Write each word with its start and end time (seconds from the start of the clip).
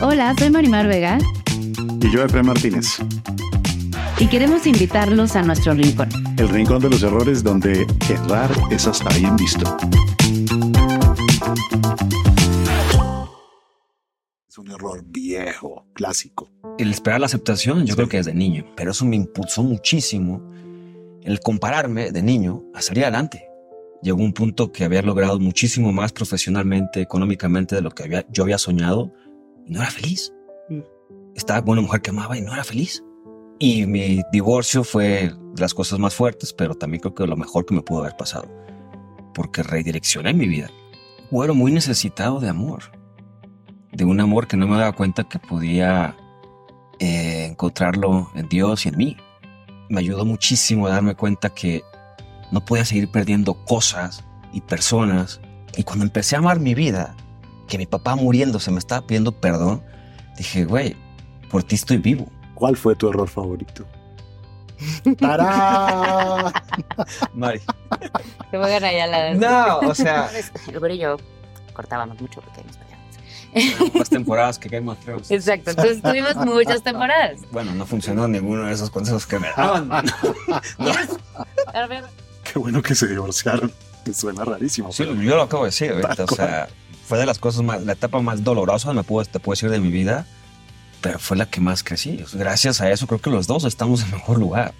Hola, 0.00 0.34
soy 0.36 0.50
Marimar 0.50 0.88
Vega. 0.88 1.18
Y 2.00 2.10
yo, 2.10 2.24
Efraín 2.24 2.46
Martínez. 2.46 2.98
Y 4.18 4.26
queremos 4.26 4.66
invitarlos 4.66 5.36
a 5.36 5.42
nuestro 5.42 5.72
rincón. 5.72 6.08
El 6.36 6.48
rincón 6.48 6.82
de 6.82 6.90
los 6.90 7.02
errores 7.02 7.44
donde 7.44 7.86
errar 8.10 8.50
es 8.70 8.86
hasta 8.88 9.08
bien 9.16 9.36
visto. 9.36 9.76
Es 14.48 14.58
un 14.58 14.70
error 14.70 15.04
viejo, 15.06 15.86
clásico. 15.94 16.50
El 16.78 16.90
esperar 16.90 17.20
la 17.20 17.26
aceptación, 17.26 17.86
yo 17.86 17.94
creo 17.94 18.08
que 18.08 18.16
desde 18.16 18.34
niño, 18.34 18.66
pero 18.76 18.90
eso 18.90 19.04
me 19.04 19.16
impulsó 19.16 19.62
muchísimo 19.62 20.42
el 21.22 21.38
compararme 21.38 22.10
de 22.10 22.22
niño 22.22 22.64
a 22.74 22.82
salir 22.82 23.04
adelante. 23.04 23.48
Llegó 24.02 24.22
un 24.22 24.34
punto 24.34 24.72
que 24.72 24.84
había 24.84 25.02
logrado 25.02 25.38
muchísimo 25.38 25.92
más 25.92 26.12
profesionalmente, 26.12 27.00
económicamente 27.00 27.76
de 27.76 27.80
lo 27.80 27.90
que 27.90 28.02
había, 28.02 28.26
yo 28.28 28.42
había 28.42 28.58
soñado 28.58 29.12
y 29.66 29.72
no 29.72 29.80
era 29.80 29.90
feliz. 29.90 30.32
Estaba 31.34 31.62
con 31.62 31.72
una 31.72 31.82
mujer 31.82 32.00
que 32.00 32.10
amaba 32.10 32.36
y 32.36 32.42
no 32.42 32.52
era 32.52 32.64
feliz. 32.64 33.02
Y 33.58 33.86
mi 33.86 34.22
divorcio 34.32 34.84
fue 34.84 35.32
de 35.54 35.60
las 35.60 35.74
cosas 35.74 35.98
más 35.98 36.14
fuertes, 36.14 36.52
pero 36.52 36.74
también 36.74 37.00
creo 37.00 37.14
que 37.14 37.26
lo 37.26 37.36
mejor 37.36 37.64
que 37.66 37.74
me 37.74 37.82
pudo 37.82 38.00
haber 38.00 38.16
pasado, 38.16 38.48
porque 39.32 39.62
redireccioné 39.62 40.34
mi 40.34 40.46
vida. 40.46 40.68
Era 41.42 41.52
muy 41.52 41.72
necesitado 41.72 42.38
de 42.38 42.48
amor, 42.48 42.92
de 43.92 44.04
un 44.04 44.20
amor 44.20 44.46
que 44.46 44.56
no 44.56 44.68
me 44.68 44.76
daba 44.76 44.92
cuenta 44.92 45.24
que 45.24 45.38
podía 45.38 46.16
eh, 47.00 47.46
encontrarlo 47.50 48.30
en 48.34 48.48
Dios 48.48 48.86
y 48.86 48.90
en 48.90 48.96
mí. 48.96 49.16
Me 49.88 50.00
ayudó 50.00 50.24
muchísimo 50.24 50.86
a 50.86 50.90
darme 50.90 51.14
cuenta 51.16 51.50
que 51.50 51.82
no 52.52 52.64
podía 52.64 52.84
seguir 52.84 53.10
perdiendo 53.10 53.54
cosas 53.64 54.24
y 54.52 54.60
personas. 54.60 55.40
Y 55.76 55.82
cuando 55.82 56.04
empecé 56.04 56.36
a 56.36 56.38
amar 56.38 56.60
mi 56.60 56.74
vida, 56.74 57.16
que 57.66 57.78
mi 57.78 57.86
papá 57.86 58.16
muriéndose 58.16 58.70
me 58.70 58.78
estaba 58.78 59.06
pidiendo 59.06 59.32
perdón, 59.32 59.82
dije, 60.36 60.64
güey, 60.64 60.96
por 61.50 61.62
ti 61.62 61.74
estoy 61.74 61.98
vivo. 61.98 62.26
¿Cuál 62.54 62.76
fue 62.76 62.94
tu 62.94 63.08
error 63.08 63.28
favorito? 63.28 63.84
¡Tarán! 65.18 66.52
Mari. 67.34 67.60
Te 68.50 68.56
voy 68.56 68.66
a 68.66 68.80
ganar 68.80 68.92
ya 68.92 69.06
la. 69.06 69.34
No, 69.34 69.88
o 69.88 69.94
sea. 69.94 70.30
Y 70.68 70.98
yo 70.98 71.16
cortábamos 71.72 72.20
mucho 72.20 72.40
porque 72.40 72.62
nos 72.64 72.76
peleábamos. 72.76 73.94
Las 73.94 74.10
temporadas 74.10 74.58
que 74.58 74.68
Game 74.68 74.90
of 74.90 74.98
Thrones. 75.04 75.30
Exacto, 75.30 75.70
entonces 75.70 76.02
tuvimos 76.02 76.36
muchas 76.36 76.82
temporadas. 76.82 77.40
Bueno, 77.52 77.72
no 77.74 77.86
funcionó 77.86 78.26
ninguno 78.28 78.64
de 78.64 78.72
esos 78.72 78.90
consejos 78.90 79.26
que 79.26 79.38
me 79.38 79.48
daban. 79.56 79.90
A 79.92 81.86
ver, 81.86 82.04
Qué 82.44 82.58
bueno 82.58 82.82
que 82.82 82.94
se 82.94 83.06
divorciaron. 83.08 83.72
Que 84.04 84.14
suena 84.14 84.44
rarísimo. 84.44 84.92
Sí, 84.92 85.04
pero- 85.04 85.20
yo 85.20 85.36
lo 85.36 85.42
acabo 85.42 85.64
de 85.64 85.68
decir 85.68 85.90
ahorita. 85.92 86.24
O 86.24 86.34
sea, 86.34 86.68
fue 87.06 87.18
de 87.18 87.26
las 87.26 87.38
cosas 87.38 87.62
más, 87.62 87.82
la 87.82 87.92
etapa 87.92 88.20
más 88.20 88.42
dolorosa, 88.44 88.92
me 88.92 89.02
puedo, 89.02 89.24
te 89.26 89.38
puedo 89.40 89.54
decir, 89.54 89.70
de 89.70 89.80
mi 89.80 89.90
vida, 89.90 90.26
pero 91.00 91.18
fue 91.18 91.36
la 91.36 91.46
que 91.46 91.60
más 91.60 91.82
crecí. 91.84 92.24
Gracias 92.32 92.80
a 92.80 92.90
eso, 92.90 93.06
creo 93.06 93.20
que 93.20 93.30
los 93.30 93.46
dos 93.46 93.64
estamos 93.64 94.02
en 94.02 94.10
mejor 94.12 94.38
lugar. 94.38 94.72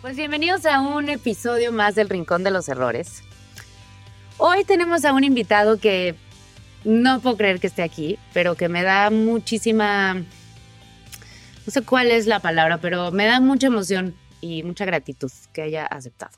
Pues 0.00 0.16
bienvenidos 0.16 0.66
a 0.66 0.80
un 0.80 1.08
episodio 1.08 1.70
más 1.70 1.94
del 1.94 2.08
Rincón 2.08 2.42
de 2.42 2.50
los 2.50 2.68
Errores. 2.68 3.22
Hoy 4.38 4.64
tenemos 4.64 5.04
a 5.04 5.12
un 5.12 5.22
invitado 5.22 5.78
que 5.78 6.16
no 6.84 7.20
puedo 7.20 7.36
creer 7.36 7.60
que 7.60 7.68
esté 7.68 7.84
aquí, 7.84 8.18
pero 8.32 8.56
que 8.56 8.68
me 8.68 8.82
da 8.82 9.10
muchísima, 9.10 10.14
no 10.14 10.24
sé 11.68 11.82
cuál 11.82 12.10
es 12.10 12.26
la 12.26 12.40
palabra, 12.40 12.78
pero 12.78 13.12
me 13.12 13.26
da 13.26 13.38
mucha 13.38 13.68
emoción 13.68 14.16
y 14.40 14.64
mucha 14.64 14.84
gratitud 14.84 15.30
que 15.52 15.62
haya 15.62 15.86
aceptado. 15.86 16.32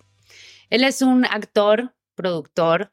Él 0.71 0.85
es 0.85 1.03
un 1.03 1.25
actor, 1.25 1.95
productor, 2.15 2.93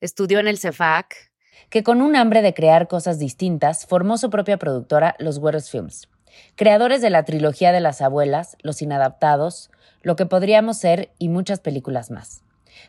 estudió 0.00 0.38
en 0.38 0.48
el 0.48 0.58
CEFAC, 0.58 1.32
que 1.70 1.82
con 1.82 2.02
un 2.02 2.16
hambre 2.16 2.42
de 2.42 2.54
crear 2.54 2.88
cosas 2.88 3.18
distintas 3.18 3.86
formó 3.86 4.18
su 4.18 4.30
propia 4.30 4.56
productora, 4.56 5.14
Los 5.18 5.38
Güeros 5.38 5.70
Films. 5.70 6.08
Creadores 6.54 7.02
de 7.02 7.10
la 7.10 7.24
trilogía 7.24 7.72
de 7.72 7.80
las 7.80 8.00
abuelas, 8.00 8.56
Los 8.62 8.82
Inadaptados, 8.82 9.70
Lo 10.02 10.16
que 10.16 10.26
podríamos 10.26 10.78
ser 10.78 11.10
y 11.18 11.28
muchas 11.28 11.60
películas 11.60 12.10
más. 12.10 12.42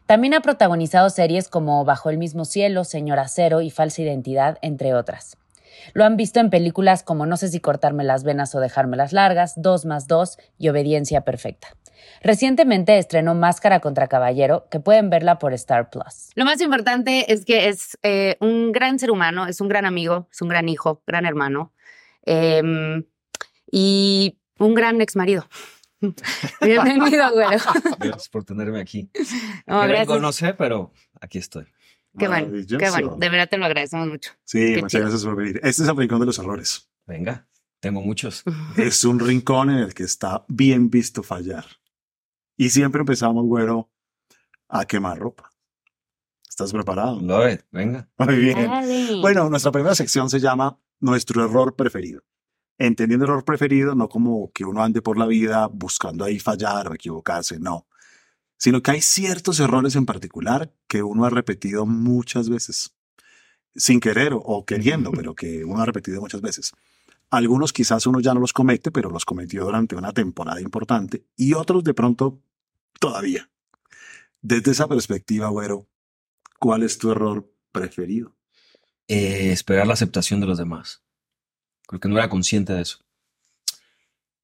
También 0.06 0.36
ha 0.36 0.42
protagonizado 0.42 1.10
series 1.10 1.50
como 1.50 1.84
Bajo 1.84 2.10
el 2.10 2.18
mismo 2.18 2.46
cielo, 2.46 2.84
Señor 2.84 3.20
Acero 3.20 3.62
y 3.62 3.72
Falsa 3.72 4.04
Identidad, 4.04 4.60
entre 4.62 4.94
otras. 4.94 5.36
Lo 5.94 6.06
han 6.06 6.18
visto 6.18 6.40
en 6.40 6.50
películas 6.50 7.04
como 7.04 7.26
No 7.26 7.38
sé 7.38 7.48
si 7.48 7.60
cortarme 7.60 8.04
las 8.04 8.24
venas 8.24 8.54
o 8.54 8.60
dejármelas 8.60 9.14
largas, 9.14 9.54
Dos 9.56 9.86
más 9.86 10.08
dos 10.08 10.38
y 10.58 10.70
Obediencia 10.70 11.22
Perfecta. 11.22 11.70
Recientemente 12.22 12.98
estrenó 12.98 13.36
Máscara 13.36 13.80
contra 13.80 14.08
Caballero, 14.08 14.68
que 14.70 14.80
pueden 14.80 15.10
verla 15.10 15.40
por 15.40 15.54
Star 15.54 15.90
Plus. 15.90 16.30
Lo 16.36 16.46
más 16.46 16.60
importante 16.62 17.32
es 17.32 17.46
que 17.46 17.70
es 17.70 17.98
eh, 18.04 18.38
un 18.42 18.72
gran 18.72 19.00
ser 19.00 19.12
humano, 19.12 19.48
es 19.48 19.62
un 19.62 19.68
gran 19.70 19.86
amigo, 19.86 20.28
es 20.32 20.42
un 20.42 20.50
gran 20.50 20.68
hijo, 20.70 21.02
gran 21.08 21.26
hermano 21.26 21.74
em, 22.24 23.04
y 23.72 24.40
un 24.58 24.74
gran 24.74 25.02
exmarido. 25.02 25.48
Bienvenido, 26.62 27.32
güero. 27.34 27.62
Gracias 28.00 28.30
por 28.30 28.44
tenerme 28.44 28.80
aquí. 28.80 29.10
No, 29.68 29.82
Que 29.82 29.88
gracias. 29.88 30.08
vengo, 30.08 30.20
no 30.20 30.32
sé, 30.32 30.54
pero 30.54 30.94
aquí 31.20 31.38
estoy. 31.38 31.66
Qué 32.18 32.28
bueno, 32.28 32.48
qué 32.68 32.90
bueno. 32.90 33.16
De 33.18 33.30
verdad 33.30 33.48
te 33.50 33.58
lo 33.58 33.66
agradecemos 33.66 34.08
mucho. 34.08 34.32
Sí, 34.44 34.74
Qué 34.74 34.82
muchas 34.82 34.92
chido. 34.92 35.02
gracias 35.04 35.24
por 35.24 35.36
venir. 35.36 35.60
Este 35.64 35.84
es 35.84 35.90
el 35.90 35.96
rincón 35.96 36.20
de 36.20 36.26
los 36.26 36.40
errores. 36.40 36.90
Venga, 37.06 37.48
tengo 37.80 38.02
muchos. 38.02 38.44
Es 38.78 39.04
un 39.04 39.20
rincón 39.20 39.70
en 39.70 39.78
el 39.78 39.94
que 39.94 40.04
está 40.04 40.44
bien 40.48 40.90
visto 40.90 41.22
fallar. 41.24 41.66
Y 42.60 42.72
siempre 42.72 43.00
empezamos, 43.00 43.46
güero, 43.46 43.90
a 44.68 44.84
quemar 44.84 45.18
ropa. 45.18 45.50
¿Estás 46.46 46.74
preparado? 46.74 47.18
Lo 47.22 47.40
ve, 47.40 47.64
venga. 47.72 48.10
Muy 48.18 48.36
bien. 48.36 48.70
Dale. 48.70 49.22
Bueno, 49.22 49.50
nuestra 49.50 49.72
primera 49.72 49.96
sección 49.96 50.30
se 50.30 50.42
llama 50.42 50.78
Nuestro 51.00 51.46
error 51.46 51.78
preferido. 51.78 52.22
Entendiendo 52.78 53.24
error 53.24 53.46
preferido, 53.46 53.96
no 53.96 54.10
como 54.10 54.52
que 54.52 54.66
uno 54.66 54.84
ande 54.84 55.02
por 55.02 55.18
la 55.18 55.26
vida 55.26 55.68
buscando 55.72 56.26
ahí 56.26 56.38
fallar 56.38 56.90
o 56.90 56.94
equivocarse, 56.94 57.62
no. 57.62 57.88
Sino 58.58 58.84
que 58.84 58.92
hay 58.92 59.02
ciertos 59.02 59.62
errores 59.62 59.96
en 59.96 60.06
particular 60.06 60.74
que 60.90 61.02
uno 61.02 61.24
ha 61.24 61.30
repetido 61.30 61.86
muchas 61.86 62.50
veces. 62.50 62.94
Sin 63.74 64.02
querer 64.02 64.34
o 64.36 64.66
queriendo, 64.66 65.12
pero 65.12 65.34
que 65.34 65.64
uno 65.64 65.82
ha 65.82 65.86
repetido 65.86 66.20
muchas 66.20 66.42
veces. 66.42 66.74
Algunos 67.30 67.72
quizás 67.72 68.06
uno 68.06 68.20
ya 68.20 68.34
no 68.34 68.42
los 68.42 68.52
comete, 68.52 68.92
pero 68.92 69.10
los 69.10 69.24
cometió 69.24 69.64
durante 69.64 69.96
una 69.96 70.12
temporada 70.12 70.60
importante. 70.60 71.26
Y 71.38 71.54
otros 71.54 71.86
de 71.86 71.94
pronto 71.94 72.42
todavía. 73.00 73.50
Desde 74.42 74.72
esa 74.72 74.88
perspectiva, 74.88 75.50
güero, 75.50 75.88
¿cuál 76.60 76.84
es 76.84 76.98
tu 76.98 77.12
error 77.12 77.52
preferido? 77.72 78.36
Eh, 79.08 79.52
esperar 79.52 79.88
la 79.88 79.94
aceptación 79.94 80.40
de 80.40 80.48
los 80.48 80.58
demás. 80.58 81.04
Creo 81.88 82.00
que 82.00 82.10
no 82.10 82.18
era 82.18 82.30
consciente 82.30 82.74
de 82.74 82.82
eso. 82.82 83.00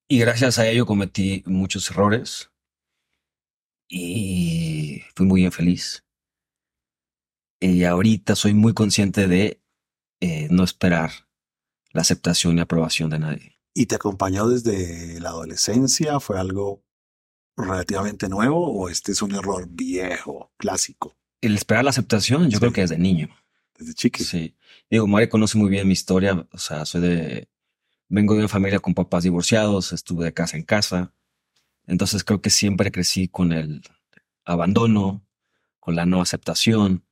Y 0.08 0.18
gracias 0.18 0.58
a 0.58 0.68
ello 0.68 0.86
cometí 0.86 1.42
muchos 1.46 1.90
errores. 1.90 2.50
Y 3.88 5.02
fui 5.14 5.26
muy 5.26 5.44
infeliz. 5.44 6.04
Y 7.60 7.84
ahorita 7.84 8.34
soy 8.36 8.54
muy 8.54 8.74
consciente 8.74 9.26
de 9.28 9.62
eh, 10.20 10.48
no 10.50 10.64
esperar 10.64 11.10
la 11.92 12.02
aceptación 12.02 12.58
y 12.58 12.60
aprobación 12.60 13.10
de 13.10 13.18
nadie. 13.18 13.58
¿Y 13.72 13.86
te 13.86 13.94
acompañó 13.94 14.48
desde 14.48 15.20
la 15.20 15.30
adolescencia? 15.30 16.20
¿Fue 16.20 16.38
algo 16.38 16.85
relativamente 17.56 18.28
nuevo 18.28 18.70
o 18.72 18.88
este 18.88 19.12
es 19.12 19.22
un 19.22 19.34
error 19.34 19.66
viejo, 19.68 20.52
clásico? 20.56 21.16
El 21.40 21.54
esperar 21.54 21.84
la 21.84 21.90
aceptación, 21.90 22.44
yo 22.50 22.56
Sí. 22.56 22.60
creo 22.60 22.72
que 22.72 22.80
desde 22.82 22.98
niño. 22.98 23.28
Desde 23.78 23.94
chiqui. 23.94 24.24
Sí. 24.24 24.56
Digo, 24.90 25.06
Mari 25.06 25.28
conoce 25.28 25.58
muy 25.58 25.68
bien 25.70 25.86
mi 25.86 25.92
historia. 25.92 26.46
O 26.52 26.58
sea, 26.58 26.84
soy 26.86 27.00
de. 27.02 27.48
Vengo 28.08 28.34
de 28.34 28.40
una 28.40 28.48
familia 28.48 28.78
con 28.78 28.94
papás 28.94 29.24
divorciados, 29.24 29.92
estuve 29.92 30.24
de 30.24 30.32
casa 30.32 30.56
en 30.56 30.62
casa. 30.62 31.12
Entonces 31.86 32.24
creo 32.24 32.40
que 32.40 32.50
siempre 32.50 32.90
crecí 32.92 33.28
con 33.28 33.52
el 33.52 33.82
abandono, 34.44 35.26
con 35.80 35.94
la 35.96 36.06
no 36.06 36.20
aceptación. 36.22 37.04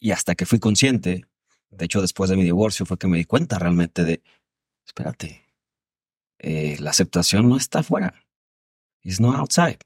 Y 0.00 0.12
hasta 0.12 0.34
que 0.34 0.46
fui 0.46 0.58
consciente, 0.60 1.26
de 1.70 1.84
hecho, 1.84 2.00
después 2.00 2.30
de 2.30 2.36
mi 2.36 2.44
divorcio, 2.44 2.86
fue 2.86 2.98
que 2.98 3.08
me 3.08 3.18
di 3.18 3.24
cuenta 3.24 3.58
realmente 3.58 4.04
de: 4.04 4.22
espérate, 4.86 5.46
eh, 6.38 6.76
la 6.80 6.90
aceptación 6.90 7.48
no 7.48 7.56
está 7.56 7.80
afuera. 7.80 8.23
It's 9.04 9.20
not 9.20 9.36
outside. 9.36 9.78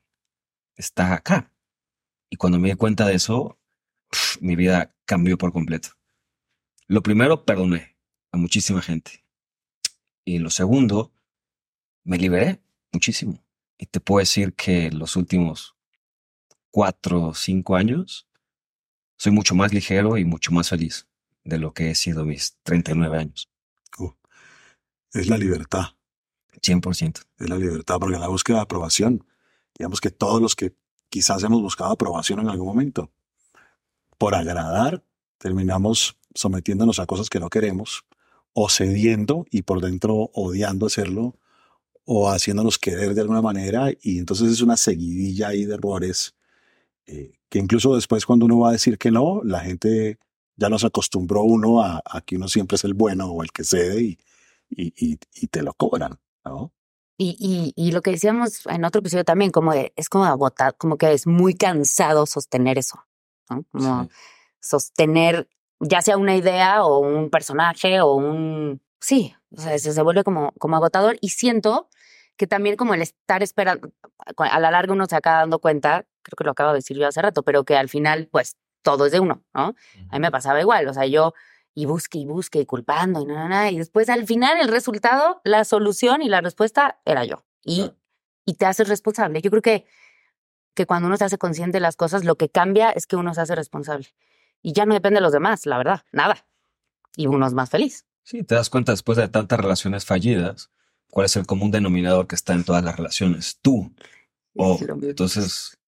Está 0.76 1.12
acá. 1.12 1.52
Y 2.30 2.36
cuando 2.36 2.58
me 2.58 2.68
di 2.68 2.74
cuenta 2.76 3.06
de 3.06 3.14
eso, 3.14 3.58
mi 4.40 4.54
vida 4.54 4.94
cambió 5.04 5.36
por 5.36 5.52
completo. 5.52 5.90
Lo 6.86 7.02
primero, 7.02 7.44
perdoné 7.44 7.96
a 8.32 8.38
muchísima 8.38 8.80
gente. 8.80 9.24
Y 10.24 10.38
lo 10.38 10.50
segundo, 10.50 11.12
me 12.04 12.16
liberé 12.16 12.62
muchísimo. 12.92 13.44
Y 13.76 13.86
te 13.86 14.00
puedo 14.00 14.20
decir 14.20 14.54
que 14.54 14.90
los 14.90 15.16
últimos 15.16 15.76
cuatro 16.70 17.24
o 17.24 17.34
cinco 17.34 17.76
años 17.76 18.28
soy 19.16 19.32
mucho 19.32 19.54
más 19.54 19.72
ligero 19.72 20.16
y 20.16 20.24
mucho 20.24 20.52
más 20.52 20.68
feliz 20.68 21.08
de 21.44 21.58
lo 21.58 21.74
que 21.74 21.90
he 21.90 21.94
sido 21.94 22.24
mis 22.24 22.56
39 22.62 23.18
años. 23.18 23.50
Uh, 23.98 24.12
es 25.12 25.28
la 25.28 25.36
libertad. 25.36 25.97
100%. 26.62 27.20
Es 27.38 27.48
la 27.48 27.56
libertad, 27.56 27.98
porque 27.98 28.16
en 28.16 28.20
la 28.20 28.28
búsqueda 28.28 28.58
de 28.58 28.62
aprobación, 28.62 29.24
digamos 29.76 30.00
que 30.00 30.10
todos 30.10 30.40
los 30.40 30.56
que 30.56 30.74
quizás 31.08 31.42
hemos 31.42 31.62
buscado 31.62 31.92
aprobación 31.92 32.40
en 32.40 32.48
algún 32.48 32.66
momento, 32.66 33.10
por 34.18 34.34
agradar, 34.34 35.04
terminamos 35.38 36.18
sometiéndonos 36.34 36.98
a 36.98 37.06
cosas 37.06 37.30
que 37.30 37.40
no 37.40 37.48
queremos, 37.48 38.04
o 38.52 38.68
cediendo 38.68 39.46
y 39.50 39.62
por 39.62 39.80
dentro 39.80 40.30
odiando 40.34 40.86
hacerlo, 40.86 41.36
o 42.04 42.30
haciéndonos 42.30 42.78
querer 42.78 43.14
de 43.14 43.20
alguna 43.20 43.42
manera, 43.42 43.90
y 44.00 44.18
entonces 44.18 44.50
es 44.50 44.60
una 44.62 44.76
seguidilla 44.76 45.48
ahí 45.48 45.64
de 45.64 45.74
errores, 45.74 46.34
eh, 47.06 47.38
que 47.48 47.58
incluso 47.58 47.94
después 47.94 48.26
cuando 48.26 48.46
uno 48.46 48.60
va 48.60 48.70
a 48.70 48.72
decir 48.72 48.98
que 48.98 49.10
no, 49.10 49.42
la 49.44 49.60
gente 49.60 50.18
ya 50.56 50.68
nos 50.68 50.84
acostumbró 50.84 51.42
uno 51.42 51.82
a, 51.82 52.02
a 52.04 52.20
que 52.20 52.36
uno 52.36 52.48
siempre 52.48 52.76
es 52.76 52.84
el 52.84 52.94
bueno 52.94 53.26
o 53.26 53.42
el 53.42 53.52
que 53.52 53.62
cede 53.62 54.02
y, 54.02 54.18
y, 54.70 54.92
y, 54.96 55.18
y 55.34 55.46
te 55.46 55.62
lo 55.62 55.72
cobran, 55.74 56.18
¿no? 56.48 56.72
Y, 57.16 57.36
y, 57.40 57.72
y 57.76 57.92
lo 57.92 58.00
que 58.02 58.12
decíamos 58.12 58.64
en 58.66 58.84
otro 58.84 59.00
episodio 59.00 59.24
también, 59.24 59.50
como 59.50 59.72
de- 59.72 59.92
es 59.96 60.08
como 60.08 60.24
agotar, 60.24 60.76
como 60.76 60.96
que 60.96 61.12
es 61.12 61.26
muy 61.26 61.54
cansado 61.54 62.26
sostener 62.26 62.78
eso, 62.78 63.04
¿no? 63.50 63.64
Como 63.72 64.04
Sí. 64.04 64.10
sostener 64.60 65.48
ya 65.80 66.02
sea 66.02 66.16
una 66.16 66.34
idea 66.36 66.84
o 66.84 66.98
un 66.98 67.30
personaje 67.30 68.00
o 68.00 68.14
un... 68.14 68.80
Sí, 69.00 69.34
o 69.56 69.60
sea, 69.60 69.78
se, 69.78 69.92
se 69.92 70.02
vuelve 70.02 70.24
como, 70.24 70.52
como 70.58 70.74
agotador 70.76 71.16
y 71.20 71.28
siento 71.30 71.88
que 72.36 72.46
también 72.48 72.76
como 72.76 72.94
el 72.94 73.02
estar 73.02 73.42
esperando, 73.42 73.90
a 74.36 74.60
la 74.60 74.70
larga 74.70 74.92
uno 74.92 75.06
se 75.06 75.16
acaba 75.16 75.38
dando 75.38 75.58
cuenta, 75.60 76.04
creo 76.22 76.36
que 76.36 76.44
lo 76.44 76.50
acabo 76.52 76.70
de 76.70 76.78
decir 76.78 76.96
yo 76.96 77.06
hace 77.06 77.22
rato, 77.22 77.42
pero 77.42 77.64
que 77.64 77.76
al 77.76 77.88
final 77.88 78.28
pues 78.30 78.56
todo 78.82 79.06
es 79.06 79.12
de 79.12 79.20
uno, 79.20 79.42
¿no? 79.54 79.74
A 80.10 80.14
mí 80.14 80.20
me 80.20 80.30
pasaba 80.30 80.60
igual, 80.60 80.86
o 80.88 80.94
sea, 80.94 81.06
yo 81.06 81.32
y 81.80 81.84
busque 81.86 82.18
y 82.18 82.24
busque 82.26 82.60
y 82.60 82.66
culpando 82.66 83.20
y 83.20 83.24
nada, 83.26 83.48
nada, 83.48 83.70
y 83.70 83.78
después 83.78 84.08
al 84.08 84.26
final 84.26 84.58
el 84.60 84.66
resultado, 84.66 85.40
la 85.44 85.64
solución 85.64 86.22
y 86.22 86.28
la 86.28 86.40
respuesta 86.40 86.98
era 87.04 87.24
yo. 87.24 87.44
Y, 87.62 87.76
Claro. 87.82 87.96
y 88.46 88.54
te 88.54 88.66
haces 88.66 88.88
responsable. 88.88 89.40
Yo 89.42 89.50
creo 89.50 89.62
que, 89.62 89.86
que 90.74 90.86
cuando 90.86 91.06
uno 91.06 91.16
se 91.16 91.24
hace 91.24 91.38
consciente 91.38 91.76
de 91.76 91.80
las 91.80 91.94
cosas, 91.94 92.24
lo 92.24 92.34
que 92.34 92.48
cambia 92.48 92.90
es 92.90 93.06
que 93.06 93.14
uno 93.14 93.32
se 93.32 93.42
hace 93.42 93.54
responsable. 93.54 94.08
Y 94.60 94.72
ya 94.72 94.86
no 94.86 94.94
depende 94.94 95.18
de 95.18 95.20
los 95.22 95.32
demás, 95.32 95.66
la 95.66 95.78
verdad, 95.78 96.02
nada. 96.10 96.44
Y 97.16 97.28
uno 97.28 97.46
es 97.46 97.54
más 97.54 97.70
feliz. 97.70 98.06
Sí, 98.24 98.42
te 98.42 98.56
das 98.56 98.70
cuenta 98.70 98.90
después 98.92 99.16
de 99.16 99.28
tantas 99.28 99.60
relaciones 99.60 100.04
fallidas, 100.04 100.70
cuál 101.10 101.26
es 101.26 101.36
el 101.36 101.46
común 101.46 101.70
denominador 101.70 102.26
que 102.26 102.34
está 102.34 102.54
en 102.54 102.64
todas 102.64 102.82
las 102.82 102.96
relaciones. 102.96 103.58
Tú. 103.62 103.94
O 104.56 104.76
Sí, 104.78 104.84
lo 104.84 104.96
mismo. 104.96 105.10
entonces 105.10 105.78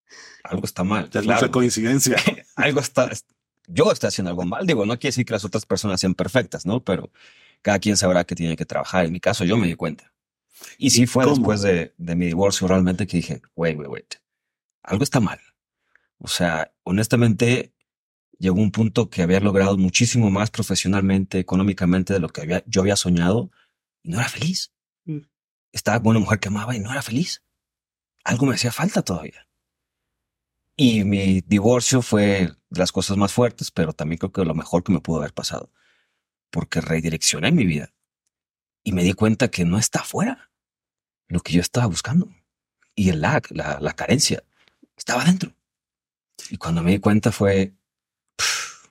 algo 0.44 0.64
está 0.64 0.84
mal. 0.84 1.10
Ya 1.10 1.18
es 1.18 1.26
claro. 1.26 1.40
mucha 1.40 1.50
coincidencia. 1.50 2.16
algo 2.54 2.78
está. 2.78 3.10
Yo 3.72 3.90
estoy 3.92 4.08
haciendo 4.08 4.30
algo 4.30 4.44
mal. 4.44 4.66
Digo, 4.66 4.84
no 4.86 4.98
quiere 4.98 5.12
decir 5.12 5.24
que 5.24 5.32
las 5.32 5.44
otras 5.44 5.66
personas 5.66 6.00
sean 6.00 6.14
perfectas, 6.14 6.66
¿no? 6.66 6.82
Pero 6.84 7.10
cada 7.62 7.78
quien 7.78 7.96
sabrá 7.96 8.24
que 8.24 8.34
tiene 8.34 8.56
que 8.56 8.66
trabajar. 8.66 9.06
En 9.06 9.12
mi 9.12 9.20
caso, 9.20 9.44
yo 9.44 9.56
me 9.56 9.66
di 9.66 9.74
cuenta. 9.74 10.12
Y 10.78 10.90
sí 10.90 11.06
fue 11.06 11.24
¿Cómo? 11.24 11.36
después 11.36 11.62
de, 11.62 11.94
de 11.96 12.16
mi 12.16 12.26
divorcio 12.26 12.66
realmente 12.68 13.06
que 13.06 13.18
dije, 13.18 13.42
wait, 13.54 13.78
wait, 13.78 13.88
wait. 13.88 14.14
Algo 14.82 15.04
está 15.04 15.20
mal. 15.20 15.40
O 16.18 16.28
sea, 16.28 16.72
honestamente, 16.82 17.72
llegó 18.38 18.60
un 18.60 18.72
punto 18.72 19.08
que 19.08 19.22
había 19.22 19.40
logrado 19.40 19.76
muchísimo 19.78 20.30
más 20.30 20.50
profesionalmente, 20.50 21.38
económicamente 21.38 22.12
de 22.12 22.20
lo 22.20 22.28
que 22.28 22.40
había, 22.40 22.64
yo 22.66 22.80
había 22.80 22.96
soñado 22.96 23.50
y 24.02 24.10
no 24.10 24.18
era 24.18 24.28
feliz. 24.28 24.72
Mm. 25.04 25.20
Estaba 25.72 26.00
con 26.00 26.10
una 26.10 26.20
mujer 26.20 26.40
que 26.40 26.48
amaba 26.48 26.74
y 26.74 26.80
no 26.80 26.90
era 26.90 27.02
feliz. 27.02 27.42
Algo 28.24 28.46
me 28.46 28.54
hacía 28.54 28.72
falta 28.72 29.02
todavía. 29.02 29.46
Y 30.82 31.04
mi 31.04 31.42
divorcio 31.42 32.00
fue 32.00 32.54
de 32.70 32.80
las 32.80 32.90
cosas 32.90 33.18
más 33.18 33.34
fuertes, 33.34 33.70
pero 33.70 33.92
también 33.92 34.16
creo 34.16 34.32
que 34.32 34.46
lo 34.46 34.54
mejor 34.54 34.82
que 34.82 34.92
me 34.92 35.02
pudo 35.02 35.18
haber 35.18 35.34
pasado. 35.34 35.70
Porque 36.48 36.80
redireccioné 36.80 37.52
mi 37.52 37.66
vida 37.66 37.92
y 38.82 38.92
me 38.92 39.04
di 39.04 39.12
cuenta 39.12 39.48
que 39.48 39.66
no 39.66 39.76
está 39.76 40.00
afuera 40.00 40.50
lo 41.28 41.40
que 41.40 41.52
yo 41.52 41.60
estaba 41.60 41.84
buscando. 41.84 42.30
Y 42.94 43.10
el 43.10 43.20
lag, 43.20 43.42
la, 43.50 43.78
la 43.78 43.92
carencia, 43.92 44.42
estaba 44.96 45.22
dentro. 45.26 45.52
Y 46.48 46.56
cuando 46.56 46.82
me 46.82 46.92
di 46.92 46.98
cuenta 46.98 47.30
fue, 47.30 47.74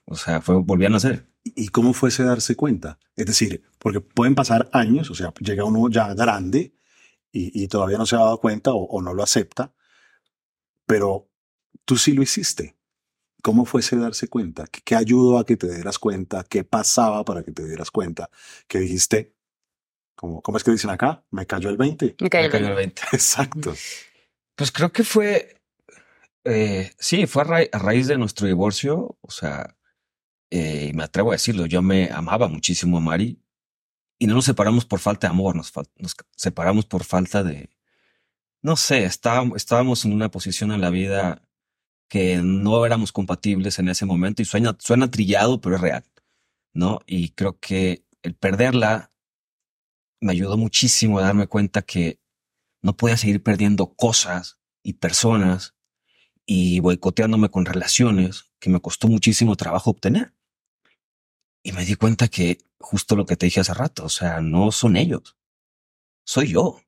o 0.04 0.14
sea, 0.14 0.40
fue, 0.40 0.62
volví 0.62 0.84
a 0.86 0.90
nacer. 0.90 1.26
¿Y 1.42 1.70
cómo 1.70 1.92
fue 1.92 2.10
ese 2.10 2.22
darse 2.22 2.54
cuenta? 2.54 3.00
Es 3.16 3.26
decir, 3.26 3.64
porque 3.80 4.00
pueden 4.00 4.36
pasar 4.36 4.70
años, 4.72 5.10
o 5.10 5.16
sea, 5.16 5.34
llega 5.40 5.64
uno 5.64 5.90
ya 5.90 6.14
grande 6.14 6.72
y, 7.32 7.64
y 7.64 7.66
todavía 7.66 7.98
no 7.98 8.06
se 8.06 8.14
ha 8.14 8.20
dado 8.20 8.38
cuenta 8.38 8.74
o, 8.74 8.84
o 8.84 9.02
no 9.02 9.12
lo 9.12 9.24
acepta, 9.24 9.74
pero 10.86 11.29
tú 11.84 11.96
sí 11.96 12.12
lo 12.12 12.22
hiciste. 12.22 12.76
¿Cómo 13.42 13.64
fue 13.64 13.80
ese 13.80 13.96
darse 13.96 14.28
cuenta? 14.28 14.66
¿Qué, 14.66 14.80
qué 14.84 14.94
ayudó 14.96 15.38
a 15.38 15.46
que 15.46 15.56
te 15.56 15.72
dieras 15.74 15.98
cuenta? 15.98 16.44
¿Qué 16.44 16.62
pasaba 16.64 17.24
para 17.24 17.42
que 17.42 17.52
te 17.52 17.66
dieras 17.66 17.90
cuenta? 17.90 18.28
Que 18.68 18.80
dijiste, 18.80 19.34
como, 20.14 20.42
¿cómo 20.42 20.58
es 20.58 20.64
que 20.64 20.72
dicen 20.72 20.90
acá? 20.90 21.24
Me 21.30 21.46
cayó 21.46 21.70
el 21.70 21.78
20. 21.78 22.16
Me 22.20 22.28
cayó 22.28 22.42
Me 22.42 22.46
el 22.46 22.52
cayó 22.52 22.68
el 22.68 22.74
20. 22.74 23.02
20. 23.02 23.02
Exacto. 23.16 23.74
Pues 24.54 24.70
creo 24.72 24.92
que 24.92 25.04
fue, 25.04 25.62
eh, 26.44 26.92
sí, 26.98 27.26
fue 27.26 27.42
a, 27.42 27.44
ra- 27.46 27.66
a 27.72 27.78
raíz 27.78 28.06
de 28.08 28.18
nuestro 28.18 28.46
divorcio, 28.46 29.16
o 29.22 29.30
sea, 29.30 29.74
eh, 30.50 30.88
y 30.90 30.92
me 30.92 31.04
atrevo 31.04 31.30
a 31.30 31.34
decirlo, 31.34 31.64
yo 31.64 31.80
me 31.80 32.10
amaba 32.10 32.46
muchísimo 32.48 32.98
a 32.98 33.00
Mari 33.00 33.40
y 34.18 34.26
no 34.26 34.34
nos 34.34 34.44
separamos 34.44 34.84
por 34.84 34.98
falta 35.00 35.28
de 35.28 35.32
amor, 35.32 35.56
nos, 35.56 35.72
nos 35.96 36.14
separamos 36.36 36.84
por 36.84 37.04
falta 37.04 37.42
de, 37.42 37.70
no 38.60 38.76
sé, 38.76 39.04
estábamos, 39.04 39.56
estábamos 39.56 40.04
en 40.04 40.12
una 40.12 40.30
posición 40.30 40.72
en 40.72 40.82
la 40.82 40.90
vida 40.90 41.48
que 42.10 42.38
no 42.42 42.84
éramos 42.84 43.12
compatibles 43.12 43.78
en 43.78 43.88
ese 43.88 44.04
momento 44.04 44.42
y 44.42 44.44
suena, 44.44 44.76
suena 44.80 45.12
trillado, 45.12 45.60
pero 45.60 45.76
es 45.76 45.80
real, 45.80 46.04
¿no? 46.74 46.98
Y 47.06 47.30
creo 47.30 47.58
que 47.60 48.04
el 48.22 48.34
perderla 48.34 49.12
me 50.20 50.32
ayudó 50.32 50.56
muchísimo 50.58 51.20
a 51.20 51.22
darme 51.22 51.46
cuenta 51.46 51.82
que 51.82 52.20
no 52.82 52.96
podía 52.96 53.16
seguir 53.16 53.44
perdiendo 53.44 53.94
cosas 53.94 54.58
y 54.82 54.94
personas 54.94 55.76
y 56.44 56.80
boicoteándome 56.80 57.48
con 57.48 57.64
relaciones 57.64 58.50
que 58.58 58.70
me 58.70 58.80
costó 58.80 59.06
muchísimo 59.06 59.54
trabajo 59.54 59.90
obtener. 59.90 60.34
Y 61.62 61.70
me 61.70 61.84
di 61.84 61.94
cuenta 61.94 62.26
que 62.26 62.58
justo 62.80 63.14
lo 63.14 63.24
que 63.24 63.36
te 63.36 63.46
dije 63.46 63.60
hace 63.60 63.72
rato, 63.72 64.04
o 64.04 64.08
sea, 64.08 64.40
no 64.40 64.72
son 64.72 64.96
ellos, 64.96 65.36
soy 66.24 66.48
yo. 66.48 66.80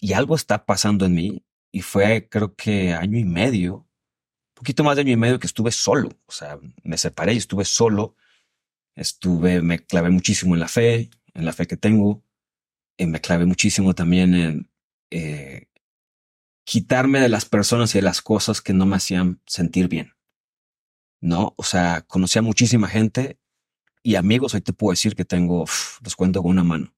Y 0.00 0.14
algo 0.14 0.36
está 0.36 0.64
pasando 0.64 1.04
en 1.04 1.14
mí 1.14 1.44
y 1.70 1.82
fue 1.82 2.30
creo 2.30 2.54
que 2.54 2.94
año 2.94 3.18
y 3.18 3.24
medio, 3.24 3.83
poquito 4.64 4.82
más 4.82 4.96
de 4.96 5.02
año 5.02 5.12
y 5.12 5.16
medio 5.16 5.38
que 5.38 5.46
estuve 5.46 5.70
solo, 5.70 6.08
o 6.24 6.32
sea, 6.32 6.58
me 6.82 6.96
separé 6.96 7.34
y 7.34 7.36
estuve 7.36 7.66
solo, 7.66 8.16
estuve, 8.96 9.60
me 9.60 9.84
clavé 9.84 10.08
muchísimo 10.08 10.54
en 10.54 10.60
la 10.60 10.68
fe, 10.68 11.10
en 11.34 11.44
la 11.44 11.52
fe 11.52 11.66
que 11.66 11.76
tengo, 11.76 12.24
y 12.96 13.04
me 13.04 13.20
clavé 13.20 13.44
muchísimo 13.44 13.94
también 13.94 14.34
en 14.34 14.70
eh, 15.10 15.68
quitarme 16.64 17.20
de 17.20 17.28
las 17.28 17.44
personas 17.44 17.94
y 17.94 17.98
de 17.98 18.02
las 18.02 18.22
cosas 18.22 18.62
que 18.62 18.72
no 18.72 18.86
me 18.86 18.96
hacían 18.96 19.42
sentir 19.46 19.88
bien. 19.88 20.14
No, 21.20 21.52
o 21.58 21.62
sea, 21.62 22.00
conocí 22.00 22.40
muchísima 22.40 22.88
gente 22.88 23.38
y 24.02 24.14
amigos. 24.14 24.54
Hoy 24.54 24.62
te 24.62 24.72
puedo 24.72 24.92
decir 24.92 25.14
que 25.14 25.26
tengo, 25.26 25.64
uf, 25.64 26.00
los 26.02 26.16
cuento 26.16 26.42
con 26.42 26.52
una 26.52 26.64
mano, 26.64 26.94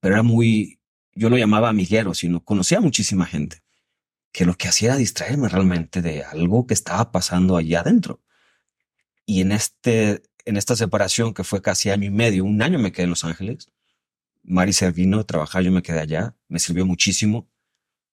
pero 0.00 0.14
era 0.14 0.22
muy, 0.22 0.80
yo 1.12 1.28
lo 1.28 1.36
llamaba 1.36 1.68
amiguero, 1.68 2.14
sino 2.14 2.42
conocía 2.42 2.80
muchísima 2.80 3.26
gente 3.26 3.65
que 4.36 4.44
lo 4.44 4.58
que 4.58 4.68
hacía 4.68 4.88
era 4.88 4.98
distraerme 4.98 5.48
realmente 5.48 6.02
de 6.02 6.22
algo 6.22 6.66
que 6.66 6.74
estaba 6.74 7.10
pasando 7.10 7.56
allá 7.56 7.80
adentro. 7.80 8.20
Y 9.24 9.40
en 9.40 9.50
este, 9.50 10.24
en 10.44 10.58
esta 10.58 10.76
separación 10.76 11.32
que 11.32 11.42
fue 11.42 11.62
casi 11.62 11.88
año 11.88 12.04
y 12.04 12.10
medio, 12.10 12.44
un 12.44 12.60
año 12.60 12.78
me 12.78 12.92
quedé 12.92 13.04
en 13.04 13.10
Los 13.10 13.24
Ángeles. 13.24 13.72
Mari 14.42 14.74
se 14.74 14.90
vino 14.90 15.24
a 15.26 15.60
yo 15.62 15.72
me 15.72 15.80
quedé 15.80 16.00
allá, 16.00 16.36
me 16.48 16.58
sirvió 16.58 16.84
muchísimo 16.84 17.48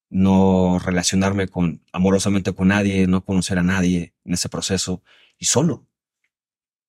no 0.10 0.80
relacionarme 0.80 1.50
con 1.50 1.84
amorosamente 1.92 2.54
con 2.54 2.70
nadie, 2.70 3.06
no 3.06 3.26
conocer 3.26 3.60
a 3.60 3.64
nadie 3.64 4.14
en 4.24 4.34
ese 4.34 4.48
proceso 4.48 5.04
y 5.38 5.44
solo. 5.44 5.90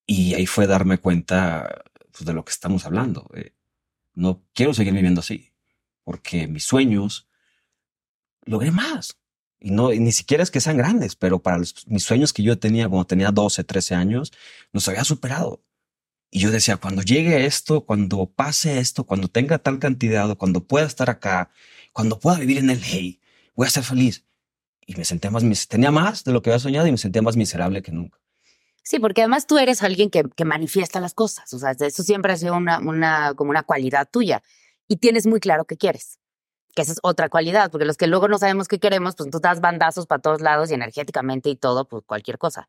Y 0.06 0.34
ahí 0.34 0.46
fue 0.46 0.68
darme 0.68 0.98
cuenta 0.98 1.82
pues, 2.12 2.24
de 2.24 2.34
lo 2.34 2.44
que 2.44 2.52
estamos 2.52 2.86
hablando. 2.86 3.28
No 4.14 4.44
quiero 4.52 4.74
seguir 4.74 4.92
viviendo 4.92 5.22
así, 5.22 5.50
porque 6.04 6.46
mis 6.46 6.62
sueños 6.62 7.26
logré 8.44 8.70
más. 8.70 9.18
Y 9.60 9.70
no, 9.70 9.90
ni 9.90 10.12
siquiera 10.12 10.42
es 10.42 10.50
que 10.50 10.60
sean 10.60 10.76
grandes, 10.76 11.16
pero 11.16 11.40
para 11.40 11.58
mis 11.58 12.04
sueños 12.04 12.32
que 12.32 12.42
yo 12.42 12.58
tenía 12.58 12.88
cuando 12.88 13.06
tenía 13.06 13.30
12, 13.30 13.64
13 13.64 13.94
años, 13.94 14.32
los 14.72 14.86
había 14.88 15.04
superado. 15.04 15.62
Y 16.30 16.40
yo 16.40 16.50
decía, 16.50 16.76
cuando 16.76 17.02
llegue 17.02 17.46
esto, 17.46 17.86
cuando 17.86 18.26
pase 18.26 18.80
esto, 18.80 19.04
cuando 19.04 19.28
tenga 19.28 19.58
tal 19.58 19.78
cantidad, 19.78 20.28
o 20.28 20.36
cuando 20.36 20.64
pueda 20.64 20.84
estar 20.84 21.08
acá, 21.08 21.50
cuando 21.92 22.18
pueda 22.18 22.38
vivir 22.38 22.58
en 22.58 22.70
el 22.70 22.80
hey, 22.82 23.20
voy 23.54 23.68
a 23.68 23.70
ser 23.70 23.84
feliz. 23.84 24.24
Y 24.84 24.96
me 24.96 25.04
sentía 25.04 25.30
más, 25.30 25.44
tenía 25.68 25.90
más 25.90 26.24
de 26.24 26.32
lo 26.32 26.42
que 26.42 26.50
había 26.50 26.58
soñado 26.58 26.86
y 26.86 26.90
me 26.90 26.98
sentía 26.98 27.22
más 27.22 27.36
miserable 27.36 27.82
que 27.82 27.92
nunca. 27.92 28.18
Sí, 28.82 28.98
porque 28.98 29.22
además 29.22 29.46
tú 29.46 29.58
eres 29.58 29.82
alguien 29.82 30.10
que, 30.10 30.24
que 30.36 30.44
manifiesta 30.44 31.00
las 31.00 31.14
cosas. 31.14 31.52
O 31.54 31.58
sea, 31.58 31.70
eso 31.70 32.02
siempre 32.02 32.32
ha 32.32 32.36
sido 32.36 32.56
una, 32.56 32.80
una, 32.80 33.34
como 33.34 33.50
una 33.50 33.62
cualidad 33.62 34.08
tuya. 34.10 34.42
Y 34.88 34.96
tienes 34.96 35.26
muy 35.26 35.40
claro 35.40 35.64
qué 35.64 35.76
quieres. 35.76 36.18
Que 36.74 36.82
esa 36.82 36.92
es 36.92 36.98
otra 37.02 37.28
cualidad, 37.28 37.70
porque 37.70 37.84
los 37.84 37.96
que 37.96 38.06
luego 38.06 38.28
no 38.28 38.38
sabemos 38.38 38.68
qué 38.68 38.78
queremos, 38.78 39.14
pues 39.16 39.30
tú 39.30 39.40
das 39.40 39.60
bandazos 39.60 40.06
para 40.06 40.20
todos 40.20 40.40
lados 40.40 40.70
y 40.70 40.74
energéticamente 40.74 41.50
y 41.50 41.56
todo, 41.56 41.86
pues 41.86 42.02
cualquier 42.06 42.38
cosa. 42.38 42.68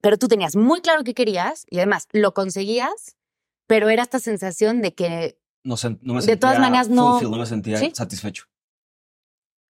Pero 0.00 0.16
tú 0.16 0.28
tenías 0.28 0.56
muy 0.56 0.80
claro 0.80 1.04
qué 1.04 1.14
querías 1.14 1.66
y 1.68 1.78
además 1.78 2.08
lo 2.12 2.32
conseguías, 2.32 3.16
pero 3.66 3.88
era 3.88 4.02
esta 4.02 4.18
sensación 4.18 4.80
de 4.80 4.94
que 4.94 5.38
no, 5.64 5.74
no 6.02 6.14
me 6.14 6.22
de 6.22 6.36
todas 6.36 6.58
maneras 6.58 6.88
no, 6.88 7.20
no 7.20 7.36
me 7.36 7.46
sentía 7.46 7.78
satisfecho. 7.94 8.44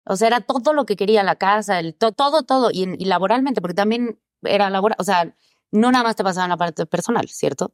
O 0.06 0.16
sea, 0.18 0.28
era 0.28 0.42
todo 0.42 0.74
lo 0.74 0.86
que 0.86 0.96
quería 0.96 1.24
la 1.24 1.36
casa, 1.36 1.80
el 1.80 1.96
todo, 1.96 2.44
todo, 2.44 2.72
y, 2.72 2.96
y 2.98 3.06
laboralmente, 3.06 3.62
porque 3.62 3.76
también 3.76 4.20
era 4.42 4.70
laboral, 4.70 4.98
o 5.00 5.04
sea, 5.04 5.34
no 5.72 5.92
nada 5.92 6.04
más 6.04 6.16
te 6.16 6.24
pasaba 6.24 6.46
en 6.46 6.50
la 6.50 6.58
parte 6.58 6.86
personal, 6.86 7.28
¿cierto? 7.30 7.74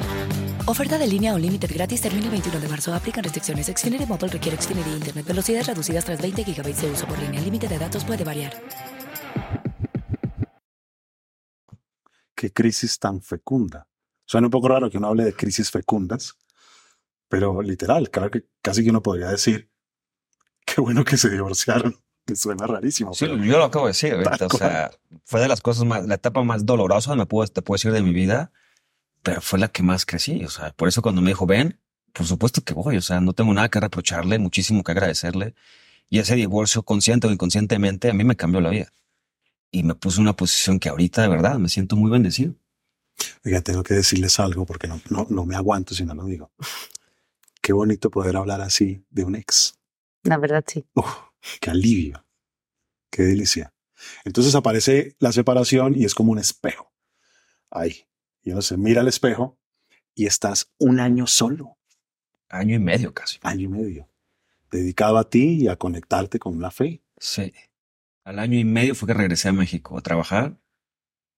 Oferta 0.67 0.97
de 0.97 1.07
línea 1.07 1.33
o 1.33 1.39
límite 1.39 1.65
gratis 1.65 2.01
termina 2.01 2.25
el 2.25 2.31
21 2.31 2.59
de 2.59 2.67
marzo. 2.67 2.93
Aplican 2.93 3.23
restricciones. 3.23 3.65
Xfinity 3.67 4.05
Mobile 4.05 4.27
requiere 4.27 4.61
Xfinity 4.61 4.91
Internet. 4.91 5.25
Velocidades 5.25 5.67
reducidas 5.67 6.05
tras 6.05 6.21
20 6.21 6.43
GB 6.43 6.75
de 6.75 6.91
uso 6.91 7.07
por 7.07 7.17
línea. 7.17 7.39
El 7.39 7.45
límite 7.45 7.67
de 7.67 7.79
datos 7.79 8.05
puede 8.05 8.23
variar. 8.23 8.53
Qué 12.35 12.51
crisis 12.53 12.99
tan 12.99 13.21
fecunda. 13.21 13.87
Suena 14.25 14.47
un 14.47 14.51
poco 14.51 14.67
raro 14.67 14.89
que 14.89 14.97
uno 14.97 15.07
hable 15.07 15.25
de 15.25 15.33
crisis 15.33 15.71
fecundas, 15.71 16.35
pero 17.27 17.61
literal, 17.61 18.09
claro 18.09 18.29
que 18.29 18.45
casi 18.61 18.83
que 18.83 18.89
uno 18.91 19.01
podría 19.01 19.29
decir, 19.29 19.69
qué 20.65 20.79
bueno 20.79 21.03
que 21.03 21.17
se 21.17 21.29
divorciaron. 21.29 21.95
Me 22.27 22.35
suena 22.35 22.67
rarísimo. 22.67 23.15
Sí, 23.15 23.25
yo 23.25 23.57
lo 23.57 23.63
acabo 23.63 23.85
de 23.85 23.89
decir. 23.89 24.13
O 24.13 24.57
sea, 24.57 24.91
fue 25.25 25.41
de 25.41 25.47
las 25.47 25.59
cosas 25.59 25.85
más, 25.85 26.05
la 26.05 26.15
etapa 26.15 26.43
más 26.43 26.67
dolorosa, 26.67 27.15
me 27.15 27.25
puedo, 27.25 27.47
te 27.47 27.63
puedo 27.63 27.77
decir, 27.77 27.91
de 27.91 28.03
mi 28.03 28.13
vida 28.13 28.51
pero 29.23 29.41
fue 29.41 29.59
la 29.59 29.67
que 29.67 29.83
más 29.83 30.05
crecí. 30.05 30.43
O 30.43 30.49
sea, 30.49 30.71
por 30.71 30.87
eso 30.87 31.01
cuando 31.01 31.21
me 31.21 31.29
dijo, 31.29 31.45
ven, 31.45 31.79
por 32.13 32.25
supuesto 32.25 32.61
que 32.61 32.73
voy. 32.73 32.97
O 32.97 33.01
sea, 33.01 33.21
no 33.21 33.33
tengo 33.33 33.53
nada 33.53 33.69
que 33.69 33.79
reprocharle, 33.79 34.39
muchísimo 34.39 34.83
que 34.83 34.91
agradecerle. 34.91 35.55
Y 36.09 36.19
ese 36.19 36.35
divorcio, 36.35 36.83
consciente 36.83 37.27
o 37.27 37.31
inconscientemente, 37.31 38.09
a 38.09 38.13
mí 38.13 38.23
me 38.23 38.35
cambió 38.35 38.61
la 38.61 38.69
vida. 38.69 38.93
Y 39.71 39.83
me 39.83 39.95
puso 39.95 40.17
en 40.17 40.23
una 40.23 40.35
posición 40.35 40.79
que 40.79 40.89
ahorita, 40.89 41.21
de 41.21 41.29
verdad, 41.29 41.57
me 41.57 41.69
siento 41.69 41.95
muy 41.95 42.11
bendecido. 42.11 42.55
Oiga, 43.45 43.61
tengo 43.61 43.83
que 43.83 43.93
decirles 43.93 44.39
algo 44.39 44.65
porque 44.65 44.87
no, 44.87 44.99
no, 45.09 45.27
no 45.29 45.45
me 45.45 45.55
aguanto 45.55 45.93
si 45.93 46.03
no 46.03 46.13
lo 46.13 46.25
digo. 46.25 46.51
Qué 47.61 47.73
bonito 47.73 48.09
poder 48.09 48.35
hablar 48.35 48.61
así 48.61 49.05
de 49.09 49.23
un 49.23 49.35
ex. 49.35 49.75
La 50.23 50.37
verdad, 50.37 50.63
sí. 50.67 50.85
qué 51.61 51.69
alivio. 51.69 52.25
Qué 53.09 53.23
delicia. 53.23 53.73
Entonces 54.25 54.55
aparece 54.55 55.15
la 55.19 55.31
separación 55.31 55.95
y 55.95 56.05
es 56.05 56.15
como 56.15 56.31
un 56.31 56.39
espejo. 56.39 56.91
Ahí, 57.69 58.05
y 58.43 58.51
uno 58.51 58.61
se 58.61 58.77
mira 58.77 59.01
al 59.01 59.07
espejo 59.07 59.57
y 60.15 60.25
estás 60.25 60.71
un 60.77 60.99
año 60.99 61.27
solo. 61.27 61.77
Año 62.49 62.75
y 62.75 62.79
medio 62.79 63.13
casi. 63.13 63.39
Año 63.43 63.65
y 63.65 63.67
medio. 63.67 64.09
Dedicado 64.69 65.17
a 65.17 65.29
ti 65.29 65.63
y 65.63 65.67
a 65.67 65.75
conectarte 65.75 66.39
con 66.39 66.59
la 66.61 66.71
fe. 66.71 67.01
Sí. 67.17 67.53
Al 68.23 68.39
año 68.39 68.57
y 68.57 68.65
medio 68.65 68.95
fue 68.95 69.07
que 69.07 69.13
regresé 69.13 69.49
a 69.49 69.53
México 69.53 69.97
a 69.97 70.01
trabajar 70.01 70.57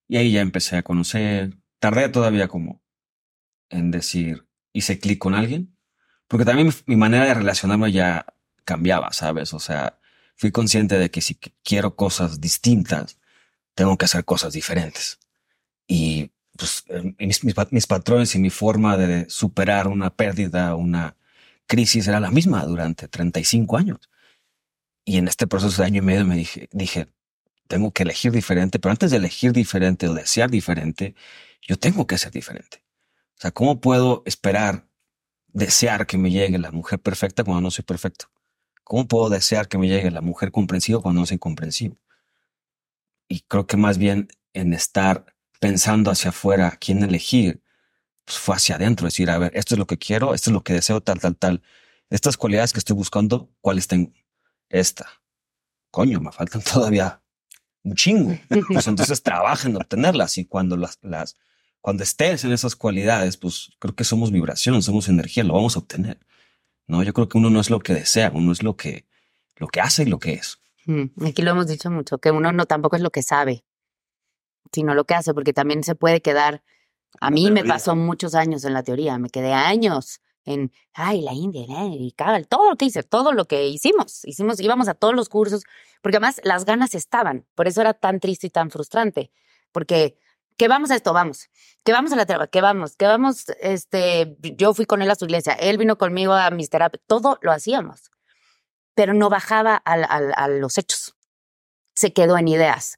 y 0.07 0.17
ahí 0.17 0.31
ya 0.31 0.41
empecé 0.41 0.77
a 0.77 0.83
conocer. 0.83 1.57
Tardé 1.79 2.10
todavía 2.10 2.48
como 2.48 2.81
en 3.69 3.91
decir, 3.91 4.48
hice 4.72 5.00
clic 5.00 5.19
con 5.19 5.33
alguien, 5.33 5.75
porque 6.27 6.45
también 6.45 6.72
mi, 6.86 6.95
manera 6.95 7.25
de 7.25 7.33
relacionarme 7.33 7.91
ya 7.91 8.25
cambiaba, 8.65 9.12
¿sabes? 9.13 9.53
O 9.53 9.60
sea, 9.60 10.00
fui 10.36 10.51
consciente 10.51 10.98
de 10.98 11.12
que 11.12 11.22
si 11.22 11.36
quiero 11.63 11.95
cosas 11.95 12.39
distintas, 12.41 13.19
tengo 13.74 13.98
que 13.98 14.05
hacer 14.05 14.25
cosas 14.25 14.53
diferentes. 14.53 15.19
Y 15.88 16.31
pues, 16.57 16.83
eh, 16.88 17.15
mis, 17.19 17.43
mis, 17.43 17.88
patrones 17.88 18.36
y 18.36 18.39
mi 18.39 18.50
forma 18.50 18.98
de 18.98 19.29
superar 19.29 19.88
una 19.88 20.15
pérdida, 20.15 20.75
una 20.75 21.15
crisis 21.65 22.07
era 22.07 22.19
la 22.19 22.31
misma 22.31 22.65
durante 22.65 23.07
35 23.07 23.77
años. 23.77 24.10
Y 25.05 25.17
en 25.17 25.27
este 25.27 25.48
proceso 25.48 25.81
de 25.81 25.88
año 25.88 26.00
y 26.00 26.05
medio 26.05 26.25
me 26.25 26.36
dije, 26.36 26.69
dije, 26.72 27.07
tengo 27.67 27.91
que 27.91 28.03
elegir 28.03 28.31
diferente, 28.31 28.79
pero 28.79 28.91
antes 28.91 29.12
de 29.12 29.17
elegir 29.17 29.51
diferente 29.51 30.07
o 30.07 30.13
desear 30.13 30.50
diferente, 30.50 31.15
yo 31.62 31.77
tengo 31.77 32.07
que 32.07 32.17
ser 32.17 32.31
diferente. 32.31 32.83
O 33.38 33.41
sea, 33.41 33.51
¿cómo 33.51 33.81
puedo 33.81 34.24
esperar, 34.25 34.88
desear 35.48 36.05
que 36.07 36.17
me 36.17 36.31
llegue 36.31 36.57
la 36.60 36.72
mujer 36.72 37.00
perfecta 37.00 37.43
cuando 37.43 37.62
no 37.62 37.72
soy 37.72 37.83
perfecto? 37.83 38.27
¿Cómo 38.83 39.07
puedo 39.07 39.29
desear 39.29 39.67
que 39.67 39.77
me 39.77 39.88
llegue 39.88 40.12
la 40.12 40.22
mujer 40.22 40.51
comprensiva 40.51 41.01
cuando 41.01 41.22
no 41.22 41.25
soy 41.25 41.39
comprensivo? 41.39 41.98
Y 43.27 43.41
creo 43.41 43.65
que 43.65 43.77
más 43.77 43.98
bien 43.98 44.27
en 44.53 44.74
estar 44.74 45.32
pensando 45.63 46.12
hacia 46.12 46.32
afuera 46.32 46.77
quién 46.77 47.03
elegir, 47.03 47.63
pues 48.25 48.38
fue 48.38 48.53
hacia 48.53 48.75
adentro, 48.75 49.05
decir, 49.05 49.29
a 49.29 49.38
ver, 49.38 49.53
esto 49.55 49.75
es 49.75 49.79
lo 49.79 49.88
que 49.88 49.98
quiero, 49.98 50.34
esto 50.34 50.50
es 50.50 50.53
lo 50.53 50.62
que 50.62 50.74
deseo, 50.74 51.00
tal, 51.00 51.22
tal, 51.22 51.38
tal. 51.38 51.62
Estas 52.10 52.36
cualidades 52.36 52.74
que 52.74 52.79
estoy 52.79 52.98
buscando, 52.98 53.50
¿cuáles 53.62 53.88
tengo? 53.88 54.12
Esta. 54.67 55.08
Coño, 55.89 56.20
me 56.20 56.34
faltan 56.34 56.62
todavía 56.74 57.22
un 57.82 57.96
chingo. 57.96 58.38
Pues 58.67 58.88
entonces 58.88 59.24
trabaja 59.24 59.70
en 59.70 59.77
obtenerlas 59.77 60.38
y 60.38 60.43
cuando 60.43 60.75
las, 60.75 61.00
las, 61.01 61.38
cuando 61.79 62.03
estés 62.03 62.43
en 62.43 62.51
esas 62.51 62.75
cualidades, 62.75 63.38
pues 63.38 63.70
creo 63.79 63.96
que 63.96 64.03
somos 64.03 64.34
vibración, 64.34 64.84
somos 64.84 65.08
energía, 65.08 65.46
lo 65.46 65.53
vamos 65.53 65.77
a 65.77 65.79
obtener. 65.79 66.20
No, 66.88 67.03
yo 67.03 67.13
creo 67.13 67.29
que 67.29 67.38
uno 67.38 67.50
no 67.50 67.62
es 67.62 67.70
lo 67.70 67.79
que 67.79 67.93
desea, 67.93 68.34
uno 68.36 68.51
es 68.51 68.63
lo 68.63 68.75
que, 68.75 69.05
lo 69.55 69.70
que 69.70 69.79
hace 69.79 70.03
y 70.03 70.08
lo 70.08 70.20
que 70.20 70.34
es. 70.34 70.60
Aquí 71.25 71.41
lo 71.41 71.51
hemos 71.51 71.67
dicho 71.67 71.89
mucho, 71.89 72.17
que 72.17 72.32
uno 72.32 72.51
no 72.51 72.65
tampoco 72.65 72.98
es 72.98 73.01
lo 73.01 73.12
que 73.12 73.24
sabe 73.24 73.63
sino 74.73 74.95
lo 74.95 75.05
que 75.05 75.15
hace, 75.15 75.33
porque 75.33 75.53
también 75.53 75.83
se 75.83 75.95
puede 75.95 76.21
quedar. 76.21 76.63
A 77.21 77.29
mí 77.29 77.51
me 77.51 77.63
pasó 77.63 77.95
muchos 77.95 78.35
años 78.35 78.65
en 78.65 78.73
la 78.73 78.83
teoría, 78.83 79.17
me 79.17 79.29
quedé 79.29 79.53
años 79.53 80.19
en, 80.45 80.71
ay, 80.93 81.21
la 81.21 81.33
India, 81.33 81.63
y 81.67 82.13
todo 82.49 82.69
lo 82.69 82.75
que 82.75 82.85
hice, 82.85 83.03
todo 83.03 83.31
lo 83.31 83.45
que 83.45 83.67
hicimos, 83.67 84.25
hicimos, 84.25 84.59
íbamos 84.59 84.87
a 84.87 84.93
todos 84.93 85.13
los 85.13 85.29
cursos, 85.29 85.63
porque 86.01 86.17
además 86.17 86.41
las 86.43 86.65
ganas 86.65 86.95
estaban, 86.95 87.45
por 87.55 87.67
eso 87.67 87.81
era 87.81 87.93
tan 87.93 88.19
triste 88.19 88.47
y 88.47 88.49
tan 88.49 88.69
frustrante, 88.69 89.31
porque 89.71 90.17
que 90.57 90.67
vamos 90.67 90.91
a 90.91 90.95
esto, 90.95 91.13
vamos, 91.13 91.49
que 91.83 91.91
vamos 91.91 92.11
a 92.11 92.15
la 92.15 92.25
terapia, 92.25 92.47
que 92.47 92.61
vamos, 92.61 92.95
que 92.95 93.05
vamos, 93.05 93.45
este, 93.61 94.37
yo 94.41 94.73
fui 94.73 94.85
con 94.85 95.01
él 95.01 95.09
a 95.09 95.15
su 95.15 95.25
iglesia, 95.25 95.53
él 95.53 95.77
vino 95.77 95.97
conmigo 95.97 96.33
a 96.33 96.49
mis 96.51 96.69
terapias, 96.69 97.01
todo 97.07 97.39
lo 97.41 97.51
hacíamos, 97.51 98.11
pero 98.95 99.13
no 99.13 99.29
bajaba 99.29 99.81
a, 99.85 99.93
a 99.93 100.47
los 100.47 100.77
hechos, 100.77 101.15
se 101.95 102.13
quedó 102.13 102.37
en 102.37 102.49
ideas 102.49 102.97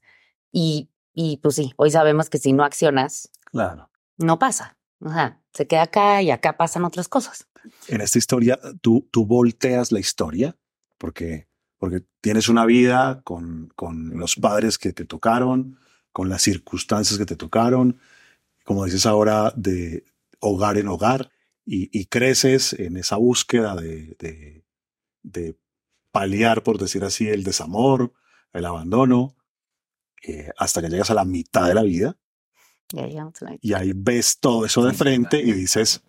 y 0.52 0.90
y 1.16 1.38
pues 1.38 1.54
sí, 1.54 1.72
hoy 1.76 1.90
sabemos 1.90 2.28
que 2.28 2.36
si 2.36 2.52
no 2.52 2.62
accionas, 2.62 3.30
claro. 3.46 3.90
no 4.18 4.38
pasa. 4.38 4.76
Se 5.52 5.66
queda 5.66 5.82
acá 5.82 6.20
y 6.22 6.30
acá 6.30 6.58
pasan 6.58 6.84
otras 6.84 7.08
cosas. 7.08 7.48
En 7.88 8.02
esta 8.02 8.18
historia, 8.18 8.60
¿tú, 8.82 9.08
tú 9.10 9.24
volteas 9.24 9.92
la 9.92 9.98
historia 9.98 10.56
porque, 10.98 11.48
porque 11.78 12.04
tienes 12.20 12.50
una 12.50 12.66
vida 12.66 13.22
con, 13.24 13.72
con 13.74 14.18
los 14.18 14.36
padres 14.36 14.76
que 14.76 14.92
te 14.92 15.06
tocaron, 15.06 15.78
con 16.12 16.28
las 16.28 16.42
circunstancias 16.42 17.18
que 17.18 17.26
te 17.26 17.36
tocaron, 17.36 17.98
como 18.64 18.84
dices 18.84 19.06
ahora, 19.06 19.54
de 19.56 20.04
hogar 20.40 20.76
en 20.76 20.88
hogar, 20.88 21.30
y, 21.64 21.88
y 21.98 22.06
creces 22.06 22.74
en 22.74 22.98
esa 22.98 23.16
búsqueda 23.16 23.74
de, 23.74 24.16
de, 24.18 24.64
de, 25.22 25.58
paliar, 26.12 26.62
por 26.62 26.78
decir 26.78 27.04
así, 27.04 27.28
el 27.28 27.42
desamor, 27.42 28.12
el 28.52 28.64
abandono, 28.64 29.35
eh, 30.22 30.50
hasta 30.58 30.80
que 30.80 30.88
llegas 30.88 31.10
a 31.10 31.14
la 31.14 31.24
mitad 31.24 31.66
de 31.66 31.74
la 31.74 31.82
vida. 31.82 32.16
Y 33.60 33.74
ahí 33.74 33.92
ves 33.94 34.38
todo 34.38 34.64
eso 34.64 34.84
de 34.84 34.92
frente 34.92 35.40
y 35.40 35.52
dices, 35.52 36.02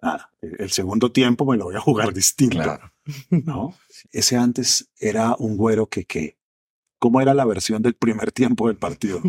ah, 0.00 0.30
el 0.40 0.70
segundo 0.70 1.12
tiempo 1.12 1.44
me 1.44 1.56
lo 1.56 1.64
voy 1.64 1.76
a 1.76 1.80
jugar 1.80 2.12
distinto. 2.14 2.62
Claro. 2.62 2.92
¿no? 3.30 3.74
Ese 4.10 4.36
antes 4.36 4.90
era 4.98 5.36
un 5.38 5.56
güero 5.56 5.86
que, 5.86 6.04
¿qué? 6.04 6.38
¿Cómo 6.98 7.20
era 7.20 7.34
la 7.34 7.44
versión 7.44 7.82
del 7.82 7.94
primer 7.94 8.32
tiempo 8.32 8.68
del 8.68 8.76
partido? 8.76 9.20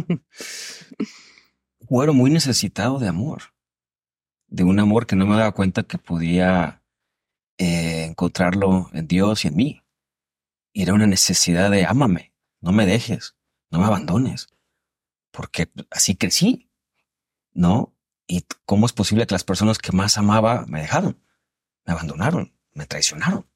güero 1.80 2.13
muy 2.13 2.30
necesitado 2.30 3.00
de 3.00 3.08
amor 3.08 3.54
de 4.54 4.63
un 4.63 4.80
amor 4.80 5.08
que 5.08 5.16
no 5.16 5.25
me 5.25 5.36
daba 5.36 5.52
cuenta 5.52 5.82
que 5.82 5.98
podía 5.98 6.84
eh, 7.58 8.06
encontrarlo 8.06 8.88
en 8.94 9.08
Dios 9.08 9.44
y 9.44 9.48
en 9.48 9.56
mí. 9.56 9.84
Y 10.72 10.84
era 10.84 10.94
una 10.94 11.08
necesidad 11.08 11.72
de 11.72 11.86
ámame, 11.86 12.34
no 12.62 12.72
me 12.72 12.86
dejes, 12.86 13.36
no 13.74 13.80
me 13.80 13.86
abandones, 13.86 14.50
porque 15.32 15.68
así 15.89 16.15
crecí, 16.15 16.70
¿no? 17.53 17.96
¿Y 18.27 18.46
cómo 18.65 18.86
es 18.86 18.94
posible 18.94 19.25
que 19.25 19.34
las 19.34 19.44
personas 19.44 19.80
que 19.80 19.92
más 19.92 20.20
amaba 20.20 20.65
me 20.68 20.80
dejaron, 20.80 21.20
me 21.84 21.94
abandonaron, 21.94 22.56
me 22.74 22.86
traicionaron? 22.86 23.50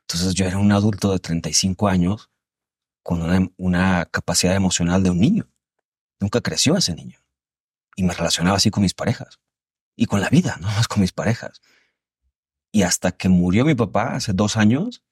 Entonces 0.00 0.32
yo 0.32 0.46
era 0.46 0.56
un 0.56 0.72
adulto 0.72 1.12
de 1.12 1.18
35 1.18 1.86
años 1.86 2.30
con 3.02 3.52
una, 3.58 4.06
capacidad 4.06 4.56
emocional 4.56 5.02
de 5.02 5.10
un 5.10 5.20
niño. 5.20 5.46
Nunca 6.18 6.40
creció 6.40 6.74
ese 6.74 6.94
niño. 6.94 7.20
Y 7.94 8.04
me 8.04 8.14
relacionaba 8.14 8.56
así 8.56 8.70
con 8.70 8.82
mis 8.82 8.94
parejas 8.94 9.38
y 9.96 10.06
con 10.06 10.22
la 10.22 10.30
vida, 10.30 10.56
no 10.62 10.68
más 10.68 10.88
con 10.88 11.02
mis 11.02 11.12
parejas. 11.12 11.60
Y 12.72 12.84
hasta 12.84 13.12
que 13.12 13.28
murió 13.28 13.66
mi 13.66 13.74
papá 13.74 14.14
hace 14.14 14.32
dos 14.32 14.56
años, 14.56 15.04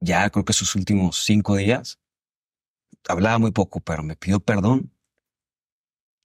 ya 0.00 0.28
creo 0.30 0.44
que 0.44 0.52
sus 0.52 0.74
últimos 0.74 1.22
cinco 1.24 1.54
días, 1.54 2.00
hablaba 3.06 3.38
muy 3.38 3.52
poco, 3.52 3.80
pero 3.80 4.02
me 4.02 4.16
pidió 4.16 4.40
perdón. 4.40 4.92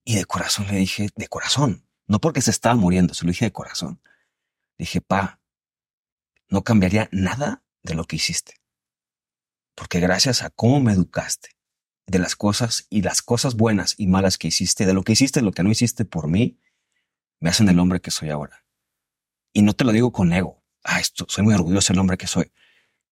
Y 0.05 0.15
de 0.15 0.25
corazón 0.25 0.67
le 0.67 0.77
dije, 0.77 1.09
de 1.15 1.27
corazón, 1.27 1.87
no 2.07 2.19
porque 2.19 2.41
se 2.41 2.51
estaba 2.51 2.75
muriendo, 2.75 3.13
se 3.13 3.25
lo 3.25 3.31
dije 3.31 3.45
de 3.45 3.51
corazón. 3.51 4.01
dije, 4.77 5.01
pa, 5.01 5.39
no 6.49 6.63
cambiaría 6.63 7.09
nada 7.11 7.63
de 7.83 7.95
lo 7.95 8.05
que 8.05 8.17
hiciste. 8.17 8.55
Porque 9.75 9.99
gracias 9.99 10.43
a 10.43 10.49
cómo 10.49 10.79
me 10.81 10.93
educaste, 10.93 11.49
de 12.05 12.19
las 12.19 12.35
cosas 12.35 12.85
y 12.89 13.01
las 13.01 13.21
cosas 13.21 13.55
buenas 13.55 13.95
y 13.97 14.07
malas 14.07 14.37
que 14.37 14.49
hiciste, 14.49 14.85
de 14.85 14.93
lo 14.93 15.03
que 15.03 15.13
hiciste, 15.13 15.41
lo 15.41 15.51
que 15.51 15.63
no 15.63 15.71
hiciste 15.71 16.05
por 16.05 16.27
mí, 16.27 16.59
me 17.39 17.49
hacen 17.49 17.69
el 17.69 17.79
hombre 17.79 18.01
que 18.01 18.11
soy 18.11 18.29
ahora. 18.29 18.65
Y 19.53 19.61
no 19.61 19.73
te 19.73 19.83
lo 19.83 19.91
digo 19.91 20.11
con 20.11 20.33
ego. 20.33 20.63
Ah, 20.83 20.99
esto, 20.99 21.25
soy 21.29 21.43
muy 21.43 21.53
orgulloso 21.53 21.93
del 21.93 21.99
hombre 21.99 22.17
que 22.17 22.27
soy. 22.27 22.51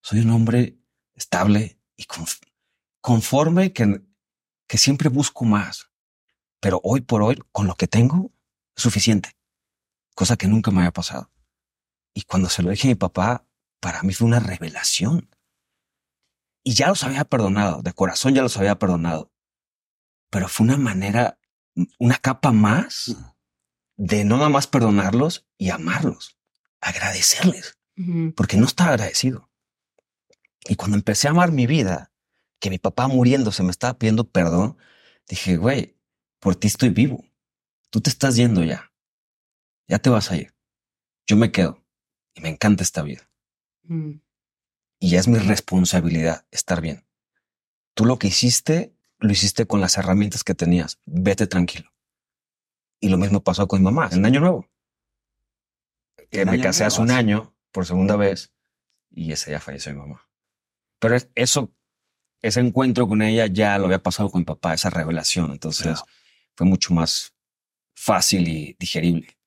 Soy 0.02 0.20
un 0.20 0.30
hombre 0.30 0.78
estable 1.14 1.78
y 1.96 2.04
conforme 3.02 3.74
que, 3.74 4.00
que 4.66 4.78
siempre 4.78 5.10
busco 5.10 5.44
más. 5.44 5.90
Pero 6.60 6.80
hoy 6.82 7.02
por 7.02 7.22
hoy, 7.22 7.38
con 7.50 7.66
lo 7.66 7.74
que 7.74 7.88
tengo, 7.88 8.32
es 8.74 8.82
suficiente. 8.82 9.36
Cosa 10.14 10.36
que 10.36 10.48
nunca 10.48 10.70
me 10.70 10.78
había 10.78 10.92
pasado. 10.92 11.30
Y 12.14 12.22
cuando 12.22 12.48
se 12.48 12.62
lo 12.62 12.70
dije 12.70 12.88
a 12.88 12.92
mi 12.92 12.94
papá, 12.94 13.46
para 13.80 14.02
mí 14.02 14.14
fue 14.14 14.28
una 14.28 14.38
revelación. 14.38 15.28
Y 16.62 16.74
ya 16.74 16.88
los 16.88 17.02
había 17.02 17.24
perdonado, 17.24 17.82
de 17.82 17.92
corazón 17.92 18.34
ya 18.34 18.42
los 18.42 18.56
había 18.56 18.78
perdonado. 18.78 19.32
Pero 20.30 20.48
fue 20.48 20.64
una 20.64 20.76
manera, 20.76 21.38
una 21.98 22.16
capa 22.16 22.52
más 22.52 23.16
de 23.96 24.24
no 24.24 24.36
nada 24.36 24.48
más 24.48 24.68
perdonarlos 24.68 25.48
y 25.58 25.70
amarlos, 25.70 26.38
agradecerles, 26.80 27.78
porque 28.36 28.56
no 28.56 28.66
estaba 28.66 28.90
agradecido. 28.90 29.50
Y 30.64 30.76
cuando 30.76 30.96
empecé 30.96 31.26
a 31.26 31.32
amar 31.32 31.50
mi 31.50 31.66
vida, 31.66 32.11
que 32.62 32.70
mi 32.70 32.78
papá 32.78 33.08
muriéndose 33.08 33.64
me 33.64 33.72
estaba 33.72 33.98
pidiendo 33.98 34.22
perdón, 34.22 34.78
dije, 35.28 35.56
güey, 35.56 35.96
por 36.38 36.54
ti 36.54 36.68
estoy 36.68 36.90
vivo. 36.90 37.24
Tú 37.90 38.00
te 38.00 38.08
estás 38.08 38.36
yendo 38.36 38.62
ya. 38.62 38.92
Ya 39.88 39.98
te 39.98 40.10
vas 40.10 40.30
a 40.30 40.36
ir. 40.36 40.54
Yo 41.26 41.36
me 41.36 41.50
quedo 41.50 41.84
y 42.34 42.40
me 42.40 42.50
encanta 42.50 42.84
esta 42.84 43.02
vida. 43.02 43.28
Y 43.88 45.10
ya 45.10 45.18
es 45.18 45.26
mi 45.26 45.38
responsabilidad 45.38 46.46
estar 46.52 46.80
bien. 46.80 47.04
Tú 47.94 48.04
lo 48.04 48.20
que 48.20 48.28
hiciste, 48.28 48.94
lo 49.18 49.32
hiciste 49.32 49.66
con 49.66 49.80
las 49.80 49.98
herramientas 49.98 50.44
que 50.44 50.54
tenías. 50.54 51.00
Vete 51.04 51.48
tranquilo. 51.48 51.92
Y 53.00 53.08
lo 53.08 53.18
mismo 53.18 53.42
pasó 53.42 53.66
con 53.66 53.80
mi 53.80 53.86
mamá 53.86 54.08
en 54.12 54.24
Año 54.24 54.38
Nuevo. 54.38 54.70
Que 56.30 56.46
me 56.46 56.60
casé 56.60 56.84
hace 56.84 57.00
un 57.00 57.10
año 57.10 57.56
por 57.72 57.86
segunda 57.86 58.14
vez 58.14 58.52
y 59.10 59.32
ese 59.32 59.50
día 59.50 59.58
falleció 59.58 59.92
mi 59.92 59.98
mamá. 59.98 60.28
Pero 61.00 61.16
eso, 61.34 61.74
ese 62.42 62.60
encuentro 62.60 63.08
con 63.08 63.22
ella 63.22 63.46
ya 63.46 63.78
lo 63.78 63.86
había 63.86 64.02
pasado 64.02 64.30
con 64.30 64.40
mi 64.40 64.44
papá, 64.44 64.74
esa 64.74 64.90
revelación. 64.90 65.52
Entonces 65.52 66.02
fue 66.54 66.66
mucho 66.66 66.92
más 66.92 67.34
fácil 67.94 68.48
y 68.48 68.76
digerible. 68.78 69.38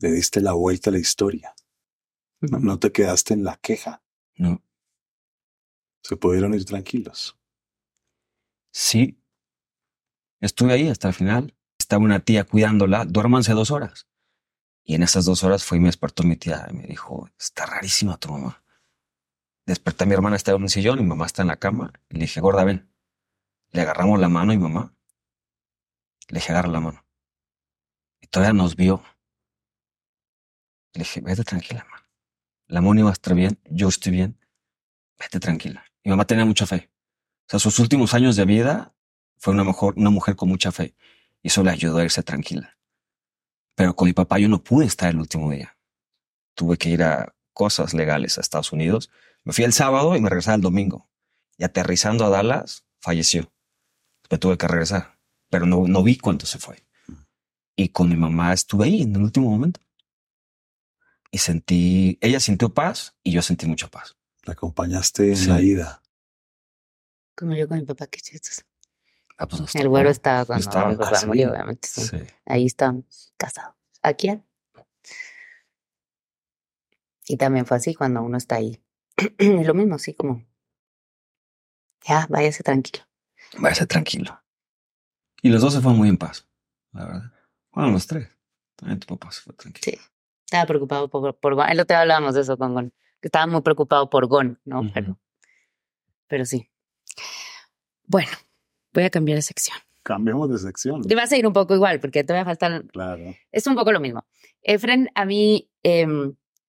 Le 0.00 0.12
diste 0.12 0.40
la 0.40 0.52
vuelta 0.52 0.90
a 0.90 0.92
la 0.92 0.98
historia. 0.98 1.54
No, 2.40 2.78
te 2.78 2.92
quedaste 2.92 3.34
en 3.34 3.44
la 3.44 3.56
queja. 3.56 4.02
No. 4.36 4.62
Se 6.02 6.16
pudieron 6.16 6.54
ir 6.54 6.64
tranquilos. 6.64 7.36
Sí. 8.70 9.20
Estuve 10.40 10.72
ahí 10.72 10.88
hasta 10.88 11.08
el 11.08 11.14
final 11.14 11.58
estaba 11.88 12.04
una 12.04 12.20
tía 12.20 12.44
cuidándola, 12.44 13.06
duérmanse 13.06 13.54
dos 13.54 13.70
horas. 13.70 14.06
Y 14.84 14.94
en 14.94 15.02
esas 15.02 15.24
dos 15.24 15.42
horas 15.42 15.64
fue 15.64 15.78
y 15.78 15.80
me 15.80 15.88
despertó 15.88 16.22
mi 16.22 16.36
tía 16.36 16.66
y 16.70 16.74
me 16.74 16.86
dijo, 16.86 17.30
está 17.38 17.64
rarísima 17.64 18.18
tu 18.18 18.30
mamá. 18.30 18.62
Desperté 19.68 20.04
a 20.04 20.06
mi 20.06 20.14
hermana, 20.14 20.34
estaba 20.34 20.56
en 20.56 20.62
un 20.62 20.70
sillón 20.70 20.98
mi 20.98 21.04
mamá 21.04 21.26
está 21.26 21.42
en 21.42 21.48
la 21.48 21.56
cama. 21.56 21.92
Y 22.08 22.14
le 22.14 22.20
dije, 22.20 22.40
gorda, 22.40 22.64
ven. 22.64 22.90
Le 23.70 23.82
agarramos 23.82 24.18
la 24.18 24.30
mano 24.30 24.54
y 24.54 24.56
mamá. 24.56 24.94
Le 26.28 26.38
dije, 26.38 26.52
agarra 26.52 26.68
la 26.68 26.80
mano. 26.80 27.04
Y 28.22 28.28
todavía 28.28 28.54
nos 28.54 28.76
vio. 28.76 29.04
Le 30.94 31.00
dije, 31.00 31.20
vete 31.20 31.44
tranquila, 31.44 31.84
mamá. 31.84 32.08
La 32.66 32.80
mano 32.80 33.00
iba 33.00 33.10
a 33.10 33.12
estar 33.12 33.34
bien, 33.34 33.60
yo 33.68 33.88
estoy 33.88 34.12
bien. 34.12 34.40
Vete 35.18 35.38
tranquila. 35.38 35.84
Mi 36.02 36.12
mamá 36.12 36.24
tenía 36.26 36.46
mucha 36.46 36.64
fe. 36.64 36.90
O 37.46 37.50
sea, 37.50 37.60
sus 37.60 37.78
últimos 37.78 38.14
años 38.14 38.36
de 38.36 38.46
vida 38.46 38.94
fue 39.36 39.52
una, 39.52 39.64
mejor, 39.64 39.92
una 39.98 40.08
mujer 40.08 40.34
con 40.34 40.48
mucha 40.48 40.72
fe 40.72 40.94
y 41.42 41.48
eso 41.48 41.62
le 41.62 41.72
ayudó 41.72 41.98
a 41.98 42.04
irse 42.04 42.22
tranquila. 42.22 42.78
Pero 43.74 43.94
con 43.94 44.08
mi 44.08 44.14
papá 44.14 44.38
yo 44.38 44.48
no 44.48 44.64
pude 44.64 44.86
estar 44.86 45.10
el 45.10 45.18
último 45.18 45.50
día. 45.50 45.76
Tuve 46.54 46.78
que 46.78 46.88
ir 46.88 47.02
a 47.02 47.34
cosas 47.52 47.92
legales 47.92 48.38
a 48.38 48.40
Estados 48.40 48.72
Unidos. 48.72 49.10
Me 49.48 49.54
fui 49.54 49.64
el 49.64 49.72
sábado 49.72 50.14
y 50.14 50.20
me 50.20 50.28
regresaba 50.28 50.56
el 50.56 50.60
domingo. 50.60 51.08
Y 51.56 51.64
aterrizando 51.64 52.26
a 52.26 52.28
Dallas, 52.28 52.84
falleció. 53.00 53.50
Me 54.30 54.36
tuve 54.36 54.58
que 54.58 54.68
regresar, 54.68 55.18
pero 55.48 55.64
no, 55.64 55.88
no 55.88 56.02
vi 56.02 56.18
cuánto 56.18 56.44
se 56.44 56.58
fue. 56.58 56.86
Y 57.74 57.88
con 57.88 58.10
mi 58.10 58.16
mamá 58.16 58.52
estuve 58.52 58.84
ahí 58.84 59.00
en 59.00 59.16
el 59.16 59.22
último 59.22 59.48
momento. 59.48 59.80
Y 61.30 61.38
sentí, 61.38 62.18
ella 62.20 62.40
sintió 62.40 62.74
paz 62.74 63.16
y 63.22 63.32
yo 63.32 63.40
sentí 63.40 63.64
mucha 63.64 63.88
paz. 63.88 64.18
La 64.42 64.52
acompañaste 64.52 65.32
en 65.32 65.48
la 65.48 65.62
ida. 65.62 66.02
Como 67.34 67.54
yo 67.54 67.66
con 67.68 67.78
mi 67.78 67.86
papá, 67.86 68.06
qué 68.06 68.20
chistes. 68.20 68.66
Ah, 69.38 69.48
pues 69.48 69.74
el 69.76 69.88
güero 69.88 70.10
estaba 70.10 70.44
cuando 70.44 70.88
mi 70.90 70.96
papá 70.96 71.24
murió, 71.24 71.52
obviamente. 71.52 71.88
Sí. 71.88 72.18
Ahí 72.44 72.66
estamos 72.66 73.32
casados. 73.38 73.74
Aquí. 74.02 74.42
Y 77.26 77.38
también 77.38 77.64
fue 77.64 77.78
así 77.78 77.94
cuando 77.94 78.20
uno 78.20 78.36
está 78.36 78.56
ahí. 78.56 78.82
lo 79.38 79.74
mismo, 79.74 79.94
así 79.96 80.14
como. 80.14 80.44
Ya, 82.06 82.26
váyase 82.28 82.62
tranquilo. 82.62 83.04
Váyase 83.58 83.86
tranquilo. 83.86 84.40
Y 85.42 85.50
los 85.50 85.60
dos 85.60 85.74
se 85.74 85.80
fueron 85.80 85.98
muy 85.98 86.08
en 86.08 86.16
paz, 86.16 86.48
la 86.92 87.04
verdad. 87.04 87.32
Bueno, 87.72 87.90
los 87.92 88.06
tres. 88.06 88.28
También 88.76 89.00
tu 89.00 89.06
papá 89.06 89.30
se 89.30 89.40
fue 89.40 89.54
tranquilo. 89.54 89.98
Sí. 89.98 90.08
Estaba 90.44 90.66
preocupado 90.66 91.08
por, 91.08 91.36
por 91.38 91.54
Gon. 91.54 91.68
El 91.68 91.80
otro 91.80 91.94
día 91.94 92.02
hablábamos 92.02 92.34
de 92.34 92.40
eso 92.40 92.56
con 92.56 92.74
Gon. 92.74 92.92
Que 93.20 93.28
estaba 93.28 93.46
muy 93.46 93.60
preocupado 93.60 94.08
por 94.08 94.26
Gon, 94.26 94.60
¿no? 94.64 94.90
pero, 94.94 95.18
pero 96.26 96.44
sí. 96.44 96.70
Bueno, 98.04 98.30
voy 98.92 99.04
a 99.04 99.10
cambiar 99.10 99.36
de 99.36 99.42
sección. 99.42 99.76
Cambiemos 100.02 100.48
de 100.48 100.58
sección. 100.58 101.02
Te 101.02 101.14
vas 101.14 101.30
a 101.32 101.36
ir 101.36 101.46
un 101.46 101.52
poco 101.52 101.74
igual, 101.74 102.00
porque 102.00 102.24
te 102.24 102.32
voy 102.32 102.40
a 102.40 102.44
faltar. 102.44 102.86
Claro. 102.86 103.34
Es 103.52 103.66
un 103.66 103.74
poco 103.74 103.92
lo 103.92 104.00
mismo. 104.00 104.24
Efren, 104.62 105.10
a 105.14 105.24
mí, 105.24 105.70
eh, 105.82 106.06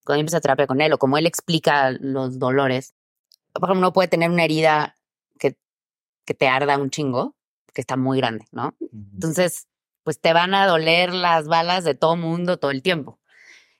cuando 0.10 0.22
empecé 0.22 0.38
a 0.38 0.41
terapia 0.41 0.65
con 0.67 0.82
él, 0.82 0.91
o 0.93 0.98
como 0.98 1.17
él 1.17 1.26
explica 1.28 1.91
los 1.91 2.39
dolores, 2.39 2.93
por 3.54 3.65
ejemplo, 3.65 3.80
uno 3.80 3.93
puede 3.93 4.08
tener 4.08 4.30
una 4.32 4.43
herida 4.43 4.95
que, 5.38 5.56
que 6.26 6.34
te 6.34 6.48
arda 6.48 6.78
un 6.78 6.89
chingo, 6.89 7.36
que 7.74 7.82
está 7.82 7.95
muy 7.98 8.17
grande, 8.19 8.45
¿no? 8.52 8.76
Entonces, 9.13 9.67
pues 10.04 10.19
te 10.19 10.34
van 10.34 10.54
a 10.56 10.65
doler 10.65 11.13
las 11.13 11.48
balas 11.48 11.84
de 11.84 11.93
todo 11.93 12.15
mundo 12.15 12.58
todo 12.58 12.72
el 12.72 12.82
tiempo. 12.82 13.19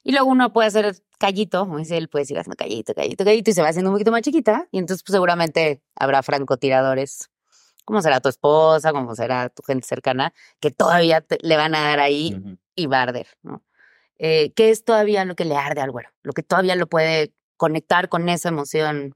Y 0.04 0.12
luego 0.12 0.28
uno 0.28 0.54
puede 0.54 0.68
hacer 0.68 0.96
callito, 1.18 1.62
como 1.66 1.78
dice 1.80 1.98
él, 1.98 2.08
puede 2.10 2.26
ir 2.30 2.38
haciendo 2.40 2.56
callito, 2.56 2.94
callito, 2.94 3.24
callito, 3.26 3.50
y 3.50 3.54
se 3.54 3.62
va 3.62 3.70
haciendo 3.70 3.90
un 3.90 3.96
poquito 3.96 4.12
más 4.12 4.22
chiquita. 4.22 4.68
Y 4.72 4.78
entonces 4.78 5.04
pues, 5.04 5.14
seguramente 5.14 5.82
habrá 5.96 6.22
francotiradores, 6.24 7.30
como 7.86 8.02
será 8.02 8.20
tu 8.22 8.30
esposa, 8.30 8.92
como 8.92 9.16
será 9.16 9.50
tu 9.50 9.64
gente 9.64 9.88
cercana, 9.88 10.34
que 10.60 10.72
todavía 10.72 11.22
te- 11.22 11.40
le 11.42 11.58
van 11.58 11.74
a 11.76 11.82
dar 11.82 12.00
ahí 12.00 12.34
y 12.76 12.86
va 12.86 13.00
a 13.00 13.04
arder, 13.04 13.28
¿no? 13.42 13.64
Eh, 14.20 14.52
¿Qué 14.54 14.70
es 14.70 14.84
todavía 14.84 15.26
lo 15.26 15.36
que 15.36 15.46
le 15.46 15.56
arde 15.56 15.82
al 15.82 15.92
güero? 15.92 16.10
Lo 16.24 16.34
que 16.34 16.44
todavía 16.44 16.76
lo 16.76 16.88
puede 16.88 17.34
conectar 17.58 18.10
con 18.10 18.30
esa 18.30 18.50
emoción. 18.50 19.16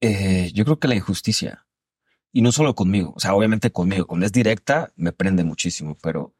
Eh, 0.00 0.50
yo 0.54 0.64
creo 0.64 0.78
que 0.78 0.88
la 0.88 0.94
injusticia. 0.94 1.66
Y 2.32 2.42
no 2.42 2.50
solo 2.50 2.74
conmigo, 2.74 3.12
o 3.16 3.20
sea, 3.20 3.34
obviamente 3.34 3.70
conmigo. 3.70 4.06
Cuando 4.06 4.26
es 4.26 4.32
directa, 4.32 4.92
me 4.96 5.12
prende 5.12 5.44
muchísimo, 5.44 5.96
pero 6.02 6.34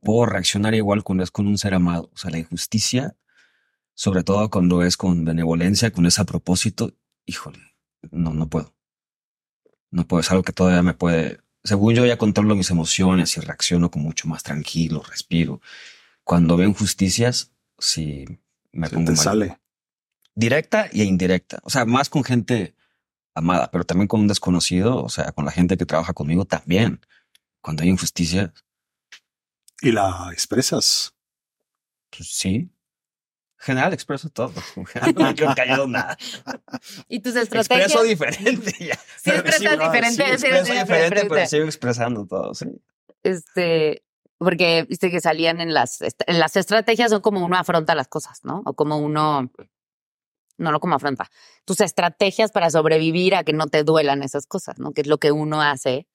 puedo 0.00 0.26
reaccionar 0.26 0.74
igual 0.74 1.02
cuando 1.02 1.24
es 1.24 1.30
con 1.30 1.46
un 1.46 1.58
ser 1.58 1.74
amado. 1.74 2.10
O 2.12 2.16
sea, 2.16 2.30
la 2.30 2.38
injusticia, 2.38 3.16
sobre 3.94 4.22
todo 4.22 4.50
cuando 4.50 4.82
es 4.82 4.96
con 4.96 5.24
benevolencia, 5.24 5.90
con 5.90 6.06
ese 6.06 6.20
a 6.20 6.24
propósito, 6.24 6.92
híjole, 7.26 7.58
no, 8.10 8.32
no 8.32 8.48
puedo. 8.48 8.74
No 9.90 10.06
puedo, 10.06 10.20
es 10.20 10.30
algo 10.30 10.42
que 10.42 10.52
todavía 10.52 10.82
me 10.82 10.94
puede. 10.94 11.40
Según 11.62 11.94
yo 11.94 12.04
ya 12.04 12.18
controlo 12.18 12.54
mis 12.54 12.70
emociones 12.70 13.36
y 13.36 13.40
reacciono 13.40 13.90
con 13.90 14.02
mucho 14.02 14.28
más 14.28 14.42
tranquilo, 14.42 15.02
respiro. 15.08 15.60
Cuando 16.24 16.56
veo 16.56 16.68
injusticias, 16.68 17.52
sí 17.78 18.24
me 18.72 18.88
Se 18.88 18.94
pongo 18.94 19.06
te 19.12 19.16
mal 19.16 19.24
sale. 19.24 19.60
directa 20.34 20.88
y 20.92 21.02
indirecta. 21.02 21.60
O 21.64 21.70
sea, 21.70 21.84
más 21.84 22.08
con 22.10 22.24
gente 22.24 22.74
amada, 23.34 23.70
pero 23.70 23.84
también 23.84 24.08
con 24.08 24.20
un 24.20 24.28
desconocido, 24.28 25.02
o 25.02 25.08
sea, 25.08 25.32
con 25.32 25.44
la 25.44 25.50
gente 25.52 25.76
que 25.76 25.86
trabaja 25.86 26.12
conmigo 26.14 26.44
también. 26.44 27.00
Cuando 27.60 27.82
hay 27.82 27.88
injusticia, 27.90 28.52
Y 29.82 29.92
la 29.92 30.28
expresas. 30.32 31.14
pues 32.10 32.28
sí. 32.30 32.70
En 33.60 33.66
general 33.66 33.92
expreso 33.94 34.28
todo. 34.30 34.52
En 34.76 34.86
general 34.86 35.14
no 35.14 35.24
me 35.28 35.34
quedo 35.34 35.54
callado 35.54 35.86
nada. 35.88 36.16
Y 37.08 37.20
tus 37.20 37.34
estrategias. 37.36 37.92
Expreso 37.92 38.02
diferente 38.04 38.72
ya. 38.80 38.98
Sí, 39.22 39.30
expresas 39.30 39.78
no, 39.78 39.84
diferente, 39.84 40.22
sí, 40.24 40.28
sí, 40.28 40.32
expreso 40.46 40.64
sí, 40.66 40.72
diferente, 40.72 41.04
diferente. 41.04 41.28
pero 41.28 41.46
sigo 41.48 41.64
expresando 41.64 42.26
todo, 42.26 42.54
sí. 42.54 42.66
este, 43.22 44.03
porque 44.38 44.84
viste 44.88 45.10
que 45.10 45.20
salían 45.20 45.60
en 45.60 45.74
las, 45.74 46.00
en 46.00 46.38
las 46.38 46.56
estrategias 46.56 47.10
son 47.10 47.20
como 47.20 47.44
uno 47.44 47.56
afronta 47.56 47.94
las 47.94 48.08
cosas, 48.08 48.40
¿no? 48.44 48.62
O 48.64 48.74
como 48.74 48.98
uno, 48.98 49.50
no, 50.58 50.72
no 50.72 50.80
como 50.80 50.96
afronta, 50.96 51.30
tus 51.64 51.80
estrategias 51.80 52.52
para 52.52 52.70
sobrevivir 52.70 53.34
a 53.34 53.44
que 53.44 53.52
no 53.52 53.66
te 53.66 53.84
duelan 53.84 54.22
esas 54.22 54.46
cosas, 54.46 54.78
¿no? 54.78 54.92
Que 54.92 55.02
es 55.02 55.06
lo 55.06 55.18
que 55.18 55.32
uno 55.32 55.62
hace. 55.62 56.06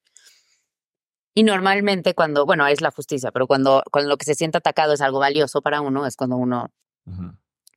Y 1.33 1.43
normalmente 1.43 2.15
cuando, 2.15 2.45
bueno, 2.45 2.67
es 2.67 2.81
la 2.81 2.91
justicia, 2.91 3.31
pero 3.31 3.47
cuando, 3.47 3.83
cuando 3.91 4.09
lo 4.09 4.17
que 4.17 4.25
se 4.25 4.35
siente 4.35 4.57
atacado 4.57 4.93
es 4.93 5.01
algo 5.01 5.19
valioso 5.19 5.61
para 5.61 5.81
uno, 5.81 6.05
es 6.05 6.15
cuando 6.15 6.35
uno 6.35 6.71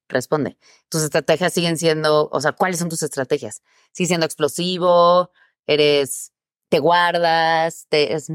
responde. 0.09 0.59
Tus 0.88 1.02
estrategias 1.02 1.52
siguen 1.52 1.78
siendo, 1.78 2.28
o 2.31 2.40
sea, 2.40 2.52
¿cuáles 2.52 2.78
son 2.78 2.88
tus 2.88 3.02
estrategias? 3.02 3.62
¿Sigues 3.92 4.09
siendo 4.09 4.26
explosivo? 4.26 5.31
¿Eres, 5.66 6.33
te 6.68 6.78
guardas? 6.78 7.87
Te, 7.88 8.14
es, 8.14 8.31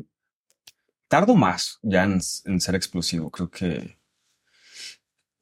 Tardo 1.08 1.36
más 1.36 1.80
ya 1.82 2.04
en, 2.04 2.20
en 2.46 2.62
ser 2.62 2.76
explosivo. 2.76 3.32
Creo 3.32 3.50
que 3.50 3.98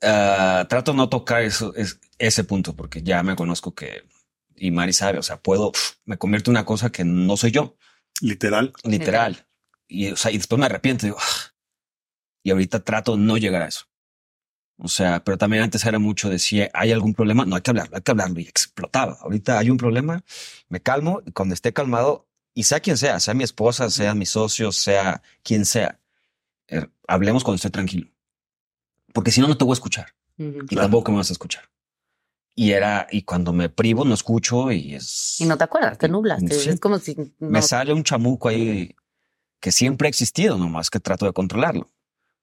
ah, 0.02 0.66
trato 0.70 0.94
no 0.94 1.10
tocar 1.10 1.42
eso, 1.42 1.74
es, 1.76 2.00
ese 2.18 2.44
punto 2.44 2.76
porque 2.76 3.02
ya 3.02 3.24
me 3.24 3.36
conozco 3.36 3.74
que, 3.74 4.04
y 4.56 4.72
Mari 4.72 4.94
sabe, 4.94 5.18
o 5.18 5.24
sea, 5.24 5.42
puedo, 5.42 5.72
me 6.06 6.18
convierto 6.18 6.52
en 6.52 6.58
una 6.58 6.66
cosa 6.66 6.92
que 6.92 7.04
no 7.04 7.38
soy 7.38 7.52
yo. 7.52 7.78
Literal. 8.22 8.74
literal. 8.84 9.48
Y, 9.88 10.12
o 10.12 10.16
sea, 10.16 10.32
y 10.32 10.38
después 10.38 10.60
me 10.60 10.66
arrepiento. 10.66 11.06
Digo, 11.06 11.18
"Ah". 11.20 11.54
y 12.44 12.52
ahorita 12.52 12.84
trato 12.84 13.18
no 13.18 13.38
llegar 13.38 13.64
a 13.64 13.68
eso. 13.68 13.86
O 14.78 14.88
sea, 14.88 15.24
pero 15.24 15.38
también 15.38 15.64
antes 15.64 15.86
era 15.86 16.00
mucho 16.00 16.30
de 16.30 16.38
si 16.38 16.62
hay 16.74 16.92
algún 16.92 17.14
problema, 17.14 17.46
no 17.46 17.56
hay 17.56 17.62
que 17.62 17.72
hablarlo, 17.72 17.96
hay 17.96 18.02
que 18.02 18.12
hablarlo 18.12 18.40
y 18.40 18.44
explotaba. 18.44 19.18
Ahorita 19.22 19.58
hay 19.58 19.70
un 19.70 19.78
problema, 19.78 20.24
me 20.68 20.82
calmo 20.82 21.22
y 21.26 21.32
cuando 21.32 21.54
esté 21.54 21.72
calmado, 21.74 22.28
y 22.56 22.64
sea 22.64 22.80
quien 22.80 22.98
sea, 22.98 23.20
sea 23.20 23.36
mi 23.36 23.44
esposa, 23.44 23.90
sea 23.92 24.16
mis 24.16 24.30
socios, 24.30 24.78
sea 24.78 25.22
quien 25.44 25.66
sea, 25.66 26.00
eh, 26.68 26.88
hablemos 27.08 27.44
cuando 27.44 27.58
esté 27.58 27.70
tranquilo. 27.70 28.10
Porque 29.14 29.30
si 29.30 29.42
no, 29.42 29.48
no 29.48 29.58
te 29.58 29.64
voy 29.64 29.74
a 29.74 29.76
escuchar 29.76 30.08
Ujú. 30.40 30.64
y 30.64 30.66
Claro. 30.66 30.86
tampoco 30.88 31.12
me 31.12 31.18
vas 31.20 31.30
a 31.30 31.34
escuchar. 31.34 31.70
Y 32.56 32.72
era, 32.72 33.06
y 33.12 33.24
cuando 33.24 33.52
me 33.54 33.68
privo, 33.70 34.06
no 34.06 34.14
escucho 34.14 34.72
y 34.72 34.96
es. 34.96 35.36
Y 35.42 35.46
no 35.46 35.58
te 35.58 35.66
acuerdas, 35.66 35.98
te 35.98 36.08
nublas. 36.08 36.44
te- 36.44 36.54
Sí. 36.58 36.70
Es 36.70 36.80
como 36.80 36.98
si 37.00 37.14
no- 37.16 37.30
me 37.50 37.62
sale 37.62 37.92
un 37.94 38.04
chamuco 38.04 38.48
ahí 38.50 38.96
que 39.60 39.72
siempre 39.72 40.08
ha 40.08 40.10
existido, 40.10 40.58
nomás 40.58 40.90
que 40.90 41.00
trato 41.00 41.26
de 41.26 41.34
controlarlo. 41.34 41.90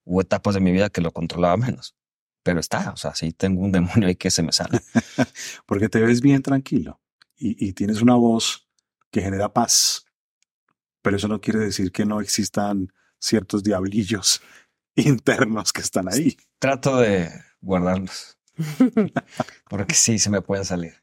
Hubo 0.04 0.20
etapas 0.20 0.54
de 0.54 0.60
mi 0.60 0.70
vida 0.72 0.90
que 0.90 1.00
lo 1.00 1.12
controlaba 1.12 1.56
menos, 1.56 1.94
pero 2.42 2.60
está, 2.60 2.90
o 2.92 2.96
sea, 2.96 3.14
sí 3.14 3.32
tengo 3.32 3.62
un 3.62 3.72
demonio 3.72 4.08
ahí 4.08 4.16
que 4.16 4.30
se 4.30 4.42
me 4.42 4.52
sale. 4.52 4.80
Porque 5.66 5.88
te 5.88 6.00
ves 6.00 6.20
bien 6.20 6.42
tranquilo 6.42 7.00
y, 7.36 7.68
y 7.68 7.72
tienes 7.72 8.02
una 8.02 8.14
voz 8.16 8.61
que 9.12 9.22
genera 9.22 9.52
paz. 9.52 10.06
Pero 11.02 11.16
eso 11.16 11.28
no 11.28 11.40
quiere 11.40 11.60
decir 11.60 11.92
que 11.92 12.04
no 12.04 12.20
existan 12.20 12.92
ciertos 13.20 13.62
diablillos 13.62 14.40
internos 14.96 15.72
que 15.72 15.82
están 15.82 16.12
ahí. 16.12 16.36
Trato 16.58 16.96
de 16.96 17.30
guardarlos, 17.60 18.38
porque 19.68 19.94
sí, 19.94 20.18
se 20.18 20.30
me 20.30 20.42
pueden 20.42 20.64
salir. 20.64 20.94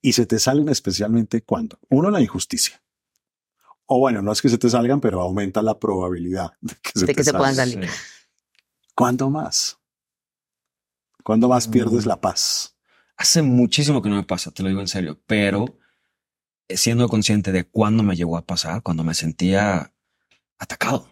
Y 0.00 0.12
se 0.12 0.26
te 0.26 0.38
salen 0.38 0.68
especialmente 0.68 1.42
cuando, 1.42 1.78
uno, 1.88 2.10
la 2.10 2.20
injusticia. 2.20 2.82
O 3.86 3.98
bueno, 4.00 4.22
no 4.22 4.32
es 4.32 4.42
que 4.42 4.48
se 4.48 4.58
te 4.58 4.68
salgan, 4.70 5.00
pero 5.00 5.20
aumenta 5.20 5.62
la 5.62 5.78
probabilidad 5.78 6.52
de 6.60 6.74
que 6.76 6.90
se, 6.94 7.00
De 7.00 7.06
te 7.06 7.14
que 7.14 7.24
se 7.24 7.32
puedan 7.32 7.54
salgan. 7.54 7.74
salir. 7.74 7.90
Sí. 7.90 7.96
¿Cuándo 8.94 9.30
más? 9.30 9.78
¿Cuándo 11.22 11.48
más 11.48 11.68
pierdes 11.68 12.04
Mm. 12.04 12.08
la 12.08 12.20
paz? 12.20 12.76
Hace 13.16 13.42
muchísimo 13.42 14.02
que 14.02 14.08
no 14.08 14.16
me 14.16 14.24
pasa, 14.24 14.50
te 14.50 14.62
lo 14.62 14.68
digo 14.68 14.80
en 14.80 14.88
serio, 14.88 15.20
pero 15.26 15.64
siendo 16.68 17.08
consciente 17.08 17.52
de 17.52 17.64
cuándo 17.64 18.02
me 18.02 18.16
llegó 18.16 18.36
a 18.36 18.46
pasar, 18.46 18.82
cuando 18.82 19.04
me 19.04 19.14
sentía 19.14 19.92
atacado, 20.58 21.10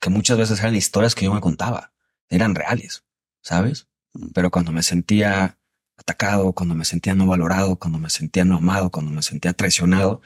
que 0.00 0.10
muchas 0.10 0.38
veces 0.38 0.60
eran 0.60 0.74
historias 0.74 1.14
que 1.14 1.24
yo 1.24 1.34
me 1.34 1.40
contaba, 1.40 1.92
eran 2.28 2.54
reales, 2.54 3.04
¿sabes? 3.42 3.88
Mm. 4.12 4.28
Pero 4.34 4.50
cuando 4.50 4.72
me 4.72 4.82
sentía 4.82 5.58
atacado, 5.96 6.52
cuando 6.52 6.74
me 6.74 6.84
sentía 6.84 7.14
no 7.14 7.26
valorado, 7.26 7.78
cuando 7.78 7.98
me 7.98 8.10
sentía 8.10 8.44
no 8.44 8.56
amado, 8.56 8.90
cuando 8.90 9.10
me 9.10 9.22
sentía 9.22 9.52
traicionado, 9.52 10.22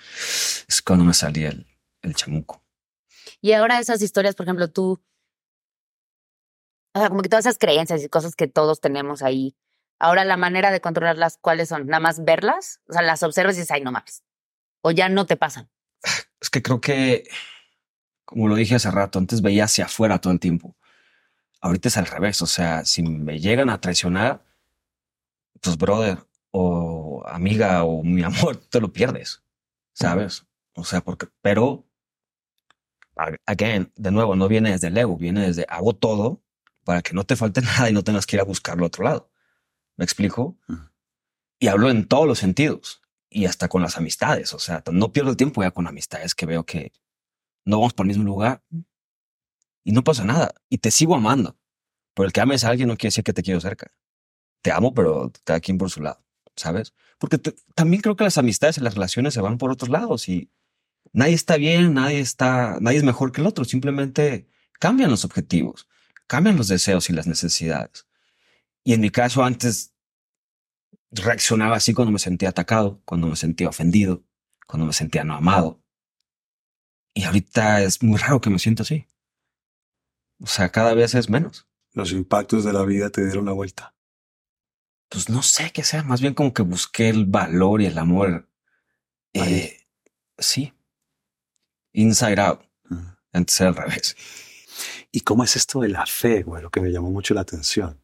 es 0.68 0.82
cuando 0.82 1.04
me 1.04 1.14
salía 1.14 1.48
el, 1.48 1.66
el 2.02 2.14
chamuco. 2.14 2.62
Y 3.40 3.52
ahora 3.52 3.80
esas 3.80 4.00
historias, 4.00 4.34
por 4.34 4.46
ejemplo, 4.46 4.70
tú, 4.70 5.02
o 6.94 6.98
sea, 6.98 7.08
como 7.08 7.22
que 7.22 7.28
todas 7.28 7.46
esas 7.46 7.58
creencias 7.58 8.02
y 8.02 8.08
cosas 8.08 8.36
que 8.36 8.46
todos 8.46 8.80
tenemos 8.80 9.22
ahí, 9.22 9.56
ahora 9.98 10.24
la 10.24 10.36
manera 10.36 10.70
de 10.70 10.80
controlarlas, 10.80 11.38
¿cuáles 11.40 11.68
son? 11.68 11.86
¿Nada 11.86 12.00
más 12.00 12.24
verlas? 12.24 12.80
O 12.88 12.92
sea, 12.92 13.02
las 13.02 13.22
observas 13.22 13.56
y 13.56 13.58
dices, 13.58 13.72
ay, 13.72 13.82
no 13.82 13.92
mames. 13.92 14.23
O 14.86 14.90
ya 14.90 15.08
no 15.08 15.24
te 15.24 15.38
pasan. 15.38 15.70
Es 16.38 16.50
que 16.50 16.60
creo 16.60 16.78
que, 16.78 17.26
como 18.26 18.48
lo 18.48 18.54
dije 18.54 18.74
hace 18.74 18.90
rato, 18.90 19.18
antes 19.18 19.40
veía 19.40 19.64
hacia 19.64 19.86
afuera 19.86 20.20
todo 20.20 20.30
el 20.34 20.38
tiempo. 20.38 20.76
Ahorita 21.62 21.88
es 21.88 21.96
al 21.96 22.06
revés. 22.06 22.42
O 22.42 22.46
sea, 22.46 22.84
si 22.84 23.02
me 23.02 23.40
llegan 23.40 23.70
a 23.70 23.80
traicionar, 23.80 24.44
pues 25.62 25.78
brother 25.78 26.18
o 26.50 27.22
amiga 27.26 27.84
o 27.84 28.02
mi 28.02 28.22
amor, 28.22 28.56
te 28.70 28.78
lo 28.78 28.92
pierdes, 28.92 29.42
¿sabes? 29.94 30.44
O 30.74 30.84
sea, 30.84 31.00
porque, 31.00 31.28
pero, 31.40 31.88
again, 33.46 33.90
de 33.96 34.10
nuevo, 34.10 34.36
no 34.36 34.48
viene 34.48 34.72
desde 34.72 34.88
el 34.88 34.98
ego, 34.98 35.16
viene 35.16 35.46
desde 35.46 35.64
hago 35.70 35.94
todo 35.94 36.42
para 36.84 37.00
que 37.00 37.14
no 37.14 37.24
te 37.24 37.36
falte 37.36 37.62
nada 37.62 37.88
y 37.88 37.94
no 37.94 38.04
tengas 38.04 38.26
que 38.26 38.36
ir 38.36 38.40
a 38.42 38.44
buscarlo 38.44 38.84
a 38.84 38.88
otro 38.88 39.04
lado. 39.04 39.30
¿Me 39.96 40.04
explico? 40.04 40.58
Ujú. 40.68 40.90
Y 41.58 41.68
hablo 41.68 41.88
en 41.88 42.06
todos 42.06 42.26
los 42.26 42.38
sentidos 42.38 43.00
y 43.34 43.46
hasta 43.46 43.68
con 43.68 43.82
las 43.82 43.98
amistades. 43.98 44.54
O 44.54 44.60
sea, 44.60 44.82
no 44.92 45.12
pierdo 45.12 45.30
el 45.30 45.36
tiempo 45.36 45.62
ya 45.62 45.72
con 45.72 45.88
amistades 45.88 46.34
que 46.36 46.46
veo 46.46 46.64
que 46.64 46.92
no 47.64 47.78
vamos 47.78 47.92
por 47.92 48.06
el 48.06 48.08
mismo 48.08 48.24
lugar 48.24 48.62
y 49.82 49.90
no 49.90 50.04
pasa 50.04 50.24
nada 50.24 50.54
y 50.70 50.78
te 50.78 50.92
sigo 50.92 51.16
amando. 51.16 51.58
Pero 52.14 52.26
el 52.26 52.32
que 52.32 52.40
ames 52.40 52.62
a 52.62 52.68
alguien 52.68 52.88
no 52.88 52.96
quiere 52.96 53.08
decir 53.08 53.24
que 53.24 53.32
te 53.32 53.42
quiero 53.42 53.60
cerca. 53.60 53.90
Te 54.62 54.70
amo, 54.70 54.94
pero 54.94 55.32
cada 55.42 55.58
quien 55.58 55.78
por 55.78 55.90
su 55.90 56.00
lado, 56.00 56.24
¿sabes? 56.54 56.94
Porque 57.18 57.38
también 57.74 58.02
creo 58.02 58.14
que 58.14 58.22
las 58.22 58.38
amistades 58.38 58.78
y 58.78 58.82
las 58.82 58.94
relaciones 58.94 59.34
se 59.34 59.40
van 59.40 59.58
por 59.58 59.72
otros 59.72 59.90
lados 59.90 60.28
y 60.28 60.48
nadie 61.12 61.34
está 61.34 61.56
bien, 61.56 61.92
nadie 61.92 62.20
está, 62.20 62.78
nadie 62.80 62.98
es 62.98 63.04
mejor 63.04 63.32
que 63.32 63.40
el 63.40 63.48
otro. 63.48 63.64
Simplemente 63.64 64.46
cambian 64.78 65.10
los 65.10 65.24
objetivos, 65.24 65.88
cambian 66.28 66.56
los 66.56 66.68
deseos 66.68 67.10
y 67.10 67.12
las 67.12 67.26
necesidades. 67.26 68.06
Y 68.84 68.92
en 68.92 69.00
mi 69.00 69.10
caso 69.10 69.42
antes 69.42 69.93
reaccionaba 71.14 71.76
así 71.76 71.94
cuando 71.94 72.12
me 72.12 72.18
sentía 72.18 72.50
atacado, 72.50 73.00
cuando 73.04 73.28
me 73.28 73.36
sentía 73.36 73.68
ofendido, 73.68 74.24
cuando 74.66 74.86
me 74.86 74.92
sentía 74.92 75.24
no 75.24 75.34
amado. 75.34 75.82
Y 77.14 77.24
ahorita 77.24 77.82
es 77.82 78.02
muy 78.02 78.18
raro 78.18 78.40
que 78.40 78.50
me 78.50 78.58
sienta 78.58 78.82
así. 78.82 79.06
O 80.40 80.46
sea, 80.46 80.70
cada 80.70 80.94
vez 80.94 81.14
es 81.14 81.30
menos. 81.30 81.68
Los 81.92 82.12
impactos 82.12 82.64
de 82.64 82.72
la 82.72 82.84
vida 82.84 83.10
te 83.10 83.24
dieron 83.24 83.46
la 83.46 83.52
vuelta. 83.52 83.94
Pues 85.08 85.28
no 85.28 85.42
sé 85.42 85.70
qué 85.70 85.84
sea, 85.84 86.02
más 86.02 86.20
bien 86.20 86.34
como 86.34 86.52
que 86.52 86.62
busqué 86.62 87.08
el 87.08 87.26
valor 87.26 87.82
y 87.82 87.86
el 87.86 87.98
amor. 87.98 88.50
Eh, 89.32 89.86
sí. 90.38 90.74
Inside 91.92 92.40
out. 92.40 92.62
Ujú. 92.90 93.04
Antes 93.32 93.60
era 93.60 93.70
al 93.70 93.76
revés. 93.76 94.16
¿Y 95.12 95.20
cómo 95.20 95.44
es 95.44 95.54
esto 95.54 95.80
de 95.80 95.88
la 95.88 96.06
fe, 96.06 96.42
güey? 96.42 96.62
Lo 96.62 96.70
que 96.70 96.80
me 96.80 96.90
llamó 96.90 97.10
mucho 97.12 97.34
la 97.34 97.42
atención. 97.42 98.02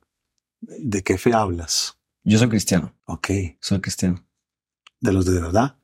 ¿De 0.60 1.02
qué 1.02 1.18
fe 1.18 1.32
hablas? 1.34 1.99
Yo 2.24 2.38
soy 2.38 2.48
cristiano, 2.48 2.94
Ok. 3.06 3.28
soy 3.61 3.80
cristiano. 3.80 4.24
¿De 5.00 5.12
los 5.12 5.24
de 5.24 5.40
verdad? 5.40 5.76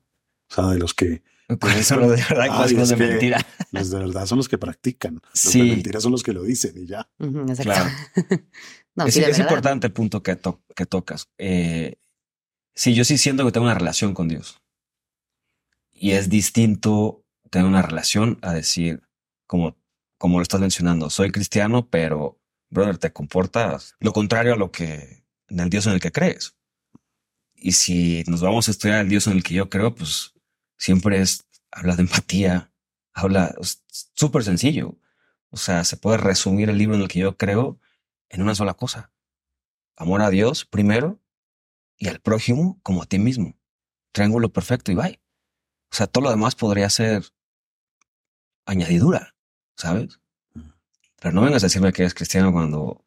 O 0.49 0.53
sea, 0.53 0.65
de 0.67 0.77
los 0.79 0.93
que... 0.93 1.23
¿Cuáles 1.59 1.87
son 1.87 2.01
los 2.01 2.09
de 2.11 2.17
verdad 2.17 2.45
y 2.45 2.49
cuáles 2.49 2.71
son 2.71 2.79
los 2.79 2.89
de 2.89 2.95
mentira? 2.97 3.45
Los 3.71 3.89
de 3.89 3.99
verdad 3.99 4.25
son 4.25 4.37
los 4.37 4.49
que 4.49 4.57
practican. 4.57 5.15
Los 5.15 5.21
Sí. 5.33 5.59
de 5.61 5.65
mentira 5.75 6.01
son 6.01 6.11
los 6.11 6.21
que 6.23 6.33
lo 6.33 6.43
dicen 6.43 6.73
y 6.77 6.85
ya. 6.85 7.09
Exacto. 7.19 7.63
Claro. 7.63 7.89
no, 8.95 9.05
es 9.05 9.13
sí, 9.13 9.23
es 9.23 9.39
importante 9.39 9.87
el 9.87 9.93
punto 9.93 10.21
que, 10.21 10.35
to- 10.35 10.61
que 10.75 10.85
tocas. 10.85 11.29
Eh, 11.37 11.95
sí, 12.75 12.93
yo 12.93 13.03
sí 13.05 13.17
siento 13.17 13.45
que 13.45 13.51
tengo 13.53 13.65
una 13.65 13.75
relación 13.75 14.13
con 14.13 14.27
Dios. 14.27 14.61
Y 15.91 16.11
es 16.11 16.29
distinto 16.29 17.25
tener 17.49 17.65
una 17.67 17.81
relación 17.81 18.37
a 18.41 18.53
decir, 18.53 19.01
como, 19.47 19.77
como 20.17 20.37
lo 20.39 20.43
estás 20.43 20.59
mencionando, 20.61 21.09
soy 21.09 21.31
cristiano, 21.31 21.89
pero, 21.89 22.39
brother, 22.69 22.97
te 22.97 23.13
comportas 23.13 23.95
lo 23.99 24.11
contrario 24.13 24.53
a 24.53 24.57
lo 24.57 24.71
que, 24.71 25.23
en 25.49 25.59
el 25.59 25.69
Dios 25.69 25.87
en 25.87 25.93
el 25.93 25.99
que 25.99 26.11
crees. 26.11 26.55
Y 27.55 27.71
si 27.71 28.23
nos 28.27 28.41
vamos 28.41 28.67
a 28.67 28.71
estudiar 28.71 29.01
el 29.01 29.09
Dios 29.09 29.27
en 29.27 29.33
el 29.33 29.43
que 29.43 29.55
yo 29.55 29.69
creo, 29.69 29.95
pues 29.95 30.33
siempre 30.77 31.21
es, 31.21 31.45
habla 31.71 31.95
de 31.95 32.03
empatía, 32.03 32.71
habla, 33.13 33.55
súper 34.13 34.43
sencillo. 34.43 34.97
O 35.49 35.57
sea, 35.57 35.83
se 35.83 35.97
puede 35.97 36.17
resumir 36.17 36.69
el 36.69 36.77
libro 36.77 36.95
en 36.95 37.01
el 37.01 37.07
que 37.07 37.19
yo 37.19 37.37
creo 37.37 37.79
en 38.29 38.41
una 38.41 38.55
sola 38.55 38.73
cosa. 38.73 39.11
Amor 39.95 40.21
a 40.21 40.29
Dios 40.29 40.65
primero 40.65 41.19
y 41.97 42.07
al 42.07 42.19
prójimo 42.19 42.79
como 42.83 43.01
a 43.01 43.05
ti 43.05 43.17
mismo. 43.17 43.57
Triángulo 44.11 44.53
perfecto 44.53 44.91
y 44.91 44.95
bye. 44.95 45.19
O 45.91 45.95
sea, 45.95 46.07
todo 46.07 46.25
lo 46.25 46.29
demás 46.29 46.55
podría 46.55 46.89
ser 46.89 47.23
añadidura, 48.65 49.35
¿sabes? 49.75 50.19
Pero 51.19 51.33
no 51.33 51.41
vengas 51.41 51.63
a 51.63 51.67
decirme 51.67 51.93
que 51.93 52.03
eres 52.03 52.13
cristiano 52.13 52.51
cuando 52.51 53.06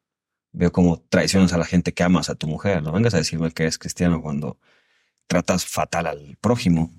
veo 0.51 0.71
cómo 0.71 1.01
traicionas 1.09 1.53
a 1.53 1.57
la 1.57 1.65
gente 1.65 1.93
que 1.93 2.03
amas 2.03 2.29
a 2.29 2.35
tu 2.35 2.47
mujer. 2.47 2.83
No 2.83 2.91
vengas 2.91 3.13
a 3.13 3.17
decirme 3.17 3.51
que 3.51 3.63
eres 3.63 3.77
cristiano 3.77 4.21
cuando 4.21 4.57
tratas 5.27 5.65
fatal 5.65 6.07
al 6.07 6.37
prójimo. 6.41 6.91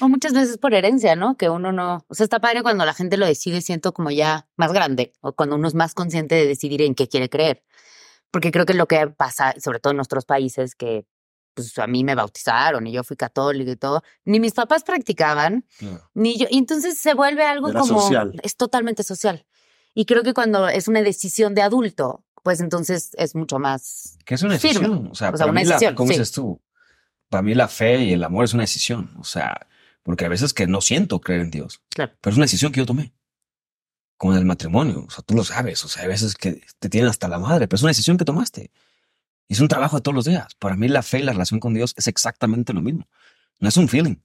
O 0.00 0.08
muchas 0.08 0.32
veces 0.32 0.56
por 0.56 0.72
herencia, 0.72 1.14
¿no? 1.14 1.36
Que 1.36 1.50
uno 1.50 1.72
no. 1.72 2.04
O 2.08 2.14
sea, 2.14 2.24
está 2.24 2.40
padre 2.40 2.62
cuando 2.62 2.86
la 2.86 2.94
gente 2.94 3.16
lo 3.16 3.26
decide, 3.26 3.60
siento 3.60 3.92
como 3.92 4.10
ya 4.10 4.48
más 4.56 4.72
grande, 4.72 5.12
o 5.20 5.32
cuando 5.32 5.56
uno 5.56 5.68
es 5.68 5.74
más 5.74 5.94
consciente 5.94 6.36
de 6.36 6.46
decidir 6.46 6.80
en 6.82 6.94
qué 6.94 7.08
quiere 7.08 7.28
creer. 7.28 7.62
Porque 8.30 8.50
creo 8.52 8.64
que 8.64 8.74
lo 8.74 8.86
que 8.86 9.08
pasa, 9.08 9.54
sobre 9.58 9.80
todo 9.80 9.90
en 9.90 9.96
nuestros 9.96 10.24
países, 10.24 10.74
que 10.74 11.04
pues 11.54 11.76
a 11.78 11.86
mí 11.86 12.04
me 12.04 12.14
bautizaron 12.14 12.86
y 12.86 12.92
yo 12.92 13.02
fui 13.02 13.16
católico 13.16 13.72
y 13.72 13.76
todo, 13.76 14.02
ni 14.24 14.40
mis 14.40 14.54
papás 14.54 14.84
practicaban, 14.84 15.66
ni 16.14 16.38
yo. 16.38 16.46
Y 16.48 16.58
entonces 16.58 16.96
se 16.96 17.12
vuelve 17.14 17.44
algo 17.44 17.68
Era 17.68 17.80
como. 17.80 18.00
social. 18.00 18.40
Es 18.42 18.56
totalmente 18.56 19.02
social. 19.02 19.44
Y 19.92 20.04
creo 20.04 20.22
que 20.22 20.32
cuando 20.32 20.68
es 20.68 20.86
una 20.88 21.02
decisión 21.02 21.54
de 21.54 21.62
adulto, 21.62 22.24
pues 22.42 22.60
entonces 22.60 23.10
es 23.18 23.34
mucho 23.34 23.58
más. 23.58 24.18
Que 24.24 24.34
es 24.34 24.42
una 24.42 24.58
Firme. 24.58 24.80
decisión. 24.88 25.08
O 25.10 25.14
sea, 25.14 25.28
O 25.30 25.36
sea, 25.36 25.38
para 25.38 25.50
una 25.52 25.60
mí 25.60 25.66
la- 25.66 25.74
decisión, 25.74 25.94
¿cómo 25.94 26.08
sí. 26.08 26.14
dices 26.18 26.32
tú? 26.32 26.60
Para 27.28 27.42
mí 27.42 27.54
la 27.54 27.68
fe 27.68 28.04
y 28.04 28.12
el 28.12 28.24
amor 28.24 28.44
es 28.44 28.54
una 28.54 28.62
decisión. 28.64 29.10
O 29.18 29.24
sea, 29.24 29.66
porque 30.02 30.24
a 30.24 30.28
veces 30.28 30.52
que 30.54 30.66
no 30.66 30.80
siento 30.80 31.20
creer 31.20 31.42
en 31.42 31.50
Dios, 31.50 31.82
Claro. 31.90 32.12
pero 32.20 32.32
es 32.32 32.36
una 32.36 32.44
decisión 32.44 32.72
que 32.72 32.78
yo 32.80 32.86
tomé. 32.86 33.12
Como 34.16 34.32
en 34.34 34.38
el 34.40 34.44
matrimonio. 34.44 35.04
O 35.06 35.10
sea, 35.10 35.22
tú 35.24 35.34
lo 35.34 35.44
sabes. 35.44 35.82
O 35.84 35.88
sea, 35.88 36.02
hay 36.02 36.08
veces 36.08 36.34
que 36.34 36.62
te 36.78 36.88
tienen 36.88 37.08
hasta 37.08 37.26
la 37.28 37.38
madre, 37.38 37.68
pero 37.68 37.76
es 37.76 37.82
una 37.82 37.90
decisión 37.90 38.18
que 38.18 38.24
tomaste. 38.24 38.70
Y 39.48 39.54
es 39.54 39.60
un 39.60 39.68
trabajo 39.68 39.96
de 39.96 40.02
todos 40.02 40.14
los 40.14 40.24
días. 40.26 40.54
Para 40.58 40.76
mí 40.76 40.88
la 40.88 41.02
fe 41.02 41.20
y 41.20 41.22
la 41.22 41.32
relación 41.32 41.58
con 41.58 41.72
Dios 41.74 41.94
es 41.96 42.06
exactamente 42.06 42.72
lo 42.72 42.82
mismo. 42.82 43.08
No 43.60 43.68
es 43.68 43.76
un 43.76 43.88
feeling. 43.88 44.16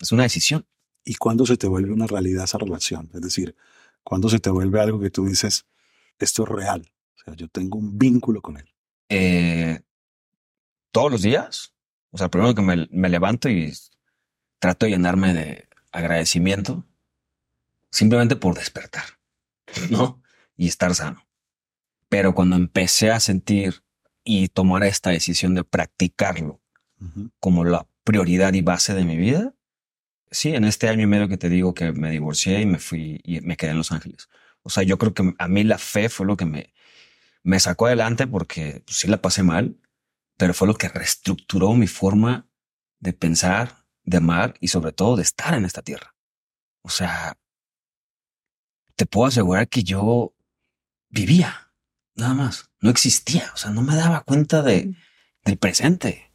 Es 0.00 0.10
una 0.12 0.22
decisión. 0.22 0.66
¿Y 1.04 1.16
cuándo 1.16 1.44
se 1.44 1.56
te 1.58 1.66
vuelve 1.66 1.92
una 1.92 2.06
realidad 2.06 2.44
esa 2.44 2.56
relación? 2.58 3.10
Es 3.12 3.20
decir, 3.20 3.54
cuándo 4.02 4.28
se 4.30 4.38
te 4.38 4.48
vuelve 4.50 4.80
algo 4.80 4.98
que 5.00 5.10
tú 5.10 5.26
dices, 5.26 5.66
esto 6.18 6.44
es 6.44 6.48
real. 6.48 6.90
Sea, 7.24 7.34
yo 7.34 7.48
tengo 7.48 7.78
un 7.78 7.98
vínculo 7.98 8.40
con 8.42 8.56
él. 8.58 8.68
eh, 9.08 9.80
todos 10.90 11.10
los 11.10 11.22
días. 11.22 11.74
O 12.10 12.18
sea, 12.18 12.28
primero 12.28 12.54
que 12.54 12.62
me, 12.62 12.86
me 12.92 13.08
levanto 13.08 13.48
y 13.48 13.72
trato 14.60 14.86
de 14.86 14.92
llenarme 14.92 15.34
de 15.34 15.68
agradecimiento 15.90 16.84
simplemente 17.90 18.36
por 18.36 18.54
despertar, 18.54 19.04
¿no? 19.90 20.22
Y 20.56 20.68
estar 20.68 20.94
sano. 20.94 21.26
Pero 22.08 22.34
cuando 22.34 22.54
empecé 22.56 23.10
a 23.10 23.18
sentir 23.20 23.82
y 24.22 24.48
tomar 24.48 24.84
esta 24.84 25.10
decisión 25.10 25.54
de 25.54 25.64
practicarlo 25.64 26.60
Ujú. 27.00 27.30
como 27.40 27.64
la 27.64 27.86
prioridad 28.04 28.52
y 28.54 28.62
base 28.62 28.94
de 28.94 29.04
mi 29.04 29.16
vida, 29.16 29.52
sí, 30.30 30.54
en 30.54 30.64
este 30.64 30.88
año 30.88 31.02
y 31.02 31.06
medio 31.06 31.28
que 31.28 31.36
te 31.38 31.48
digo 31.48 31.74
que 31.74 31.90
me 31.92 32.10
divorcié 32.10 32.60
y 32.60 32.66
me 32.66 32.78
fui 32.78 33.20
y 33.24 33.40
me 33.40 33.56
quedé 33.56 33.72
en 33.72 33.78
Los 33.78 33.90
Ángeles. 33.92 34.28
O 34.62 34.70
sea, 34.70 34.82
yo 34.84 34.96
creo 34.98 35.12
que 35.12 35.34
a 35.38 35.48
mí 35.48 35.64
la 35.64 35.78
fe 35.78 36.08
fue 36.08 36.24
lo 36.26 36.36
que 36.36 36.46
me, 36.46 36.72
me 37.44 37.60
sacó 37.60 37.86
adelante 37.86 38.26
porque 38.26 38.82
pues, 38.84 38.98
sí 38.98 39.06
la 39.08 39.22
pasé 39.22 39.44
mal, 39.44 39.78
pero 40.36 40.54
fue 40.54 40.66
lo 40.66 40.74
que 40.74 40.88
reestructuró 40.88 41.74
mi 41.74 41.86
forma 41.86 42.48
de 42.98 43.12
pensar, 43.12 43.86
de 44.02 44.16
amar 44.16 44.54
y 44.60 44.68
sobre 44.68 44.92
todo 44.92 45.16
de 45.16 45.22
estar 45.22 45.54
en 45.54 45.64
esta 45.64 45.82
tierra. 45.82 46.16
O 46.82 46.88
sea, 46.90 47.38
te 48.96 49.06
puedo 49.06 49.26
asegurar 49.28 49.68
que 49.68 49.82
yo 49.82 50.34
vivía, 51.08 51.72
nada 52.14 52.34
más, 52.34 52.70
no 52.80 52.90
existía, 52.90 53.50
o 53.54 53.56
sea, 53.56 53.70
no 53.70 53.82
me 53.82 53.94
daba 53.96 54.22
cuenta 54.22 54.62
de, 54.62 54.94
del 55.44 55.58
presente. 55.58 56.32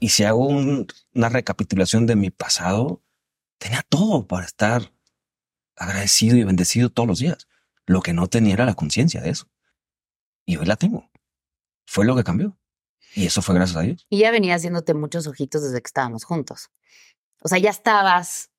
Y 0.00 0.10
si 0.10 0.24
hago 0.24 0.46
un- 0.46 0.86
una 1.14 1.28
recapitulación 1.28 2.06
de 2.06 2.16
mi 2.16 2.30
pasado, 2.30 3.02
tenía 3.58 3.82
todo 3.88 4.26
para 4.26 4.46
estar 4.46 4.92
agradecido 5.76 6.36
y 6.36 6.44
bendecido 6.44 6.90
todos 6.90 7.08
los 7.08 7.18
días. 7.20 7.48
Lo 7.86 8.02
que 8.02 8.12
no 8.12 8.28
tenía 8.28 8.54
era 8.54 8.66
la 8.66 8.74
conciencia 8.74 9.20
de 9.20 9.30
eso. 9.30 9.48
Y 10.46 10.56
hoy 10.56 10.66
la 10.66 10.76
tengo. 10.76 11.10
Fue 11.86 12.04
lo 12.04 12.16
que 12.16 12.24
cambió. 12.24 12.56
Y 13.14 13.26
eso 13.26 13.42
fue 13.42 13.54
gracias 13.54 13.76
a 13.76 13.82
Dios. 13.82 14.06
Y 14.10 14.18
ya 14.18 14.30
venía 14.30 14.54
haciéndote 14.56 14.94
muchos 14.94 15.26
ojitos 15.26 15.62
desde 15.62 15.80
que 15.80 15.86
estábamos 15.86 16.24
juntos. 16.24 16.70
O 17.42 17.48
sea, 17.48 17.58
ya 17.58 17.70
estabas, 17.70 18.50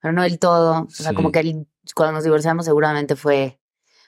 pero 0.00 0.12
no 0.12 0.22
del 0.22 0.38
todo. 0.38 0.82
O 0.82 0.90
sea, 0.90 1.10
Sí. 1.10 1.16
como 1.16 1.32
que 1.32 1.40
el- 1.40 1.66
cuando 1.94 2.12
nos 2.12 2.24
divorciamos 2.24 2.64
seguramente 2.66 3.16
fue, 3.16 3.58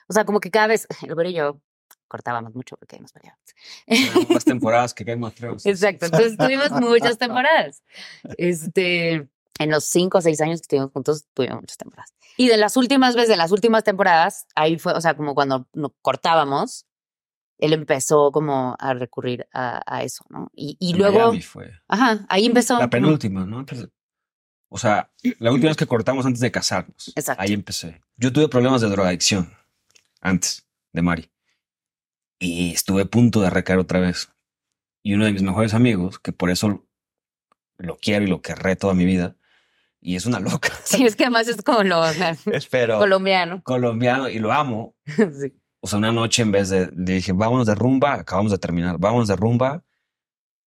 o 0.08 0.12
sea, 0.12 0.24
como 0.24 0.40
que 0.40 0.50
cada 0.50 0.66
vez, 0.66 0.86
el 1.10 1.14
güero 1.14 1.30
y 1.30 1.34
yo 1.34 1.60
cortábamos 2.08 2.54
mucho 2.54 2.76
porque 2.76 2.98
nos 2.98 3.12
peleábamos. 3.12 3.44
Las 4.30 4.44
temporadas 4.44 4.94
que 4.94 5.04
Game 5.04 5.26
of 5.26 5.34
Thrones. 5.34 5.64
Exacto, 5.66 6.06
entonces 6.06 6.36
tuvimos 6.36 6.70
muchas 6.72 7.18
temporadas. 7.18 7.82
Este, 8.36 9.28
en 9.58 9.70
los 9.70 9.84
cinco 9.84 10.18
o 10.18 10.20
seis 10.20 10.40
años 10.40 10.60
que 10.60 10.64
estuvimos 10.64 10.92
juntos, 10.92 11.26
tuvimos 11.34 11.60
muchas 11.60 11.76
temporadas. 11.76 12.14
Y 12.36 12.48
de 12.48 12.56
las 12.56 12.76
últimas 12.76 13.14
veces, 13.14 13.30
de 13.30 13.36
las 13.36 13.52
últimas 13.52 13.84
temporadas, 13.84 14.46
ahí 14.54 14.78
fue, 14.78 14.92
o 14.92 15.00
sea, 15.00 15.16
como 15.16 15.34
cuando 15.34 15.66
nos 15.72 15.92
cortábamos, 16.02 16.86
él 17.58 17.72
empezó 17.72 18.30
como 18.32 18.76
a 18.78 18.94
recurrir 18.94 19.46
a, 19.52 19.82
a 19.86 20.02
eso, 20.02 20.24
¿no? 20.28 20.50
Y, 20.54 20.94
luego, 20.94 21.18
Miami 21.18 21.42
fue. 21.42 21.72
ajá, 21.88 22.24
ahí 22.28 22.46
empezó. 22.46 22.78
La 22.78 22.88
penúltima, 22.90 23.44
¿no? 23.44 23.64
De- 23.64 23.88
o 24.70 24.78
sea, 24.78 25.10
la 25.38 25.50
última 25.50 25.70
vez 25.70 25.76
que 25.76 25.86
cortamos 25.86 26.26
antes 26.26 26.40
de 26.40 26.50
casarnos. 26.50 27.12
Exacto. 27.16 27.42
Ahí 27.42 27.52
empecé. 27.52 28.00
Yo 28.16 28.32
tuve 28.32 28.48
problemas 28.48 28.80
de 28.82 28.88
drogadicción 28.88 29.52
antes 30.20 30.66
de 30.92 31.02
Mari. 31.02 31.30
Y 32.38 32.72
estuve 32.72 33.02
a 33.02 33.06
punto 33.06 33.40
de 33.40 33.50
recaer 33.50 33.78
otra 33.78 33.98
vez. 34.00 34.30
Y 35.02 35.14
uno 35.14 35.24
de 35.24 35.32
mis 35.32 35.42
mejores 35.42 35.72
amigos, 35.74 36.18
que 36.18 36.32
por 36.32 36.50
eso 36.50 36.84
lo 37.78 37.96
quiero 37.96 38.24
y 38.24 38.28
lo 38.28 38.42
querré 38.42 38.76
toda 38.76 38.92
mi 38.94 39.04
vida, 39.06 39.36
y 40.00 40.16
es 40.16 40.26
una 40.26 40.38
loca. 40.38 40.68
Sí, 40.84 41.04
es 41.06 41.16
que 41.16 41.24
además 41.24 41.48
es 41.48 41.62
como 41.62 41.82
lo 41.82 42.04
Espero. 42.52 42.98
colombiano. 42.98 43.62
colombiano 43.64 44.28
y 44.28 44.38
lo 44.38 44.52
amo. 44.52 44.94
Sí. 45.06 45.54
O 45.80 45.86
sea, 45.86 45.98
una 45.98 46.12
noche 46.12 46.42
en 46.42 46.52
vez 46.52 46.68
de, 46.70 46.90
le 46.96 47.14
dije, 47.14 47.32
vámonos 47.32 47.66
de 47.66 47.74
rumba, 47.74 48.14
acabamos 48.14 48.52
de 48.52 48.58
terminar, 48.58 48.98
vámonos 48.98 49.28
de 49.28 49.36
rumba 49.36 49.84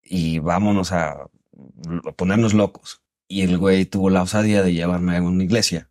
y 0.04 0.40
vámonos 0.40 0.92
a, 0.92 1.12
a 1.12 2.12
ponernos 2.16 2.54
locos. 2.54 3.02
Y 3.28 3.42
el 3.42 3.58
güey 3.58 3.86
tuvo 3.86 4.10
la 4.10 4.24
osadía 4.24 4.64
de 4.64 4.74
llevarme 4.74 5.18
a 5.18 5.22
una 5.22 5.44
iglesia. 5.44 5.90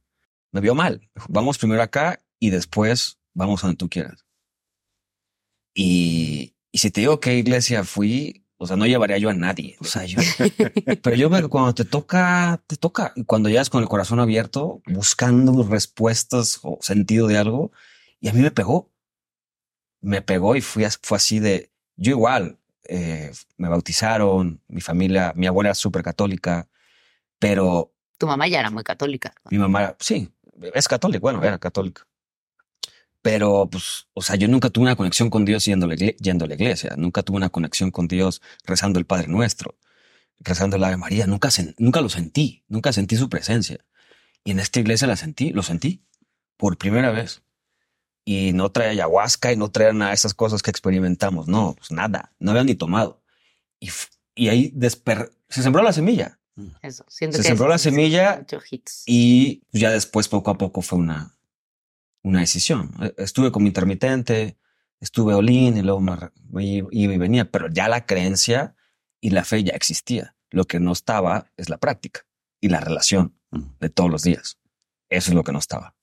Me 0.53 0.61
vio 0.61 0.75
mal. 0.75 1.09
Vamos 1.29 1.59
primero 1.59 1.83
acá 1.83 2.21
y 2.39 2.51
después 2.51 3.19
vamos 3.35 3.63
a 3.63 3.69
donde 3.69 3.79
tú 3.79 3.89
quieras. 3.89 4.27
Y, 5.75 6.55
y 6.73 6.79
si 6.79 6.91
te 6.91 7.01
digo 7.01 7.21
qué 7.21 7.37
iglesia 7.37 7.85
fui, 7.85 8.45
o 8.63 8.67
sea, 8.67 8.77
no 8.77 8.87
llevaría 8.87 9.17
yo 9.17 9.31
a 9.31 9.35
nadie. 9.35 9.77
O 9.81 9.85
sea, 9.85 10.05
yo, 10.05 10.21
pero 11.03 11.17
yo 11.17 11.31
veo 11.31 11.41
que 11.41 11.49
cuando 11.49 11.75
te 11.75 11.85
toca, 11.87 12.63
te 12.67 12.77
toca. 12.77 13.13
Y 13.17 13.25
cuando 13.25 13.49
llegas 13.49 13.71
con 13.71 13.83
el 13.83 13.89
corazón 13.89 14.21
abierto, 14.21 14.83
buscando 14.87 15.63
respuestas 15.63 16.61
o 16.63 16.79
sentido 16.83 17.27
de 17.27 17.39
algo, 17.39 17.73
y 18.21 18.29
a 18.29 18.33
mí 18.35 18.41
me 18.41 18.51
pegó. 18.51 18.91
Me 20.01 20.23
pegó 20.23 20.57
y 20.57 20.61
fui, 20.61 20.85
fue 21.03 21.17
así 21.17 21.39
de, 21.41 21.71
yo 21.97 22.11
igual, 22.13 22.59
eh, 22.89 23.31
me 23.57 23.69
bautizaron, 23.69 24.61
mi 24.69 24.81
familia, 24.81 25.33
mi 25.37 25.47
abuela 25.47 25.71
es 25.73 25.79
súper 25.79 26.03
católica, 26.03 26.69
pero 27.39 27.93
Tu 28.19 28.27
mamá 28.27 28.49
ya 28.49 28.61
era 28.61 28.71
muy 28.71 28.83
católica. 28.83 29.33
mi 29.51 29.59
mamá, 29.59 29.97
sí, 30.01 30.31
es 30.75 30.89
católica, 30.89 31.21
bueno, 31.21 31.43
era 31.43 31.59
católica. 31.59 32.07
Pero, 33.23 33.69
pues, 33.71 34.07
o 34.15 34.23
sea, 34.23 34.37
yo 34.37 34.49
nunca 34.49 34.71
tuve 34.71 34.85
una 34.85 34.97
conexión 34.97 35.29
con 35.29 35.45
Dios 35.45 35.65
yendo 35.67 35.85
a 35.85 35.91
la, 35.91 35.95
igle- 35.95 36.17
yendo 36.19 36.47
a 36.47 36.49
la 36.49 36.55
iglesia. 36.55 36.95
Nunca 36.97 37.23
tuve 37.23 37.37
una 37.37 37.51
conexión 37.51 37.91
con 37.91 38.09
Dios 38.09 38.41
rezando 38.65 38.99
el 38.99 39.05
Padre 39.05 39.29
Nuestro, 39.29 39.77
rezando 40.39 40.77
el 40.77 40.85
Ave 40.85 40.97
María. 40.97 41.27
Nunca, 41.27 41.49
sen- 41.51 41.75
nunca 41.77 42.01
lo 42.01 42.09
sentí, 42.09 42.65
nunca 42.69 42.93
sentí 42.95 43.17
su 43.17 43.29
presencia. 43.29 43.85
Y 44.43 44.53
en 44.53 44.59
esta 44.61 44.81
iglesia 44.81 45.07
la 45.07 45.17
sentí, 45.17 45.51
lo 45.51 45.63
sentí 45.63 46.03
por 46.57 46.79
primera 46.79 47.11
vez. 47.11 47.43
Y 48.25 48.53
no 48.53 48.71
traía 48.71 48.91
ayahuasca 48.91 49.53
y 49.53 49.57
no 49.57 49.71
traía 49.71 49.93
nada 49.93 50.11
de 50.11 50.15
esas 50.15 50.35
cosas 50.35 50.63
que 50.63 50.71
experimentamos. 50.71 51.49
No, 51.49 51.75
pues 51.77 51.91
nada, 51.91 52.33
no 52.39 52.51
había 52.53 52.65
ni 52.65 52.75
tomado. 52.75 53.23
Y, 53.81 53.91
y 54.35 54.49
ahí 54.49 54.71
desper 54.75 55.33
se 55.49 55.63
sembró 55.63 55.83
la 55.83 55.93
semilla 55.93 56.39
Eso, 56.83 57.05
siento 57.09 57.37
Se 57.39 57.43
que 57.43 57.49
sembró 57.49 57.67
es- 57.67 57.71
la 57.71 57.79
semilla 57.79 58.45
y 59.07 59.63
ya 59.73 59.91
después 59.91 60.29
poco 60.29 60.51
a 60.51 60.59
poco 60.59 60.83
fue 60.83 60.99
una, 60.99 61.35
una 62.23 62.41
decisión. 62.41 62.93
Eh, 63.01 63.15
Estuve 63.19 63.51
como 63.51 63.67
intermitente, 63.67 64.59
estuve 65.01 65.35
olín 65.35 65.77
y 65.79 65.83
luego 65.83 66.01
iba 66.61 67.15
y 67.15 67.17
venía, 67.19 67.51
pero 67.51 67.69
ya 67.71 67.89
la 67.89 68.05
creencia 68.07 68.75
y 69.21 69.31
la 69.31 69.45
fe 69.45 69.65
ya 69.65 69.73
existía. 69.73 70.37
Lo 70.51 70.67
que 70.67 70.79
no 70.81 70.93
estaba 70.93 71.51
es 71.57 71.69
la 71.69 71.79
práctica 71.79 72.27
y 72.61 72.69
la 72.69 72.81
relación 72.81 73.35
Mm. 73.53 73.79
de 73.81 73.89
todos 73.91 74.11
los 74.11 74.23
días. 74.23 74.59
Eso 75.09 75.31
es 75.31 75.35
lo 75.35 75.43
que 75.43 75.51
no 75.53 75.59
estaba 75.59 75.97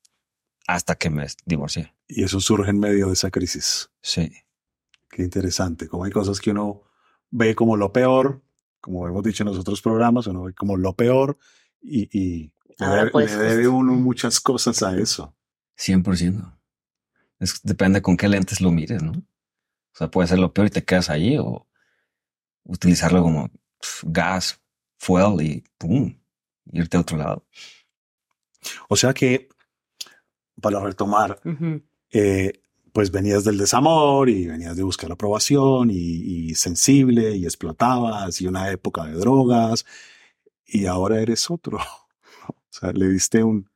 hasta 0.68 0.96
que 0.96 1.10
me 1.10 1.26
divorcié. 1.46 1.94
Y 2.08 2.24
eso 2.24 2.40
surge 2.40 2.70
en 2.70 2.80
medio 2.80 3.08
de 3.08 3.14
esa 3.14 3.32
crisis. 3.32 3.90
Sí. 4.02 4.32
Qué 5.10 5.24
interesante. 5.24 5.88
Como 5.88 6.04
hay 6.04 6.12
cosas 6.12 6.40
que 6.40 6.52
uno 6.52 6.84
ve 7.32 7.56
como 7.56 7.76
lo 7.78 7.92
peor, 7.92 8.44
como 8.82 9.08
hemos 9.08 9.24
dicho 9.24 9.44
en 9.44 9.50
los 9.50 9.58
otros 9.58 9.82
programas, 9.82 10.28
uno 10.28 10.44
ve 10.44 10.54
como 10.54 10.78
lo 10.78 10.94
peor 10.94 11.38
y, 11.82 12.08
y 12.18 12.52
le, 12.78 12.86
Ahora, 12.86 13.02
debe- 13.06 13.12
pues, 13.12 13.32
le 13.32 13.38
debe 13.44 13.64
justo. 13.66 13.78
uno 13.78 13.94
muchas 13.94 14.40
cosas 14.40 14.84
a 14.84 14.96
eso. 14.98 15.34
100%. 15.78 16.54
Es, 17.40 17.62
depende 17.64 18.02
con 18.02 18.18
qué 18.18 18.28
lentes 18.28 18.62
lo 18.62 18.72
mires, 18.72 19.02
¿no? 19.02 19.12
O 19.12 19.98
sea, 19.98 20.12
puede 20.12 20.28
ser 20.28 20.40
lo 20.40 20.54
peor 20.54 20.68
y 20.68 20.72
te 20.72 20.84
quedas 20.84 21.10
ahí 21.10 21.38
o 21.38 21.68
utilizarlo 22.64 23.22
como 23.24 23.50
gas, 24.04 24.60
fuel 24.98 25.42
y 25.42 25.64
pum, 25.78 26.18
irte 26.72 26.98
a 26.98 27.02
otro 27.02 27.18
lado. 27.18 27.46
O 28.90 28.96
sea 28.96 29.14
que, 29.14 29.50
para 30.62 30.80
retomar, 30.80 31.40
eh, 32.12 32.54
pues 32.94 33.12
venías 33.12 33.44
del 33.44 33.58
desamor 33.58 34.30
y 34.30 34.48
venías 34.48 34.76
de 34.76 34.84
buscar 34.84 35.12
aprobación 35.12 35.92
y, 35.92 35.96
y 36.50 36.56
sensible 36.56 37.36
y 37.36 37.46
explotabas 37.46 38.42
y 38.42 38.48
una 38.48 38.72
época 38.72 39.06
de 39.06 39.14
drogas 39.14 39.86
y 40.66 40.86
ahora 40.86 41.22
eres 41.22 41.50
otro. 41.50 41.78
O 42.50 42.80
sea, 42.80 42.92
le 42.92 43.08
diste 43.10 43.44
un, 43.44 43.68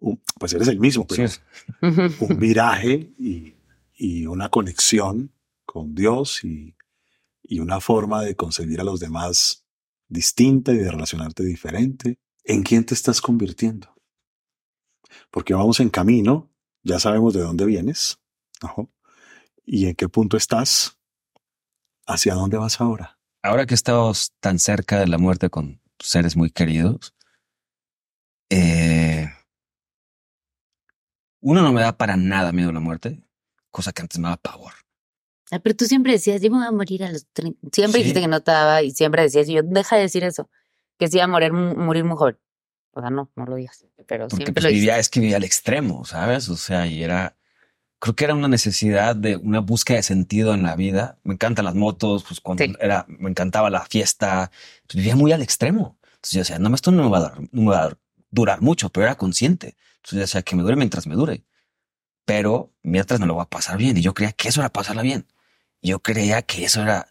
un- 0.00 0.20
pues 0.38 0.52
eres 0.52 0.66
el 0.68 0.80
mismo, 0.80 1.06
pero 1.06 1.28
Sí, 1.28 1.38
un 2.20 2.38
viraje 2.40 3.12
y, 3.18 3.54
y 3.94 4.26
una 4.26 4.48
conexión 4.48 5.30
con 5.64 5.94
Dios 5.94 6.42
y, 6.44 6.74
y 7.44 7.60
una 7.60 7.80
forma 7.80 8.22
de 8.22 8.34
concebir 8.34 8.80
a 8.80 8.84
los 8.84 8.98
demás 8.98 9.64
distinta 10.08 10.72
y 10.72 10.78
de 10.78 10.90
relacionarte 10.90 11.44
diferente. 11.44 12.18
¿En 12.44 12.62
quién 12.64 12.84
te 12.84 12.94
estás 12.94 13.20
convirtiendo? 13.20 13.88
Porque 15.30 15.54
vamos 15.54 15.80
en 15.80 15.90
camino, 15.90 16.50
ya 16.82 16.98
sabemos 16.98 17.34
de 17.34 17.40
dónde 17.40 17.64
vienes 17.66 18.18
¿no? 18.62 18.90
y 19.64 19.86
en 19.86 19.94
qué 19.94 20.08
punto 20.08 20.36
estás, 20.36 20.98
hacia 22.06 22.34
dónde 22.34 22.56
vas 22.58 22.80
ahora. 22.80 23.18
Ahora 23.42 23.66
que 23.66 23.74
estamos 23.74 24.32
tan 24.40 24.58
cerca 24.58 24.98
de 25.00 25.06
la 25.06 25.18
muerte 25.18 25.48
con 25.50 25.80
seres 25.98 26.36
muy 26.36 26.50
queridos, 26.50 27.14
eh, 28.50 29.28
uno 31.40 31.62
no 31.62 31.72
me 31.72 31.80
da 31.80 31.96
para 31.96 32.16
nada 32.16 32.52
miedo 32.52 32.70
a 32.70 32.72
la 32.72 32.80
muerte, 32.80 33.22
cosa 33.70 33.92
que 33.92 34.02
antes 34.02 34.18
me 34.18 34.24
daba 34.24 34.36
pavor. 34.36 34.72
Ah, 35.50 35.58
Pero 35.58 35.74
tú 35.76 35.84
siempre 35.86 36.12
decías, 36.12 36.40
yo 36.42 36.50
me 36.50 36.58
voy 36.58 36.66
a 36.66 36.70
morir 36.72 37.02
a 37.04 37.10
los 37.10 37.26
30. 37.32 37.58
Siempre 37.72 37.98
Sí. 38.00 38.04
dijiste 38.04 38.20
que 38.20 38.28
no 38.28 38.40
te 38.42 38.50
daba 38.52 38.82
y 38.82 38.90
siempre 38.92 39.22
decías, 39.22 39.48
y 39.48 39.54
yo, 39.54 39.62
deja 39.64 39.96
de 39.96 40.02
decir 40.02 40.22
eso, 40.24 40.48
que 40.98 41.08
se 41.08 41.16
iba 41.16 41.24
a 41.24 41.28
morir, 41.28 41.52
morir 41.52 42.04
muy 42.04 42.16
joven. 42.16 42.38
O 42.92 43.00
sea, 43.00 43.10
no, 43.10 43.30
no 43.36 43.44
lo 43.46 43.56
digas, 43.56 43.84
pero 44.06 44.24
Porque 44.28 44.36
siempre 44.44 44.52
pues, 44.54 44.64
lo 44.64 44.70
vivía, 44.70 44.98
es 44.98 45.08
que 45.08 45.20
vivía 45.20 45.36
al 45.36 45.44
extremo, 45.44 46.04
¿sabes? 46.04 46.48
O 46.48 46.56
sea, 46.56 46.86
y 46.86 47.02
era, 47.04 47.36
creo 48.00 48.16
que 48.16 48.24
era 48.24 48.34
una 48.34 48.48
necesidad 48.48 49.14
de 49.14 49.36
una 49.36 49.60
búsqueda 49.60 49.98
de 49.98 50.02
sentido 50.02 50.54
en 50.54 50.62
la 50.64 50.74
vida. 50.74 51.18
Me 51.22 51.34
encantan 51.34 51.64
las 51.66 51.74
motos, 51.76 52.24
pues 52.24 52.40
cuando 52.40 52.64
Sí. 52.64 52.74
era, 52.80 53.06
me 53.08 53.30
encantaba 53.30 53.70
la 53.70 53.84
fiesta, 53.86 54.50
pues, 54.86 54.96
vivía 54.96 55.14
muy 55.14 55.32
al 55.32 55.42
extremo. 55.42 55.98
Entonces 56.02 56.32
yo 56.32 56.38
decía, 56.40 56.58
no, 56.58 56.74
esto 56.74 56.90
no 56.90 57.04
me 57.04 57.10
va 57.10 57.18
a 57.18 57.20
dar, 57.20 57.40
no 57.52 57.62
me 57.62 57.70
va 57.70 57.84
a 57.84 57.98
durar 58.30 58.60
mucho, 58.60 58.88
pero 58.90 59.06
era 59.06 59.14
consciente. 59.16 59.76
Entonces 59.96 60.12
yo 60.16 60.20
decía 60.20 60.42
que 60.42 60.56
me 60.56 60.62
dure 60.62 60.76
mientras 60.76 61.06
me 61.06 61.14
dure, 61.14 61.44
pero 62.24 62.72
mientras 62.82 63.20
me 63.20 63.26
lo 63.26 63.36
va 63.36 63.44
a 63.44 63.48
pasar 63.48 63.78
bien. 63.78 63.96
Y 63.96 64.02
yo 64.02 64.14
creía 64.14 64.32
que 64.32 64.48
eso 64.48 64.60
era 64.60 64.70
pasarla 64.70 65.02
bien. 65.02 65.26
Yo 65.80 66.00
creía 66.00 66.42
que 66.42 66.64
eso 66.64 66.82
era 66.82 67.08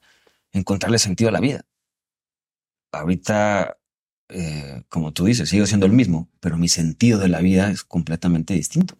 encontrarle 0.51 0.99
sentido 0.99 1.29
a 1.29 1.33
la 1.33 1.39
vida. 1.39 1.65
Ahorita 2.91 3.77
eh, 4.29 4.83
como 4.89 5.11
tú 5.11 5.25
dices, 5.25 5.49
sigo 5.49 5.65
siendo 5.65 5.87
el 5.87 5.91
mismo, 5.91 6.29
pero 6.39 6.57
mi 6.57 6.67
sentido 6.67 7.19
de 7.19 7.29
la 7.29 7.39
vida 7.39 7.71
es 7.71 7.83
completamente 7.83 8.53
distinto. 8.53 8.97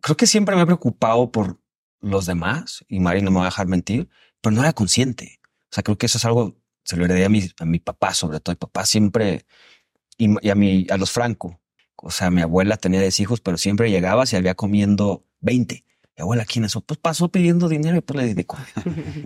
Creo 0.00 0.16
que 0.16 0.26
siempre 0.26 0.56
me 0.56 0.62
he 0.62 0.66
preocupado 0.66 1.30
por 1.32 1.60
los 2.00 2.26
demás 2.26 2.84
y 2.88 3.00
Mari 3.00 3.20
no 3.22 3.30
me 3.30 3.38
va 3.38 3.42
a 3.42 3.46
dejar 3.46 3.66
mentir, 3.66 4.08
pero 4.40 4.54
no 4.54 4.62
era 4.62 4.72
consciente. 4.72 5.40
O 5.70 5.74
sea, 5.74 5.82
creo 5.82 5.98
que 5.98 6.06
eso 6.06 6.18
es 6.18 6.24
algo, 6.24 6.56
se 6.84 6.96
lo 6.96 7.04
heredé 7.04 7.24
a 7.24 7.28
mi, 7.28 7.50
a 7.58 7.64
mi 7.64 7.80
papá, 7.80 8.14
sobre 8.14 8.40
todo. 8.40 8.54
Mi 8.54 8.58
papá 8.58 8.86
siempre, 8.86 9.44
y, 10.16 10.28
y 10.40 10.50
a, 10.50 10.54
mi, 10.54 10.86
a 10.88 10.96
los 10.96 11.10
Franco. 11.10 11.60
O 11.96 12.10
sea, 12.10 12.30
mi 12.30 12.40
abuela 12.40 12.76
tenía 12.76 13.00
10 13.00 13.20
hijos, 13.20 13.40
pero 13.40 13.58
siempre 13.58 13.90
llegaba 13.90 14.24
y 14.30 14.36
había 14.36 14.54
comiendo 14.54 15.26
20. 15.40 15.84
Mi 16.16 16.22
abuela, 16.22 16.44
¿quién 16.44 16.64
es 16.64 16.72
eso? 16.72 16.80
Pues 16.80 16.98
pasó 16.98 17.28
pidiendo 17.28 17.68
dinero 17.68 17.96
y 17.96 18.00
pues 18.00 18.16
le 18.16 18.26
di 18.26 18.34
de 18.34 18.46
comer. 18.46 18.68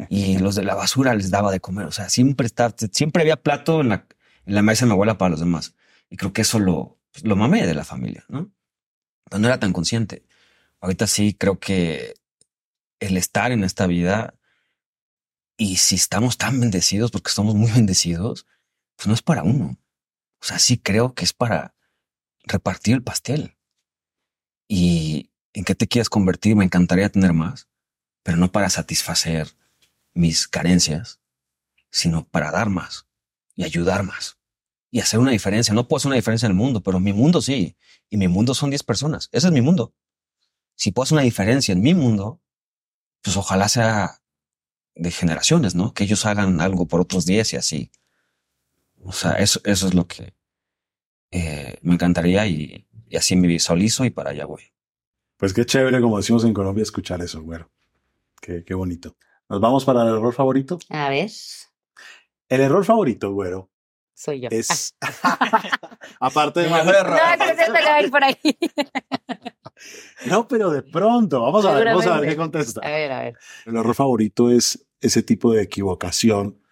y 0.09 0.39
los 0.39 0.55
de 0.55 0.65
la 0.65 0.75
basura 0.75 1.15
les 1.15 1.31
daba 1.31 1.53
de 1.53 1.61
comer. 1.61 1.87
O 1.87 1.93
sea, 1.93 2.09
siempre 2.09 2.49
siempre 2.91 3.23
había 3.23 3.37
plato 3.37 3.81
en 3.81 3.91
la, 3.91 4.07
la 4.47 4.63
mesa 4.63 4.85
de 4.85 4.89
mi 4.89 4.93
abuela 4.93 5.19
para 5.19 5.31
los 5.31 5.41
demás. 5.41 5.75
Y 6.11 6.17
creo 6.17 6.33
que 6.33 6.43
eso 6.43 6.59
lo, 6.59 6.99
pues, 7.13 7.25
lo 7.25 7.37
mamé 7.37 7.67
de 7.67 7.75
la 7.75 7.85
familia, 7.85 8.25
¿no? 8.29 8.53
No 9.31 9.47
era 9.47 9.59
tan 9.59 9.73
consciente. 9.73 10.27
Ahorita 10.81 11.07
sí 11.07 11.35
creo 11.35 11.59
que 11.59 12.15
el 13.01 13.17
estar 13.17 13.53
en 13.53 13.65
esta 13.65 13.87
vida 13.87 14.39
y 15.57 15.77
si 15.77 15.95
estamos 15.95 16.37
tan 16.37 16.61
bendecidos, 16.61 17.11
porque 17.11 17.29
estamos 17.29 17.55
muy 17.55 17.71
bendecidos, 17.73 18.47
pues 18.97 19.07
no 19.07 19.15
es 19.15 19.23
para 19.23 19.43
uno. 19.43 19.79
O 20.41 20.45
sea, 20.45 20.59
sí 20.59 20.79
creo 20.79 21.15
que 21.15 21.25
es 21.25 21.33
para 21.33 21.75
repartir 22.45 22.95
el 22.95 23.03
pastel. 23.03 23.57
Y 24.69 25.31
en 25.53 25.65
qué 25.65 25.75
te 25.75 25.89
quieres 25.89 26.11
convertir, 26.11 26.57
me 26.57 26.65
encantaría 26.65 27.09
tener 27.09 27.33
más, 27.33 27.69
pero 28.23 28.37
no 28.37 28.53
para 28.53 28.71
satisfacer 28.71 29.49
mis 30.13 30.49
carencias, 30.49 31.21
sino 31.91 32.27
para 32.27 32.51
dar 32.51 32.69
más 32.69 33.07
y 33.55 33.64
ayudar 33.64 34.03
más 34.03 34.38
y 34.95 35.01
hacer 35.01 35.19
una 35.19 35.33
diferencia. 35.33 35.75
No 35.75 35.88
puedo 35.88 35.97
hacer 35.97 36.11
una 36.11 36.14
diferencia 36.14 36.47
en 36.47 36.53
el 36.53 36.57
mundo, 36.57 36.81
pero 36.81 37.01
mi 37.01 37.12
mundo 37.12 37.43
sí. 37.43 37.77
Y 38.11 38.17
mi 38.17 38.29
mundo 38.29 38.55
son 38.55 38.71
10 38.71 38.85
personas. 38.85 39.29
Ese 39.33 39.49
es 39.49 39.53
mi 39.53 39.61
mundo. 39.61 39.93
Si 40.77 40.93
puedo 40.93 41.03
hacer 41.03 41.17
una 41.17 41.23
diferencia 41.23 41.73
en 41.73 41.83
mi 41.83 41.95
mundo, 41.95 42.40
pues 43.21 43.37
ojalá 43.37 43.69
sea 43.69 44.21
de 44.95 45.11
generaciones, 45.11 45.75
¿no? 45.75 45.93
Que 45.93 46.05
ellos 46.05 46.25
hagan 46.27 46.61
algo 46.61 46.87
por 46.87 47.01
otros 47.01 47.27
10 47.27 47.55
y 47.55 47.57
así. 47.57 47.90
O 49.03 49.11
sea, 49.11 49.33
eso, 49.33 49.61
eso 49.64 49.88
es 49.88 49.95
lo 49.95 50.07
que 50.07 50.33
eh, 51.33 51.77
me 51.83 51.95
encantaría 51.95 52.47
y, 52.47 52.87
y 53.09 53.17
así 53.17 53.35
me 53.35 53.49
visualizo 53.49 54.05
y 54.05 54.11
para 54.11 54.31
allá 54.31 54.47
voy. 54.47 54.62
Pues 55.38 55.53
qué 55.53 55.67
chévere, 55.67 56.01
como 56.01 56.19
decimos 56.19 56.45
en 56.45 56.55
Colombia, 56.55 56.83
escuchar 56.83 57.21
eso, 57.21 57.43
güero. 57.43 57.69
Qué, 58.40 58.62
qué 58.62 58.75
bonito. 58.75 59.17
Nos 59.49 59.61
vamos 59.61 59.85
para 59.85 60.03
el 60.03 60.11
error 60.11 60.33
favorito. 60.33 60.79
A 60.88 61.09
ver, 61.09 61.33
El 62.55 62.61
error 62.61 62.85
favorito, 62.85 63.33
güero, 63.33 63.71
soy 64.14 64.40
yo. 64.43 64.49
es. 64.51 64.95
Aparte 66.21 66.61
de. 66.61 66.71
Mejor 66.71 66.95
error. 66.95 67.19
No, 67.38 67.45
creo 67.45 67.57
que 67.57 67.73
va 67.85 67.95
a 67.95 68.03
ir 68.03 68.11
por 68.11 68.25
ahí. 68.25 68.37
No, 70.27 70.47
pero 70.49 70.71
de 70.71 70.83
pronto. 70.83 71.43
Vamos 71.43 71.64
a 71.67 71.75
ver, 71.75 71.87
vamos 71.87 72.07
a 72.07 72.21
ver 72.21 72.31
qué 72.31 72.37
contesta. 72.37 72.81
A 72.83 72.88
ver, 72.90 73.12
a 73.12 73.23
ver. 73.25 73.35
El 73.67 73.77
error 73.77 73.95
favorito 73.95 74.51
es 74.51 74.87
ese 75.01 75.23
tipo 75.23 75.53
de 75.53 75.62
equivocación 75.62 76.62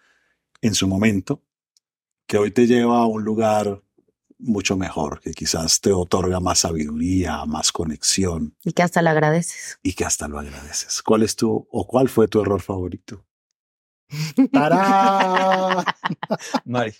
en 0.61 0.73
su 0.73 0.87
momento 0.87 1.43
que 2.25 2.37
hoy 2.37 2.49
te 2.51 2.65
lleva 2.65 2.99
a 2.99 3.05
un 3.05 3.23
lugar 3.23 3.83
mucho 4.39 4.77
mejor, 4.77 5.19
que 5.19 5.31
quizás 5.31 5.79
te 5.81 5.91
otorga 5.91 6.39
más 6.39 6.59
sabiduría, 6.59 7.45
más 7.45 7.71
conexión 7.71 8.55
Y 8.63 8.71
que 8.71 8.81
hasta 8.81 9.01
le 9.01 9.09
agradeces. 9.09 9.77
y 9.83 9.93
que 9.93 10.05
hasta 10.05 10.27
lo 10.27 10.39
agradeces. 10.39 11.03
¿Cuál 11.03 11.23
es 11.23 11.35
tu 11.35 11.67
o 11.69 11.85
cuál 11.87 12.09
fue 12.09 12.27
tu 12.27 12.41
error 12.41 12.61
favorito? 12.61 13.25
¡Tarán! 14.51 15.83
Mari. 16.65 16.93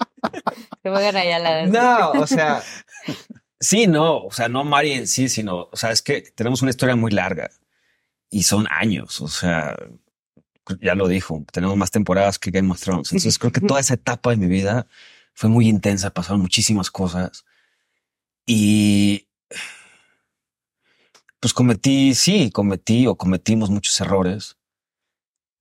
Te 0.82 0.90
voy 0.90 1.00
a 1.00 1.02
ganar 1.02 1.26
ya 1.26 1.40
la 1.40 1.66
No, 1.68 2.12
o 2.22 2.28
sea, 2.28 2.64
sí, 3.60 3.88
no, 3.88 4.26
o 4.26 4.32
sea, 4.32 4.50
no 4.50 4.64
Mari 4.64 4.94
en 4.94 5.08
sí, 5.08 5.30
sino, 5.30 5.70
o 5.72 5.76
sea, 5.76 5.92
es 5.92 6.02
que 6.02 6.22
tenemos 6.22 6.62
una 6.62 6.72
historia 6.72 6.96
muy 6.96 7.12
larga 7.12 7.50
y 8.30 8.44
son 8.44 8.68
años, 8.70 9.22
o 9.22 9.28
sea, 9.28 9.76
ya 10.82 10.96
lo 10.96 11.08
dijo, 11.08 11.44
tenemos 11.52 11.78
más 11.78 11.92
temporadas 11.92 12.40
que 12.40 12.52
Game 12.52 12.72
of 12.72 12.82
Thrones. 12.82 13.12
Entonces 13.12 13.38
creo 13.38 13.52
que 13.52 13.62
toda 13.62 13.80
esa 13.80 13.96
etapa 13.96 14.32
de 14.32 14.38
mi 14.38 14.48
vida 14.48 14.88
fue 15.34 15.50
muy 15.50 15.68
intensa, 15.68 16.12
pasaron 16.12 16.42
muchísimas 16.42 16.90
cosas 16.90 17.46
y 18.46 19.28
pues 21.40 21.54
cometí, 21.54 22.16
sí, 22.16 22.52
cometí 22.52 23.06
o 23.08 23.18
cometimos 23.18 23.70
muchos 23.70 24.00
errores 24.00 24.58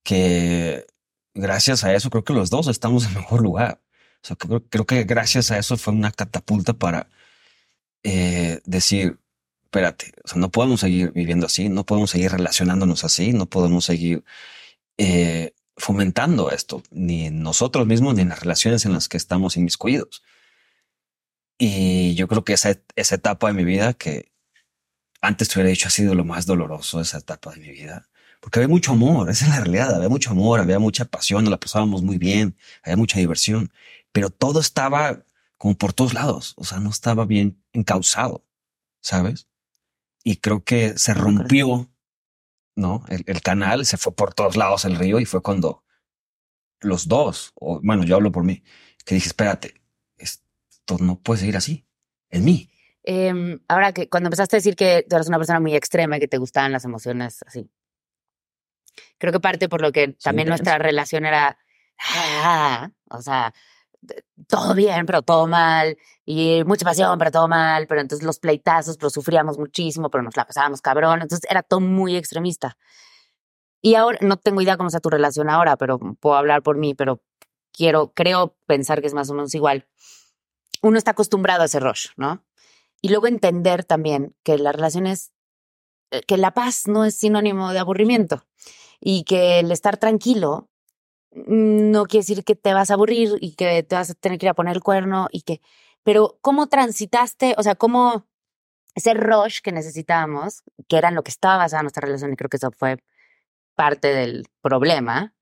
que 0.04 0.86
gracias 1.34 1.84
a 1.84 1.94
eso 1.94 2.10
creo 2.10 2.24
que 2.24 2.32
los 2.32 2.50
dos 2.50 2.68
estamos 2.68 3.06
en 3.06 3.14
mejor 3.14 3.42
lugar. 3.42 3.80
Creo, 4.70 4.86
que 4.86 5.04
gracias 5.04 5.50
a 5.50 5.58
eso 5.58 5.76
fue 5.76 5.92
una 5.92 6.12
catapulta 6.12 6.74
para 6.74 7.08
eh, 8.04 8.60
decir, 8.64 9.18
espérate, 9.64 10.12
no 10.36 10.50
podemos 10.50 10.80
seguir 10.80 11.12
viviendo 11.12 11.46
así, 11.46 11.68
no 11.68 11.84
podemos 11.84 12.10
seguir 12.10 12.30
relacionándonos 12.30 13.04
así, 13.04 13.32
no 13.32 13.46
podemos 13.46 13.84
seguir 13.84 14.24
eh, 14.98 15.54
fomentando 15.76 16.50
esto, 16.50 16.82
ni 16.90 17.26
en 17.26 17.42
nosotros 17.42 17.86
mismos, 17.86 18.14
ni 18.14 18.22
en 18.22 18.28
las 18.28 18.40
relaciones 18.40 18.84
en 18.86 18.92
las 18.92 19.08
que 19.08 19.16
estamos 19.16 19.56
inmiscuidos. 19.56 20.22
Y 21.58 22.14
yo 22.14 22.28
creo 22.28 22.44
que 22.44 22.52
esa, 22.54 22.76
esa 22.96 23.14
etapa 23.16 23.48
de 23.48 23.54
mi 23.54 23.64
vida 23.64 23.94
que 23.94 24.32
antes 25.20 25.48
te 25.48 25.54
hubiera 25.54 25.70
dicho 25.70 25.88
ha 25.88 25.90
sido 25.90 26.14
lo 26.14 26.24
más 26.24 26.46
doloroso, 26.46 27.00
esa 27.00 27.18
etapa 27.18 27.52
de 27.52 27.60
mi 27.60 27.70
vida, 27.70 28.08
porque 28.42 28.58
había 28.58 28.68
mucho 28.68 28.90
amor, 28.90 29.30
esa 29.30 29.44
es 29.44 29.52
la 29.52 29.60
realidad, 29.60 29.94
había 29.94 30.08
mucho 30.08 30.32
amor, 30.32 30.58
había 30.58 30.80
mucha 30.80 31.04
pasión, 31.04 31.44
nos 31.44 31.52
la 31.52 31.60
pasábamos 31.60 32.02
muy 32.02 32.18
bien, 32.18 32.56
había 32.82 32.96
mucha 32.96 33.20
diversión, 33.20 33.72
pero 34.10 34.30
todo 34.30 34.58
estaba 34.58 35.24
como 35.56 35.76
por 35.76 35.92
todos 35.92 36.12
lados, 36.12 36.54
o 36.56 36.64
sea, 36.64 36.80
no 36.80 36.90
estaba 36.90 37.24
bien 37.24 37.62
encausado, 37.72 38.44
¿sabes? 39.00 39.48
Y 40.24 40.38
creo 40.38 40.64
que 40.64 40.98
se 40.98 41.14
rompió, 41.14 41.88
¿no? 42.74 43.04
El, 43.08 43.22
el 43.28 43.42
canal 43.42 43.86
se 43.86 43.96
fue 43.96 44.12
por 44.12 44.34
todos 44.34 44.56
lados 44.56 44.84
el 44.86 44.96
río 44.96 45.20
y 45.20 45.24
fue 45.24 45.40
cuando 45.40 45.84
los 46.80 47.06
dos, 47.06 47.52
o 47.54 47.78
bueno, 47.80 48.02
yo 48.02 48.16
hablo 48.16 48.32
por 48.32 48.42
mí, 48.42 48.64
que 49.04 49.14
dije, 49.14 49.28
espérate, 49.28 49.80
esto 50.16 50.98
no 50.98 51.20
puede 51.20 51.38
seguir 51.38 51.56
así, 51.56 51.86
en 52.28 52.44
mí. 52.44 52.68
Em, 53.04 53.60
ahora 53.68 53.92
que 53.92 54.08
cuando 54.08 54.26
empezaste 54.26 54.56
a 54.56 54.58
decir 54.58 54.74
que 54.74 55.06
tú 55.08 55.14
eras 55.14 55.28
una 55.28 55.38
persona 55.38 55.60
muy 55.60 55.76
extrema 55.76 56.16
y 56.16 56.20
que 56.20 56.26
te 56.26 56.38
gustaban 56.38 56.72
las 56.72 56.84
emociones 56.84 57.44
así, 57.46 57.70
creo 59.18 59.32
que 59.32 59.40
parte 59.40 59.68
por 59.68 59.80
lo 59.80 59.92
que 59.92 60.08
también 60.22 60.48
nuestra 60.48 60.78
relación 60.78 61.24
era, 61.26 61.58
ah, 61.98 62.90
o 63.10 63.22
sea, 63.22 63.52
todo 64.48 64.74
bien, 64.74 65.06
pero 65.06 65.22
todo 65.22 65.46
mal, 65.46 65.96
y 66.24 66.62
mucha 66.64 66.84
pasión, 66.84 67.18
pero 67.18 67.30
todo 67.30 67.48
mal, 67.48 67.86
pero 67.86 68.00
entonces 68.00 68.26
los 68.26 68.38
pleitazos, 68.38 68.96
pero 68.96 69.10
sufríamos 69.10 69.58
muchísimo, 69.58 70.10
pero 70.10 70.22
nos 70.22 70.36
la 70.36 70.46
pasábamos 70.46 70.80
cabrón, 70.80 71.22
entonces 71.22 71.48
era 71.50 71.62
todo 71.62 71.80
muy 71.80 72.16
extremista. 72.16 72.76
Y 73.80 73.96
ahora, 73.96 74.18
no 74.20 74.36
tengo 74.36 74.60
idea 74.60 74.76
cómo 74.76 74.88
está 74.88 75.00
tu 75.00 75.10
relación 75.10 75.50
ahora, 75.50 75.76
pero 75.76 75.98
puedo 75.98 76.36
hablar 76.36 76.62
por 76.62 76.76
mí, 76.76 76.94
pero 76.94 77.22
quiero, 77.72 78.12
creo 78.12 78.56
pensar 78.66 79.00
que 79.00 79.08
es 79.08 79.14
más 79.14 79.30
o 79.30 79.34
menos 79.34 79.54
igual. 79.54 79.88
Uno 80.82 80.98
está 80.98 81.12
acostumbrado 81.12 81.62
a 81.62 81.66
ese 81.66 81.80
rush, 81.80 82.08
¿no? 82.16 82.44
Y 83.00 83.08
luego 83.08 83.26
entender 83.26 83.84
también 83.84 84.36
que 84.44 84.58
las 84.58 84.74
relaciones, 84.74 85.32
eh, 86.10 86.22
que 86.22 86.36
la 86.36 86.52
paz 86.54 86.86
no 86.86 87.04
es 87.04 87.16
sinónimo 87.16 87.72
de 87.72 87.80
aburrimiento 87.80 88.44
y 89.04 89.24
que 89.24 89.58
el 89.58 89.72
estar 89.72 89.96
tranquilo 89.96 90.68
mm, 91.32 91.90
no 91.90 92.04
quiere 92.04 92.22
decir 92.22 92.44
que 92.44 92.54
te 92.54 92.72
vas 92.72 92.90
a 92.90 92.94
aburrir 92.94 93.36
y 93.40 93.54
que 93.54 93.82
te 93.82 93.96
vas 93.96 94.10
a 94.10 94.14
tener 94.14 94.38
que 94.38 94.46
ir 94.46 94.50
a 94.50 94.54
poner 94.54 94.76
el 94.76 94.82
cuerno 94.82 95.26
y 95.32 95.42
que, 95.42 95.60
pero 96.04 96.38
¿cómo 96.40 96.68
transitaste? 96.68 97.54
O 97.58 97.62
sea, 97.64 97.74
¿cómo 97.74 98.26
ese 98.94 99.14
rush 99.14 99.60
que 99.60 99.72
necesitábamos, 99.72 100.62
que 100.88 100.96
era 100.96 101.08
en 101.08 101.16
lo 101.16 101.24
que 101.24 101.30
estaba 101.30 101.56
basada 101.56 101.82
nuestra 101.82 102.06
relación 102.06 102.32
y 102.32 102.36
creo 102.36 102.48
que 102.48 102.58
eso 102.58 102.70
fue 102.70 102.98
parte 103.74 104.08
del 104.08 104.46
problema, 104.60 105.34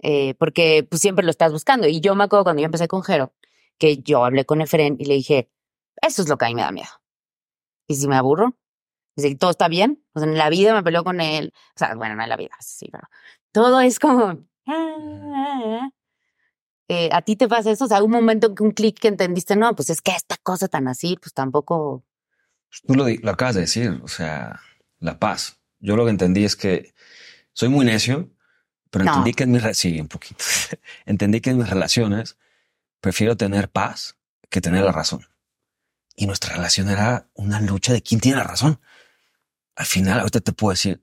eh, 0.00 0.34
porque 0.34 0.86
pues 0.88 1.02
siempre 1.02 1.24
lo 1.24 1.30
estás 1.30 1.52
buscando. 1.52 1.86
Y 1.88 2.00
yo 2.00 2.14
me 2.14 2.24
acuerdo 2.24 2.44
cuando 2.44 2.60
yo 2.62 2.66
empecé 2.66 2.88
con 2.88 3.02
Jero, 3.02 3.34
que 3.76 3.98
yo 3.98 4.24
hablé 4.24 4.44
con 4.44 4.60
Efren 4.60 4.96
y 4.98 5.04
le 5.04 5.14
dije, 5.14 5.50
eso 6.00 6.22
es 6.22 6.28
lo 6.28 6.38
que 6.38 6.46
a 6.46 6.48
mí 6.48 6.54
me 6.54 6.62
da 6.62 6.70
miedo. 6.70 6.90
Y 7.88 7.96
si 7.96 8.06
me 8.06 8.16
aburro, 8.16 8.56
dice, 9.16 9.34
todo 9.36 9.50
está 9.50 9.68
bien. 9.68 10.02
O 10.12 10.20
sea, 10.20 10.28
en 10.28 10.36
la 10.38 10.48
vida 10.50 10.74
me 10.74 10.82
peleó 10.82 11.04
con 11.04 11.20
él. 11.20 11.52
O 11.74 11.78
sea, 11.78 11.94
bueno, 11.94 12.14
no 12.16 12.22
en 12.22 12.28
la 12.28 12.36
vida, 12.36 12.54
sí, 12.60 12.88
pero 12.90 13.08
todo 13.52 13.80
es 13.80 13.98
como... 13.98 14.44
Eh, 16.88 17.08
¿A 17.12 17.22
ti 17.22 17.34
te 17.34 17.48
pasa 17.48 17.70
eso? 17.70 17.86
O 17.86 17.88
sea, 17.88 18.02
un 18.02 18.10
momento 18.10 18.48
en 18.48 18.54
que 18.54 18.62
un 18.62 18.70
clic 18.72 18.98
que 18.98 19.08
entendiste, 19.08 19.56
no, 19.56 19.74
pues 19.74 19.88
es 19.88 20.02
que 20.02 20.12
esta 20.12 20.36
cosa 20.36 20.68
tan 20.68 20.86
así, 20.86 21.16
pues 21.20 21.32
tampoco... 21.32 22.04
Tú 22.86 22.94
lo, 22.94 23.06
lo 23.08 23.30
acabas 23.30 23.54
de 23.54 23.62
decir, 23.62 24.00
o 24.02 24.08
sea, 24.08 24.60
la 24.98 25.18
paz. 25.18 25.60
Yo 25.78 25.96
lo 25.96 26.04
que 26.04 26.10
entendí 26.10 26.44
es 26.44 26.56
que 26.56 26.92
soy 27.54 27.70
muy 27.70 27.86
necio, 27.86 28.28
pero 28.90 29.06
No. 29.06 29.12
entendí 29.12 29.32
que 29.32 29.44
en 29.44 29.52
mis... 29.52 29.62
Sí, 29.78 29.98
un 29.98 30.08
poquito. 30.08 30.44
entendí 31.06 31.40
que 31.40 31.50
en 31.50 31.58
mis 31.58 31.70
relaciones 31.70 32.36
prefiero 33.00 33.34
tener 33.36 33.70
paz 33.70 34.16
que 34.50 34.60
tener 34.60 34.84
la 34.84 34.92
razón. 34.92 35.26
Y 36.16 36.26
nuestra 36.26 36.54
relación 36.54 36.90
era 36.90 37.28
una 37.32 37.60
lucha 37.62 37.94
de 37.94 38.02
quién 38.02 38.20
tiene 38.20 38.36
la 38.38 38.44
razón. 38.44 38.78
Al 39.76 39.86
final, 39.86 40.20
ahorita 40.20 40.40
te 40.40 40.52
puedo 40.52 40.70
decir, 40.72 41.02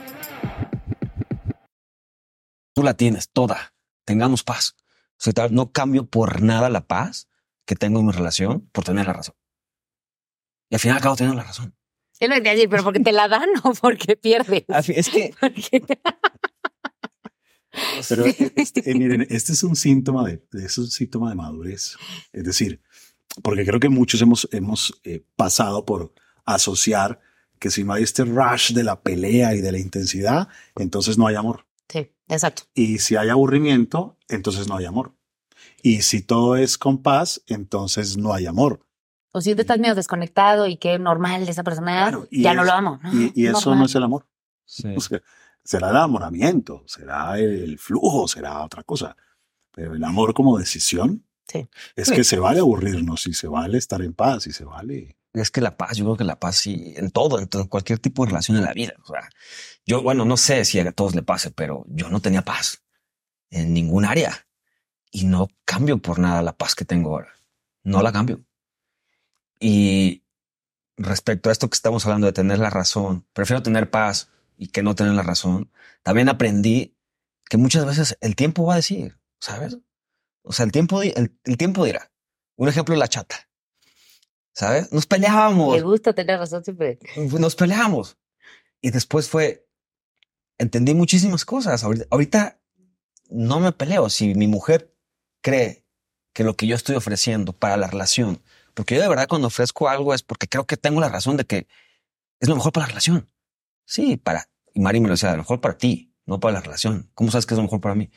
Tú 2.73 2.83
la 2.83 2.95
tienes 2.95 3.29
toda. 3.29 3.73
Tengamos 4.05 4.43
paz. 4.43 4.75
O 5.19 5.23
sea, 5.31 5.47
no 5.49 5.71
cambio 5.71 6.07
por 6.09 6.41
nada 6.41 6.69
la 6.69 6.87
paz 6.87 7.27
que 7.65 7.75
tengo 7.75 7.99
en 7.99 8.07
mi 8.07 8.11
relación 8.11 8.67
por 8.71 8.83
tener 8.83 9.05
la 9.05 9.13
razón. 9.13 9.35
Y 10.69 10.75
al 10.75 10.79
final 10.81 10.97
acabo 10.97 11.15
teniendo 11.15 11.39
la 11.41 11.47
razón. 11.47 11.75
Él 12.19 12.29
me 12.29 12.39
decía, 12.41 12.67
pero 12.69 12.83
porque 12.83 12.99
te 12.99 13.11
la 13.11 13.27
dan 13.27 13.49
o 13.63 13.73
porque 13.73 14.15
pierdes. 14.15 14.63
Fin- 14.83 14.95
Es 14.97 15.09
que 15.09 15.33
Pero 18.09 18.25
este, 18.25 18.91
eh, 18.91 18.95
miren, 18.95 19.25
este 19.29 19.53
es 19.53 19.63
un 19.63 19.75
síntoma 19.75 20.27
de, 20.27 20.45
de- 20.51 20.65
es 20.65 20.77
un 20.77 20.87
síntoma 20.89 21.29
de 21.29 21.35
madurez. 21.35 21.95
Es 22.33 22.43
decir, 22.43 22.81
porque 23.43 23.65
creo 23.65 23.79
que 23.79 23.89
muchos 23.89 24.21
hemos, 24.21 24.47
hemos 24.51 24.99
eh, 25.03 25.23
pasado 25.35 25.85
por 25.85 26.13
asociar 26.45 27.21
que 27.59 27.71
si 27.71 27.83
no 27.83 27.93
hay 27.93 28.03
este 28.03 28.25
rush 28.25 28.73
de 28.73 28.83
la 28.83 29.01
pelea 29.01 29.55
y 29.55 29.61
de 29.61 29.71
la 29.71 29.79
intensidad, 29.79 30.49
entonces 30.75 31.17
no 31.17 31.27
hay 31.27 31.35
amor. 31.35 31.65
Exacto. 32.31 32.63
Y 32.73 32.99
si 32.99 33.15
hay 33.17 33.29
aburrimiento, 33.29 34.17
entonces 34.29 34.67
no 34.67 34.77
hay 34.77 34.85
amor. 34.85 35.13
Y 35.83 36.01
si 36.01 36.21
todo 36.21 36.55
es 36.55 36.77
con 36.77 37.01
paz, 37.03 37.41
entonces 37.47 38.17
no 38.17 38.33
hay 38.33 38.45
amor. 38.47 38.85
O 39.33 39.41
si 39.41 39.55
te 39.55 39.61
estás 39.61 39.79
medio 39.79 39.95
desconectado 39.95 40.67
y 40.67 40.77
qué 40.77 40.97
normal 40.99 41.47
esa 41.47 41.63
persona, 41.63 41.91
Claro, 42.09 42.27
y 42.31 42.41
ya 42.43 42.53
no 42.53 42.63
lo 42.63 42.71
amo. 42.71 42.99
¿no? 43.03 43.13
Y, 43.13 43.31
y 43.35 43.45
eso 43.47 43.69
Normal. 43.71 43.79
no 43.79 43.85
es 43.85 43.95
el 43.95 44.03
amor. 44.03 44.27
sí. 44.65 44.87
O 44.95 44.99
sea, 44.99 45.21
será 45.63 45.89
el 45.89 45.95
enamoramiento, 45.95 46.83
será 46.87 47.37
el 47.37 47.77
flujo, 47.77 48.27
será 48.27 48.63
otra 48.63 48.83
cosa. 48.83 49.15
Pero 49.73 49.93
el 49.95 50.03
amor 50.03 50.33
como 50.33 50.57
decisión 50.57 51.25
Sí. 51.47 51.67
es 51.95 52.07
Sí. 52.07 52.15
que 52.15 52.23
se 52.23 52.39
vale 52.39 52.59
aburrirnos 52.59 53.27
y 53.27 53.33
se 53.33 53.47
vale 53.47 53.77
estar 53.77 54.01
en 54.01 54.13
paz 54.13 54.47
y 54.47 54.51
se 54.53 54.63
vale. 54.65 55.17
Es 55.33 55.51
que 55.51 55.61
la 55.61 55.77
paz, 55.77 55.97
yo 55.97 56.05
creo 56.05 56.17
que 56.17 56.23
la 56.23 56.39
paz 56.39 56.57
sí, 56.57 56.93
en 56.97 57.11
todo, 57.11 57.39
en 57.39 57.47
cualquier 57.67 57.99
tipo 57.99 58.23
de 58.23 58.31
relación 58.31 58.57
en 58.57 58.63
la 58.63 58.73
vida. 58.73 58.93
O 59.03 59.07
sea, 59.07 59.29
yo, 59.85 60.01
bueno, 60.01 60.25
no 60.25 60.37
sé 60.37 60.65
si 60.65 60.79
a 60.79 60.91
todos 60.91 61.15
le 61.15 61.23
pase, 61.23 61.51
pero 61.51 61.85
yo 61.87 62.09
no 62.09 62.19
tenía 62.19 62.43
paz 62.43 62.83
en 63.49 63.73
ningún 63.73 64.05
área 64.05 64.47
y 65.11 65.25
no 65.25 65.47
cambio 65.65 65.99
por 65.99 66.19
nada 66.19 66.41
la 66.41 66.57
paz 66.57 66.75
que 66.75 66.85
tengo 66.85 67.11
ahora. 67.11 67.33
No 67.83 68.01
la 68.01 68.11
cambio. 68.11 68.43
Y 69.59 70.23
respecto 70.97 71.49
a 71.49 71.51
esto 71.51 71.69
que 71.69 71.75
estamos 71.75 72.05
hablando 72.05 72.27
de 72.27 72.33
tener 72.33 72.59
la 72.59 72.69
razón, 72.69 73.25
prefiero 73.33 73.63
tener 73.63 73.89
paz 73.89 74.29
y 74.57 74.67
que 74.67 74.83
no 74.83 74.95
tener 74.95 75.13
la 75.13 75.23
razón. 75.23 75.71
También 76.03 76.29
aprendí 76.29 76.97
que 77.49 77.57
muchas 77.57 77.85
veces 77.85 78.17
el 78.21 78.35
tiempo 78.35 78.65
va 78.65 78.73
a 78.73 78.77
decir, 78.77 79.19
¿sabes? 79.39 79.77
O 80.43 80.53
sea, 80.53 80.65
el 80.65 80.71
tiempo, 80.71 81.01
el, 81.01 81.37
el 81.43 81.57
tiempo 81.57 81.85
dirá. 81.85 82.11
Un 82.55 82.69
ejemplo 82.69 82.95
la 82.95 83.07
chata. 83.07 83.50
¿Sabes? 84.53 84.91
Nos 84.91 85.05
peleábamos 85.05 85.75
Le 85.75 85.81
gusta 85.81 86.13
tener 86.13 86.37
razón 86.37 86.63
siempre. 86.63 86.99
nos 87.15 87.55
peleamos. 87.55 88.17
Y 88.81 88.91
después 88.91 89.29
fue, 89.29 89.67
entendí 90.57 90.93
muchísimas 90.93 91.45
cosas. 91.45 91.83
Ahorita, 91.83 92.05
ahorita 92.09 92.59
no 93.29 93.59
me 93.59 93.71
peleo. 93.71 94.09
Si 94.09 94.35
mi 94.35 94.47
mujer 94.47 94.93
cree 95.41 95.85
que 96.33 96.43
lo 96.43 96.55
que 96.55 96.67
yo 96.67 96.75
estoy 96.75 96.95
ofreciendo 96.95 97.53
para 97.53 97.77
la 97.77 97.87
relación, 97.87 98.41
porque 98.73 98.95
yo 98.95 99.01
de 99.01 99.07
verdad 99.09 99.27
cuando 99.27 99.47
ofrezco 99.47 99.89
algo 99.89 100.13
es 100.13 100.23
porque 100.23 100.47
creo 100.47 100.65
que 100.65 100.77
tengo 100.77 101.01
la 101.01 101.09
razón 101.09 101.37
de 101.37 101.45
que 101.45 101.67
es 102.39 102.49
lo 102.49 102.55
mejor 102.55 102.71
para 102.71 102.85
la 102.85 102.89
relación. 102.89 103.29
Sí, 103.85 104.17
para, 104.17 104.49
y 104.73 104.79
Mari 104.79 104.99
me 104.99 105.07
lo 105.07 105.13
decía, 105.13 105.31
lo 105.31 105.39
mejor 105.39 105.61
para 105.61 105.77
ti, 105.77 106.13
no 106.25 106.39
para 106.39 106.53
la 106.53 106.61
relación. 106.61 107.09
¿Cómo 107.13 107.31
sabes 107.31 107.45
que 107.45 107.53
es 107.53 107.57
lo 107.57 107.63
mejor 107.63 107.81
para 107.81 107.95
mí? 107.95 108.09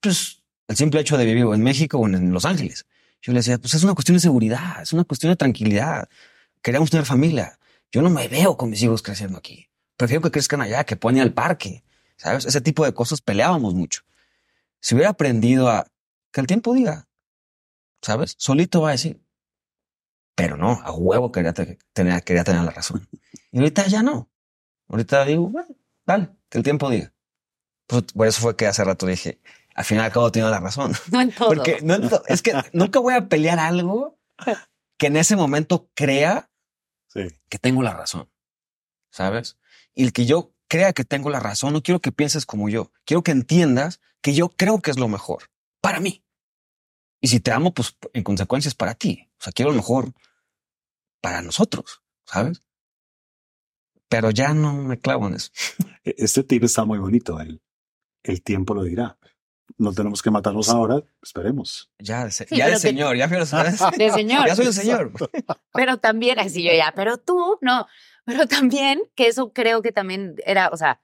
Pues 0.00 0.42
el 0.68 0.76
simple 0.76 1.00
hecho 1.00 1.16
de 1.16 1.24
vivir 1.24 1.44
en 1.44 1.62
México 1.62 1.98
o 1.98 2.06
en 2.06 2.32
Los 2.32 2.44
Ángeles. 2.44 2.86
Yo 3.22 3.32
le 3.32 3.38
decía, 3.38 3.56
pues 3.58 3.74
es 3.74 3.84
una 3.84 3.94
cuestión 3.94 4.16
de 4.16 4.20
seguridad, 4.20 4.82
es 4.82 4.92
una 4.92 5.04
cuestión 5.04 5.32
de 5.32 5.36
tranquilidad. 5.36 6.08
Queremos 6.60 6.90
tener 6.90 7.06
familia. 7.06 7.58
Yo 7.92 8.02
no 8.02 8.10
me 8.10 8.26
veo 8.28 8.56
con 8.56 8.70
mis 8.70 8.82
hijos 8.82 9.00
creciendo 9.00 9.38
aquí. 9.38 9.68
Prefiero 9.96 10.22
que 10.22 10.32
crezcan 10.32 10.60
allá, 10.60 10.84
que 10.84 10.96
puedan 10.96 11.18
ir 11.18 11.22
al 11.22 11.32
parque. 11.32 11.84
¿Sabes? 12.16 12.44
Ese 12.44 12.60
tipo 12.60 12.84
de 12.84 12.92
cosas 12.92 13.20
peleábamos 13.20 13.74
mucho. 13.74 14.02
Si 14.80 14.94
hubiera 14.94 15.10
aprendido 15.10 15.68
a 15.68 15.86
que 16.32 16.40
el 16.40 16.46
tiempo 16.46 16.74
diga, 16.74 17.08
¿sabes? 18.00 18.34
Solito 18.38 18.82
va 18.82 18.88
a 18.88 18.92
decir. 18.92 19.22
Pero 20.34 20.56
no, 20.56 20.80
a 20.82 20.92
huevo 20.92 21.30
quería 21.30 21.52
tener, 21.52 21.78
quería 22.24 22.44
tener 22.44 22.62
la 22.62 22.70
razón. 22.70 23.08
Y 23.52 23.58
ahorita 23.58 23.86
ya 23.86 24.02
no. 24.02 24.30
Ahorita 24.88 25.24
digo, 25.24 25.48
bueno, 25.48 25.68
dale, 26.04 26.30
que 26.48 26.58
el 26.58 26.64
tiempo 26.64 26.90
diga. 26.90 27.12
Pues, 27.86 28.04
por 28.14 28.26
eso 28.26 28.40
fue 28.40 28.56
que 28.56 28.66
hace 28.66 28.82
rato 28.84 29.06
dije, 29.06 29.40
al 29.74 29.84
final 29.84 30.04
al 30.06 30.12
cabo 30.12 30.30
tiene 30.32 30.50
la 30.50 30.60
razón. 30.60 30.92
No 31.12 31.20
en 31.20 31.32
todo. 31.32 31.48
Porque 31.48 31.80
no 31.82 31.94
en 31.94 32.08
to- 32.08 32.22
es 32.26 32.42
que 32.42 32.52
nunca 32.72 32.98
voy 33.00 33.14
a 33.14 33.28
pelear 33.28 33.58
algo 33.58 34.18
que 34.98 35.06
en 35.08 35.16
ese 35.16 35.36
momento 35.36 35.90
crea 35.94 36.50
Sí. 37.08 37.28
que 37.50 37.58
tengo 37.58 37.82
la 37.82 37.92
razón. 37.94 38.30
¿Sabes? 39.10 39.58
Y 39.94 40.04
el 40.04 40.12
que 40.14 40.24
yo 40.24 40.54
crea 40.68 40.92
que 40.94 41.04
tengo 41.04 41.28
la 41.28 41.40
razón, 41.40 41.74
no 41.74 41.82
quiero 41.82 42.00
que 42.00 42.12
pienses 42.12 42.46
como 42.46 42.70
yo. 42.70 42.90
Quiero 43.04 43.22
que 43.22 43.32
entiendas 43.32 44.00
que 44.22 44.32
yo 44.34 44.48
creo 44.48 44.80
que 44.80 44.90
es 44.90 44.98
lo 44.98 45.08
mejor 45.08 45.50
para 45.82 46.00
mí. 46.00 46.24
Y 47.20 47.28
si 47.28 47.40
te 47.40 47.52
amo, 47.52 47.74
pues 47.74 47.96
en 48.14 48.22
consecuencia 48.24 48.68
es 48.70 48.74
para 48.74 48.94
ti. 48.94 49.30
O 49.38 49.42
sea, 49.44 49.52
quiero 49.52 49.70
lo 49.70 49.76
mejor 49.76 50.12
para 51.20 51.42
nosotros, 51.42 52.02
¿sabes? 52.24 52.62
Pero 54.08 54.30
ya 54.30 54.54
no 54.54 54.72
me 54.74 54.98
clavo 54.98 55.28
en 55.28 55.34
eso. 55.34 55.50
E- 56.04 56.14
Este 56.18 56.42
tip 56.44 56.64
está 56.64 56.84
muy 56.84 56.98
bonito. 56.98 57.38
El, 57.40 57.62
el 58.22 58.42
tiempo 58.42 58.74
lo 58.74 58.82
dirá. 58.84 59.18
No 59.78 59.92
tenemos 59.92 60.22
que 60.22 60.30
matarnos 60.30 60.68
ahora. 60.68 61.02
Esperemos. 61.22 61.90
Ya, 61.98 62.24
de, 62.24 62.30
se- 62.30 62.46
Sí, 62.46 62.56
ya 62.56 62.64
pero 62.66 62.76
de 62.76 62.80
señor, 62.80 63.16
ya 63.16 63.26
fui 63.28 63.36
a 63.36 63.40
los- 63.40 63.50
De 63.96 64.10
señor. 64.10 64.46
Ya 64.46 64.54
soy 64.56 64.66
un 64.66 64.72
señor. 64.72 65.12
Pero 65.72 65.96
también, 65.98 66.38
así 66.38 66.62
yo 66.62 66.72
ya, 66.72 66.92
pero 66.94 67.16
tú, 67.18 67.58
no. 67.62 67.86
Pero 68.24 68.46
también, 68.46 69.02
que 69.14 69.26
eso 69.28 69.52
creo 69.52 69.80
que 69.82 69.90
también 69.92 70.36
era, 70.44 70.68
o 70.68 70.76
sea, 70.76 71.00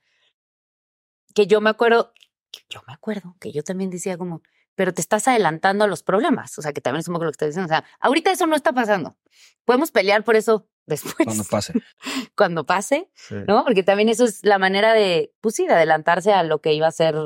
que 1.35 1.47
yo 1.47 1.61
me 1.61 1.71
acuerdo, 1.71 2.13
que 2.51 2.61
yo 2.69 2.81
me 2.87 2.93
acuerdo 2.93 3.37
que 3.41 3.53
yo 3.53 3.63
también 3.63 3.91
decía 3.91 4.17
como, 4.19 4.43
pero 4.75 4.93
te 4.95 5.01
estás 5.01 5.27
adelantando 5.29 5.85
a 5.85 5.89
los 5.89 6.03
problemas. 6.03 6.59
O 6.59 6.63
sea, 6.63 6.73
que 6.73 6.81
también 6.81 7.01
es 7.01 7.09
un 7.09 7.15
poco 7.15 7.25
lo 7.25 7.31
que 7.31 7.35
estoy 7.35 7.49
diciendo. 7.49 7.67
O 7.67 7.75
sea, 7.77 7.85
ahorita 8.01 8.31
eso 8.31 8.47
no 8.47 8.55
está 8.57 8.73
pasando. 8.73 9.17
Podemos 9.65 9.91
pelear 9.91 10.23
por 10.25 10.37
eso 10.37 10.69
después, 10.87 11.17
Cuando 11.25 11.45
pase. 11.45 11.73
cuando 12.37 12.67
pase, 12.67 13.11
Sí. 13.15 13.35
¿no? 13.47 13.65
Porque 13.65 13.83
también 13.83 14.09
eso 14.09 14.25
es 14.25 14.45
la 14.45 14.59
manera 14.59 14.93
de, 14.93 15.33
pues 15.41 15.55
sí, 15.57 15.67
de 15.67 15.73
adelantarse 15.75 16.33
a 16.33 16.43
lo 16.43 16.61
que 16.61 16.75
iba 16.75 16.87
a 16.87 16.93
ser 16.93 17.17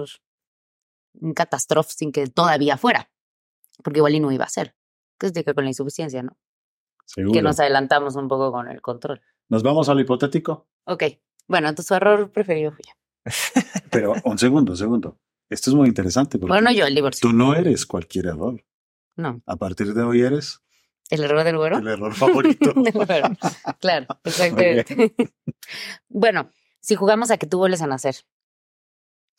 un 1.15 1.35
catástrofe 1.35 1.93
sin 1.97 2.13
que 2.13 2.27
todavía 2.27 2.77
fuera. 2.77 3.11
Porque 3.83 3.99
igual 3.99 4.15
y 4.15 4.21
no 4.21 4.33
iba 4.33 4.45
a 4.45 4.49
ser. 4.49 4.75
Que 5.19 5.27
es 5.27 5.33
de 5.33 5.45
que 5.45 5.55
con 5.55 5.65
la 5.65 5.71
insuficiencia, 5.71 6.23
¿no? 6.23 6.37
Seguro. 7.05 7.33
Que 7.33 7.43
nos 7.43 7.59
adelantamos 7.61 8.17
un 8.17 8.29
poco 8.29 8.53
con 8.53 8.69
el 8.69 8.81
control. 8.81 9.21
Nos 9.49 9.63
vamos 9.63 9.89
a 9.89 9.95
lo 9.95 10.01
hipotético. 10.01 10.69
Ok. 10.85 11.05
Bueno, 11.49 11.69
entonces 11.69 11.89
su 11.89 11.95
error 11.95 12.31
preferido 12.31 12.73
fui 12.73 12.85
yo. 12.87 12.93
Pero 13.91 14.15
un 14.25 14.39
segundo, 14.39 14.73
un 14.73 14.79
segundo. 14.79 15.19
Esto 15.51 15.71
es 15.71 15.77
muy 15.77 15.89
interesante 15.89 16.39
porque 16.39 16.53
Bueno, 16.53 16.73
yo 16.73 16.87
el 16.87 16.95
divorcio. 16.95 17.29
tú 17.29 17.37
no 17.37 17.55
eres 17.55 17.85
cualquier 17.87 18.27
error. 18.27 18.65
No. 19.17 19.43
A 19.47 19.57
partir 19.57 19.93
de 19.93 20.03
hoy 20.03 20.23
eres 20.23 20.61
¿El 21.11 21.25
error 21.25 21.45
del 21.45 21.59
güero? 21.59 21.79
el 21.79 21.89
error 21.89 22.15
favorito. 22.15 22.73
Del 22.77 22.93
güero. 22.95 23.29
Claro, 23.81 24.07
exactamente. 24.25 25.15
bueno, 26.09 26.51
si 26.81 26.95
jugamos 26.95 27.31
a 27.31 27.37
que 27.37 27.47
tú 27.47 27.59
vuelves 27.59 27.83
a 27.83 27.87
nacer 27.87 28.17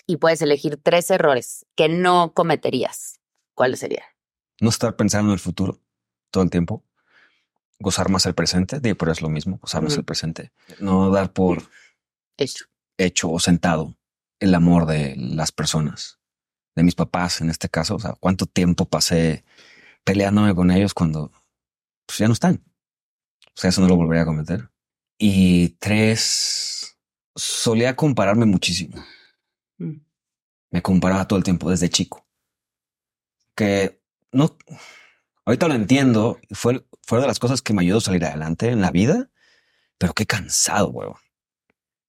y 0.06 0.18
puedes 0.18 0.42
elegir 0.42 0.80
tres 0.82 1.10
errores 1.12 1.66
que 1.76 1.90
no 1.90 2.34
cometerías, 2.34 3.20
¿cuáles 3.54 3.80
serían? 3.80 4.06
No 4.60 4.70
estar 4.70 4.96
pensando 4.96 5.30
en 5.30 5.34
el 5.34 5.40
futuro 5.40 5.80
todo 6.32 6.44
el 6.44 6.50
tiempo. 6.50 6.84
Gozar 7.80 8.10
más 8.10 8.26
el 8.26 8.34
presente, 8.34 8.80
digo, 8.80 8.98
pero 8.98 9.12
es 9.12 9.22
lo 9.22 9.30
mismo, 9.30 9.58
gozar 9.62 9.82
más 9.82 9.96
el 9.98 10.06
presente. 10.06 10.52
No 10.80 11.10
dar 11.10 11.34
por 11.34 11.64
Hecho. 12.38 12.66
hecho 12.98 13.30
o 13.30 13.40
sentado 13.40 13.98
el 14.40 14.56
amor 14.56 14.86
de 14.86 15.16
las 15.18 15.52
personas, 15.52 16.20
de 16.76 16.84
mis 16.84 16.96
papás 16.96 17.42
en 17.42 17.50
este 17.50 17.70
caso. 17.70 17.96
O 17.96 18.00
sea, 18.00 18.16
cuánto 18.20 18.46
tiempo 18.46 18.86
pasé 18.86 19.44
peleándome 20.04 20.54
con 20.56 20.72
ellos 20.72 20.94
cuando 20.94 21.32
pues, 22.06 22.20
ya 22.20 22.28
no 22.28 22.34
están. 22.34 22.64
O 23.56 23.60
sea, 23.60 23.70
eso 23.70 23.82
no 23.82 23.88
lo 23.88 23.96
volvería 23.96 24.24
a 24.24 24.28
cometer. 24.28 24.70
Y 25.18 25.70
tres, 25.80 26.98
solía 27.36 27.96
compararme 27.96 28.46
muchísimo. 28.46 29.04
Mm. 29.86 30.06
Me 30.72 30.82
comparaba 30.82 31.28
todo 31.28 31.38
el 31.38 31.44
tiempo 31.44 31.70
desde 31.70 31.90
chico. 31.90 32.26
Que 33.56 34.02
no, 34.32 34.58
ahorita 35.46 35.68
lo 35.68 35.76
entiendo. 35.76 36.40
Fue, 36.52 36.86
fue 37.04 37.22
de 37.22 37.28
las 37.28 37.40
cosas 37.40 37.62
que 37.62 37.74
me 37.74 37.82
ayudó 37.82 38.00
a 38.00 38.02
salir 38.02 38.26
adelante 38.26 38.70
en 38.70 38.82
la 38.82 38.92
vida, 38.92 39.30
pero 39.98 40.14
qué 40.14 40.26
cansado, 40.26 40.90
huevón. 40.90 41.18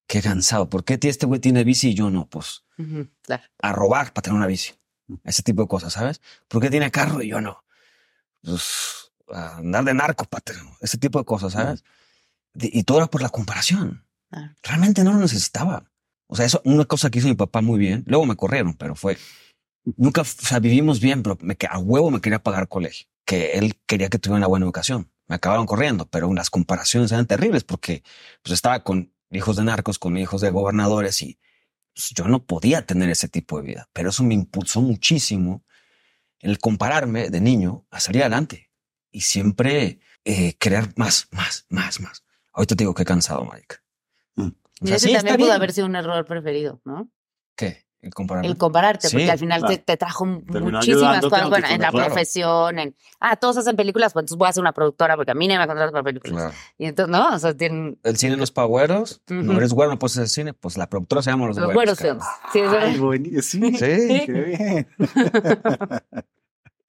Qué 0.07 0.23
cansado. 0.23 0.69
¿Por 0.69 0.85
qué 0.85 0.99
este 1.03 1.27
güey 1.27 1.41
tiene 1.41 1.65
bici 1.65 1.91
y 1.91 1.95
yo 1.95 2.11
no? 2.11 2.27
Pues 2.29 2.65
Claro. 3.23 3.43
a 3.61 3.73
robar 3.73 4.13
para 4.13 4.23
tener 4.23 4.37
una 4.37 4.47
bici. 4.47 4.73
Ese 5.23 5.43
tipo 5.43 5.63
de 5.63 5.69
cosas, 5.69 5.93
¿sabes? 5.93 6.21
¿Por 6.49 6.63
qué 6.63 6.71
tiene 6.71 6.91
carro 6.91 7.23
y 7.23 7.29
yo 7.29 7.41
no? 7.41 7.65
Pues 8.43 9.13
a 9.33 9.57
andar 9.57 9.85
de 9.85 9.95
narco 9.95 10.25
para 10.25 10.41
tener 10.41 10.63
ese 10.81 10.99
tipo 10.99 11.19
de 11.19 11.25
cosas, 11.25 11.53
¿sabes? 11.53 11.85
Y 12.55 12.85
todo 12.85 12.99
era 12.99 13.07
por 13.09 13.23
la 13.23 13.29
comparación. 13.29 14.07
Claro. 14.31 14.55
Realmente 14.63 15.05
no 15.05 15.13
lo 15.13 15.19
necesitaba. 15.19 15.91
O 16.27 16.37
sea, 16.37 16.47
eso, 16.47 16.61
una 16.65 16.85
cosa 16.85 17.11
que 17.11 17.19
hizo 17.19 17.29
mi 17.29 17.35
papá 17.35 17.61
muy 17.61 17.79
bien. 17.79 18.05
Luego 18.07 18.27
me 18.27 18.37
corrieron, 18.37 18.75
pero 18.75 18.95
fue 18.95 19.17
nunca, 19.97 20.23
o 20.23 20.25
sea, 20.25 20.59
vivimos 20.59 21.01
bien, 21.01 21.23
pero 21.23 21.39
me, 21.41 21.57
a 21.69 21.79
huevo 21.79 22.11
me 22.11 22.21
quería 22.21 22.43
pagar 22.43 22.69
colegio, 22.69 23.07
que 23.25 23.53
él 23.53 23.79
quería 23.87 24.09
que 24.09 24.19
tuviera 24.19 24.39
una 24.39 24.47
buena 24.47 24.65
educación. 24.65 25.11
Me 25.27 25.37
acabaron 25.37 25.67
corriendo, 25.67 26.07
pero 26.07 26.33
las 26.35 26.51
comparaciones 26.51 27.13
eran 27.13 27.27
terribles 27.27 27.65
porque 27.65 28.03
pues 28.43 28.53
estaba 28.53 28.85
con 28.85 29.13
hijos 29.31 29.57
de 29.57 29.65
narcos, 29.65 29.99
con 29.99 30.17
hijos 30.17 30.41
de 30.41 30.51
gobernadores 30.51 31.23
y 31.23 31.39
pues, 31.95 32.11
yo 32.11 32.29
no 32.29 32.45
podía 32.45 32.85
tener 32.87 33.09
ese 33.09 33.29
tipo 33.29 33.59
de 33.59 33.67
vida. 33.67 33.89
Pero 33.93 34.11
eso 34.11 34.23
me 34.23 34.35
impulsó 34.35 34.81
muchísimo 34.83 35.65
el 36.41 36.59
compararme 36.59 37.31
de 37.31 37.41
niño 37.41 37.87
a 37.91 38.01
salir 38.01 38.23
adelante 38.23 38.71
y 39.11 39.23
siempre 39.23 40.01
eh, 40.25 40.57
crear 40.59 40.93
más, 40.97 41.29
más, 41.31 41.67
más, 41.71 42.01
más. 42.01 42.25
Ahorita 42.53 42.77
te 42.77 42.85
digo 42.85 42.95
que 42.95 43.03
he 43.03 43.07
cansado, 43.07 43.49
Mike. 43.51 43.77
O 44.81 44.85
Y 44.85 44.89
sea, 44.89 44.97
ese 44.97 45.07
sí, 45.09 45.13
también 45.15 45.27
está 45.35 45.37
pudo 45.39 45.47
bien. 45.47 45.57
haber 45.57 45.73
sido 45.73 45.87
un 45.87 45.97
error 45.97 46.25
preferido, 46.25 46.81
¿no? 46.85 47.09
¿Qué? 47.57 47.85
El. 48.03 48.11
El 48.45 48.59
compararte, 48.59 49.09
Sí, 49.09 49.17
porque 49.17 49.31
al 49.31 49.39
final 49.39 49.63
te, 49.63 49.67
claro. 49.67 49.83
te 49.87 49.97
trajo 49.97 50.25
Terminó 50.53 50.77
muchísimas 50.77 51.21
cosas, 51.23 51.49
bueno, 51.49 51.67
en 51.71 51.81
la 51.81 51.89
claro. 51.91 52.07
profesión, 52.09 52.79
en, 52.79 52.95
ah, 53.19 53.37
todos 53.37 53.57
hacen 53.57 53.77
películas, 53.77 54.13
pues 54.13 54.25
entonces 54.25 54.37
voy 54.37 54.45
a 54.47 54.51
hacer 54.51 54.61
una 54.61 54.73
productora 54.73 55.17
porque 55.17 55.31
a 55.31 55.35
mí 55.35 55.49
no 55.49 55.59
me 55.59 55.67
contratan 55.67 55.91
para 55.93 56.05
películas. 56.05 56.35
Claro. 56.37 56.55
Y 56.77 56.85
entonces, 56.85 57.11
no, 57.11 57.35
o 57.35 57.39
sea, 57.39 57.57
tienen 57.57 57.99
El 58.03 58.19
cine 58.19 58.37
no 58.37 58.45
es 58.45 58.51
para 58.51 58.67
güeros. 58.67 59.23
Ujú. 59.31 59.43
No 59.43 59.57
eres 59.57 59.73
güero, 59.73 59.91
no 59.93 59.99
puedes 59.99 60.19
hacer 60.19 60.29
cine. 60.29 60.53
Pues 60.53 60.77
la 60.77 60.87
productora 60.91 61.23
se 61.23 61.31
llama 61.31 61.47
Los, 61.47 61.57
los 61.57 61.73
Güeros. 61.73 61.97
Sí, 61.99 62.59
es 62.59 62.69
Ay, 62.79 62.99
buenísimo. 62.99 63.69
Sí, 63.71 63.79
Sí. 63.79 64.23
qué 64.27 64.33
bien. 64.33 64.89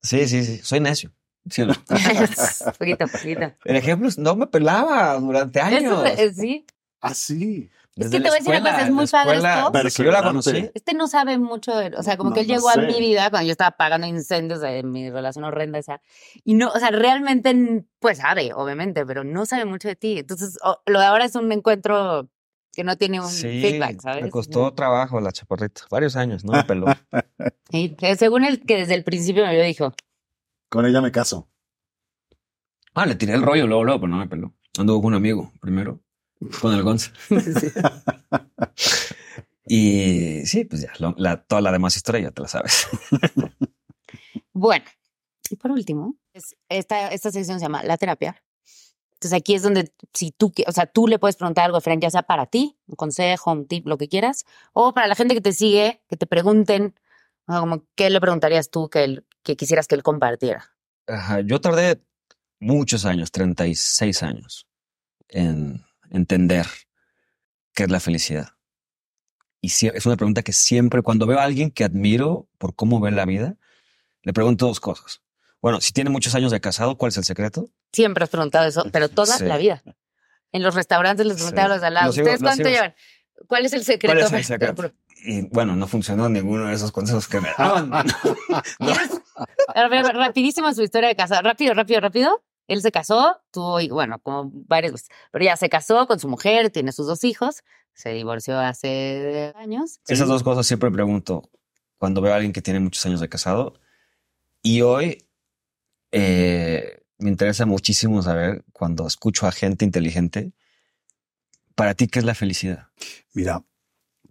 Sí, 0.02 0.28
sí, 0.28 0.44
sí. 0.44 0.60
Soy 0.64 0.80
necio. 0.82 1.12
Sí, 1.50 1.64
no? 1.66 1.74
poquito, 2.80 3.08
poquito. 3.08 3.54
El 3.64 3.76
ejemplo 3.76 4.08
es, 4.08 4.18
no 4.18 4.36
me 4.36 4.48
pelaba 4.48 5.18
durante 5.20 5.62
años. 5.62 6.04
Eso, 6.04 6.06
eh, 6.06 6.34
sí. 6.34 6.66
Así. 7.06 7.70
Es 7.98 8.12
Desde 8.12 8.18
que 8.18 8.24
te 8.24 8.30
voy 8.30 8.36
a 8.36 8.40
decir 8.40 8.52
una 8.52 8.62
cosa, 8.72 8.82
es 8.84 8.92
muy 8.92 9.08
padre 9.08 9.38
escuela, 9.38 9.58
esto. 9.60 9.72
Desde 9.72 9.92
que 9.98 10.04
yo 10.04 10.12
la 10.12 10.24
conocí. 10.24 10.70
Este 10.74 10.94
no 10.94 11.08
sabe 11.08 11.38
mucho, 11.38 11.76
de- 11.76 11.96
o 11.96 12.04
sea, 12.04 12.18
como 12.18 12.32
No, 12.32 12.34
que 12.34 12.42
él 12.42 12.48
no 12.48 12.54
llegó 12.56 12.70
a 12.70 12.76
mi 12.78 13.00
vida 13.00 13.30
cuando 13.30 13.46
yo 13.48 13.52
estaba 13.52 13.70
apagando 13.70 14.06
incendios 14.06 14.60
de 14.60 14.84
mi 14.84 15.10
relación 15.10 15.46
horrenda 15.46 15.80
esa. 15.80 16.02
Y 16.44 16.56
no, 16.56 16.70
o 16.72 16.80
sea, 16.80 16.92
realmente, 16.92 17.86
pues 18.00 18.18
sabe, 18.18 18.52
obviamente, 18.54 19.06
pero 19.06 19.24
no 19.24 19.46
sabe 19.46 19.64
mucho 19.66 19.88
de 19.88 19.96
ti. 19.96 20.20
Entonces, 20.20 20.58
lo 20.86 21.00
de 21.00 21.06
ahora 21.06 21.24
es 21.26 21.36
un 21.36 21.50
encuentro 21.52 22.30
que 22.74 22.84
no 22.84 22.98
tiene 22.98 23.22
un 23.22 23.30
Sí, 23.30 23.62
feedback, 23.62 24.02
¿sabes? 24.02 24.24
me 24.24 24.30
costó 24.30 24.74
trabajo 24.74 25.22
la 25.22 25.32
chaparrita. 25.32 25.84
Varios 25.90 26.18
años, 26.18 26.44
¿no? 26.44 26.52
Me 26.52 26.64
peló. 26.66 26.88
Sí, 27.72 27.96
que 27.98 28.18
según 28.18 28.44
el 28.44 28.66
que 28.66 28.76
desde 28.76 28.96
el 28.96 29.06
principio 29.06 29.46
me 29.46 29.62
dijo, 29.64 29.94
Con 30.70 30.86
ella 30.86 31.00
me 31.00 31.14
caso. 31.14 31.48
ah, 32.94 33.06
le 33.06 33.16
tiré 33.16 33.34
el 33.34 33.42
rollo 33.42 33.68
luego, 33.68 33.84
luego, 33.86 34.02
pero 34.02 34.12
no 34.12 34.18
me 34.18 34.28
peló. 34.28 34.54
Anduvo 34.78 35.02
con 35.02 35.08
un 35.14 35.14
amigo 35.16 35.54
primero, 35.62 36.02
con 36.62 36.74
el 36.74 36.84
Gonza. 36.84 37.12
Y 39.68 40.46
sí, 40.46 40.64
pues 40.66 40.84
ya, 40.84 40.92
lo- 41.00 41.16
la, 41.18 41.42
toda 41.44 41.60
la 41.62 41.72
demás 41.72 41.96
historia 41.96 42.22
ya 42.22 42.32
te 42.32 42.42
la 42.42 42.48
sabes. 42.48 42.88
Bueno, 44.54 44.86
y 45.50 45.56
por 45.58 45.72
último, 45.72 46.16
es- 46.34 46.56
esta, 46.70 47.10
esta 47.10 47.32
sección 47.32 47.60
se 47.60 47.66
llama 47.66 47.84
La 47.84 47.98
Terapia. 47.98 48.42
Entonces 49.14 49.34
aquí 49.38 49.56
es 49.56 49.64
donde 49.64 49.94
si 50.14 50.32
tú, 50.32 50.54
o 50.68 50.72
sea, 50.72 50.86
tú 50.86 51.08
le 51.08 51.20
puedes 51.20 51.36
preguntar 51.36 51.66
algo 51.66 51.78
diferente, 51.78 52.06
ya 52.06 52.12
sea 52.12 52.24
para 52.24 52.46
ti, 52.46 52.78
un 52.88 52.96
consejo, 52.96 53.52
un 53.52 53.68
tip, 53.68 53.88
lo 53.88 53.98
que 53.98 54.08
quieras, 54.08 54.46
o 54.74 54.94
para 54.94 55.08
la 55.08 55.16
gente 55.16 55.34
que 55.36 55.42
te 55.42 55.52
sigue, 55.52 56.02
que 56.08 56.16
te 56.18 56.26
pregunten, 56.28 56.96
o 57.48 57.52
sea, 57.54 57.60
como, 57.62 57.84
¿qué 57.96 58.10
le 58.10 58.22
preguntarías 58.22 58.70
tú 58.70 58.90
que, 58.90 59.04
él, 59.04 59.26
que 59.44 59.56
quisieras 59.58 59.88
que 59.88 59.96
él 59.96 60.04
compartiera? 60.04 60.72
Ajá, 61.08 61.42
yo 61.42 61.60
tardé 61.60 62.02
muchos 62.60 63.06
años, 63.06 63.32
36 63.32 64.22
años, 64.24 64.68
en, 65.30 65.85
entender 66.12 66.66
qué 67.74 67.84
es 67.84 67.92
la 67.92 68.00
felicidad. 68.00 68.50
Y 69.62 69.70
sie- 69.70 69.92
es 69.96 70.06
una 70.06 70.16
pregunta 70.16 70.44
que 70.44 70.54
siempre, 70.54 71.02
cuando 71.02 71.26
veo 71.26 71.40
a 71.40 71.44
alguien 71.44 71.72
que 71.72 71.84
admiro 71.84 72.48
por 72.58 72.76
cómo 72.76 73.00
ve 73.00 73.12
la 73.12 73.26
vida, 73.26 73.56
le 74.24 74.34
pregunto 74.34 74.68
dos 74.68 74.80
cosas. 74.80 75.22
Bueno, 75.62 75.82
si 75.82 75.92
tiene 75.94 76.10
muchos 76.12 76.36
años 76.36 76.52
de 76.52 76.62
casado, 76.62 76.98
¿cuál 76.98 77.10
es 77.10 77.18
el 77.18 77.24
secreto? 77.24 77.70
Siempre 77.92 78.24
has 78.24 78.30
preguntado 78.30 78.68
eso, 78.68 78.86
pero 78.92 79.10
toda 79.10 79.38
Sí. 79.38 79.46
la 79.46 79.58
vida. 79.58 79.82
En 80.52 80.62
los 80.64 80.76
restaurantes 80.76 81.26
les 81.26 81.36
preguntaba 81.38 81.68
Sí. 81.68 81.72
a 81.72 81.74
los 81.76 81.82
de 81.82 81.88
al 81.88 81.94
lado, 81.96 82.10
¿ustedes 82.12 82.42
los 82.42 82.42
cuánto 82.42 82.70
llevan? 82.70 82.96
¿Cuál 83.48 83.66
es 83.66 83.74
el 83.74 83.84
secreto? 83.84 84.14
¿Cuál 84.14 84.26
es 84.26 84.32
el 84.34 84.44
secreto? 84.44 84.94
Y 85.26 85.42
bueno, 85.50 85.76
no 85.76 85.88
funcionó 85.88 86.30
ninguno 86.30 86.68
de 86.68 86.76
esos 86.76 86.92
consejos 86.92 87.28
que 87.28 87.42
me 87.42 87.50
daban. 87.58 87.90
¿Quieres- 88.80 89.22
A 89.74 89.88
ver, 89.90 90.06
rapidísimo 90.06 90.72
su 90.74 90.84
historia 90.84 91.10
de 91.10 91.16
casa. 91.16 91.42
Rápido, 91.42 91.74
rápido, 91.74 92.00
rápido. 92.02 92.44
Él 92.68 92.82
se 92.82 92.92
casó, 92.92 93.42
tuvo, 93.52 93.80
y- 93.80 93.90
bueno, 93.90 94.20
como 94.20 94.50
varias 94.54 94.92
veces, 94.94 95.10
pero 95.32 95.46
ya 95.46 95.56
se 95.58 95.70
casó 95.70 96.08
con 96.08 96.20
su 96.20 96.28
mujer, 96.28 96.70
tiene 96.72 96.92
sus 96.92 97.08
dos 97.08 97.24
hijos, 97.24 97.64
se 97.94 98.10
divorció 98.10 98.60
hace 98.60 99.54
años. 99.56 100.00
Esas 100.08 100.28
dos 100.28 100.44
cosas 100.44 100.66
siempre 100.66 100.90
pregunto 100.92 101.50
cuando 101.98 102.22
veo 102.22 102.34
a 102.34 102.36
alguien 102.36 102.54
que 102.54 102.62
tiene 102.62 102.80
muchos 102.80 103.06
años 103.06 103.20
de 103.22 103.30
casado. 103.30 103.80
Y 104.62 104.82
hoy 104.82 105.24
eh, 106.12 107.02
me 107.18 107.30
interesa 107.30 107.66
muchísimo 107.66 108.22
saber, 108.22 108.64
cuando 108.74 109.06
escucho 109.08 109.48
a 109.48 109.52
gente 109.52 109.86
inteligente, 109.86 110.52
para 111.76 111.94
ti, 111.94 112.08
¿qué 112.08 112.20
es 112.20 112.26
la 112.26 112.36
felicidad? 112.36 112.88
Mira, 113.34 113.64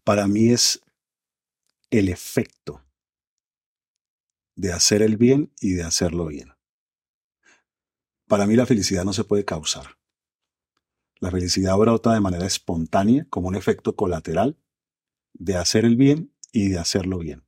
para 0.02 0.26
mí 0.26 0.50
es 0.50 0.80
el 1.90 2.08
efecto 2.08 2.82
de 4.56 4.72
hacer 4.72 5.02
el 5.02 5.16
bien 5.16 5.52
y 5.60 5.74
de 5.74 5.82
hacerlo 5.84 6.26
bien. 6.26 6.53
Para 8.26 8.46
mí 8.46 8.56
la 8.56 8.66
felicidad 8.66 9.04
no 9.04 9.12
se 9.12 9.24
puede 9.24 9.44
causar. 9.44 9.96
La 11.20 11.30
felicidad 11.30 11.76
brota 11.76 12.12
de 12.12 12.20
manera 12.20 12.46
espontánea 12.46 13.26
como 13.30 13.48
un 13.48 13.54
efecto 13.54 13.96
colateral 13.96 14.58
de 15.32 15.56
hacer 15.56 15.84
el 15.84 15.96
bien 15.96 16.32
y 16.52 16.68
de 16.68 16.78
hacerlo 16.78 17.18
bien. 17.18 17.44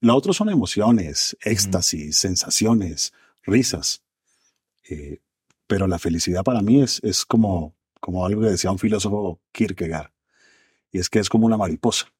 Lo 0.00 0.16
otro 0.16 0.32
son 0.32 0.48
emociones, 0.48 1.36
éxtasis, 1.42 2.16
sensaciones, 2.16 3.12
risas. 3.42 4.02
Eh, 4.88 5.20
pero 5.66 5.86
la 5.86 5.98
felicidad 5.98 6.42
para 6.42 6.62
mí 6.62 6.82
es, 6.82 7.00
es 7.02 7.24
como, 7.24 7.76
como 8.00 8.24
algo 8.24 8.40
que 8.40 8.48
decía 8.48 8.70
un 8.70 8.78
filósofo 8.78 9.40
Kierkegaard. 9.52 10.10
Y 10.90 10.98
es 10.98 11.08
que 11.10 11.18
es 11.18 11.28
como 11.28 11.46
una 11.46 11.56
mariposa. 11.56 12.12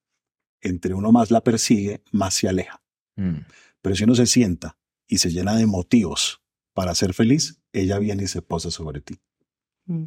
Entre 0.61 0.95
uno 0.95 1.11
más 1.11 1.31
la 1.31 1.43
persigue, 1.43 2.03
más 2.13 2.35
se 2.35 2.49
aleja. 2.49 2.83
Mm, 3.17 3.39
Pero 3.81 3.97
si 3.97 4.05
uno 4.05 4.15
se 4.15 4.27
sienta 4.27 4.77
y 5.07 5.19
se 5.19 5.31
llena 5.31 5.57
de 5.57 5.67
motivos 5.67 6.43
para 6.73 6.95
ser 6.95 7.15
feliz, 7.15 7.61
ella 7.73 7.99
viene 7.99 8.25
y 8.25 8.29
se 8.29 8.43
posa 8.43 8.71
sobre 8.71 9.01
ti. 9.01 9.21
Mm. 9.87 10.05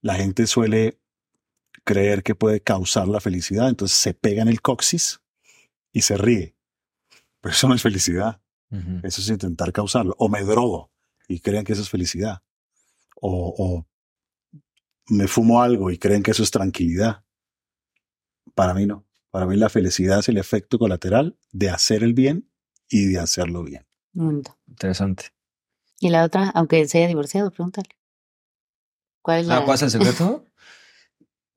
La 0.00 0.14
gente 0.14 0.46
suele 0.46 1.00
creer 1.84 2.22
que 2.22 2.34
puede 2.34 2.60
causar 2.60 3.08
la 3.08 3.20
felicidad, 3.20 3.68
entonces 3.68 3.98
se 3.98 4.14
pega 4.14 4.42
en 4.42 4.48
el 4.48 4.60
coxis 4.62 5.20
y 5.92 6.02
se 6.02 6.16
ríe. 6.16 6.56
Pero 7.40 7.52
eso 7.52 7.68
no 7.68 7.74
es 7.74 7.82
felicidad, 7.82 8.40
eso 9.02 9.20
es 9.20 9.28
intentar 9.28 9.72
causarlo. 9.72 10.16
O 10.18 10.28
me 10.28 10.42
drogo 10.42 10.90
y 11.28 11.40
creen 11.40 11.64
que 11.64 11.74
eso 11.74 11.82
es 11.82 11.90
felicidad. 11.90 12.42
O, 13.20 13.54
o 13.56 13.86
me 15.08 15.28
fumo 15.28 15.62
algo 15.62 15.90
y 15.90 15.98
creen 15.98 16.22
que 16.22 16.32
eso 16.32 16.42
es 16.42 16.50
tranquilidad. 16.50 17.24
Para 18.54 18.74
mí 18.74 18.86
no. 18.86 19.06
Para 19.30 19.46
mí 19.46 19.56
la 19.56 19.68
felicidad 19.68 20.20
es 20.20 20.28
el 20.28 20.38
efecto 20.38 20.78
colateral 20.78 21.36
de 21.52 21.70
hacer 21.70 22.02
el 22.02 22.14
bien 22.14 22.50
y 22.88 23.06
de 23.06 23.18
hacerlo 23.18 23.62
bien. 23.62 23.86
Mundo. 24.12 24.56
Interesante. 24.66 25.26
Y 26.04 26.10
la 26.10 26.22
otra, 26.22 26.50
aunque 26.50 26.86
se 26.86 26.98
haya 26.98 27.06
divorciado, 27.08 27.50
pregúntale. 27.50 27.88
¿Cuál 29.22 29.40
es 29.40 29.46
la...? 29.46 29.56
Ah, 29.56 29.64
¿Cuál 29.64 29.76
es 29.76 29.82
el 29.82 29.90
secreto? 29.90 30.44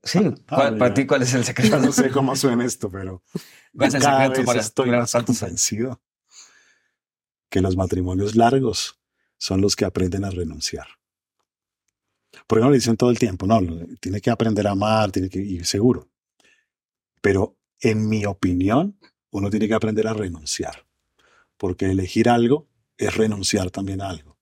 Sí, 0.04 0.20
¿cuál- 0.48 0.76
Ah, 0.76 0.78
para 0.78 0.93
ti, 0.93 1.06
¿cuál 1.06 1.24
es 1.24 1.34
el 1.34 1.43
secreto? 1.43 1.80
No 1.80 1.91
sé 1.91 2.10
cómo 2.12 2.34
suena 2.38 2.64
esto, 2.64 2.89
pero 2.89 3.22
¿Cuál 3.76 3.89
es 3.89 3.95
el 3.95 4.02
cada 4.02 4.22
secreto 4.22 4.39
vez 4.39 4.45
para 4.45 4.60
estoy 4.62 4.89
más 4.91 5.12
convencido 5.12 6.02
que 7.50 7.60
los 7.60 7.76
matrimonios 7.76 8.38
largos 8.38 9.02
son 9.38 9.60
los 9.60 9.76
que 9.76 9.84
aprenden 9.84 10.24
a 10.24 10.30
renunciar. 10.30 10.88
Porque 12.48 12.62
no 12.62 12.70
lo 12.70 12.76
dicen 12.76 12.95
todo 12.95 13.10
el 13.10 13.20
tiempo, 13.20 13.45
no, 13.48 13.60
lo- 13.60 13.86
tiene 14.00 14.22
que 14.22 14.30
aprender 14.30 14.66
a 14.68 14.72
amar, 14.72 15.12
tiene 15.12 15.30
que 15.30 15.39
ir 15.39 15.66
seguro. 15.66 16.08
Pero 17.22 17.58
en 17.82 18.08
mi 18.08 18.24
opinión, 18.26 18.98
uno 19.32 19.50
tiene 19.50 19.68
que 19.68 19.74
aprender 19.74 20.08
a 20.08 20.14
renunciar. 20.14 20.86
Porque 21.58 21.91
elegir 21.91 22.30
algo 22.30 22.70
es 22.98 23.14
renunciar 23.18 23.72
también 23.72 24.02
a 24.02 24.10
algo. 24.10 24.37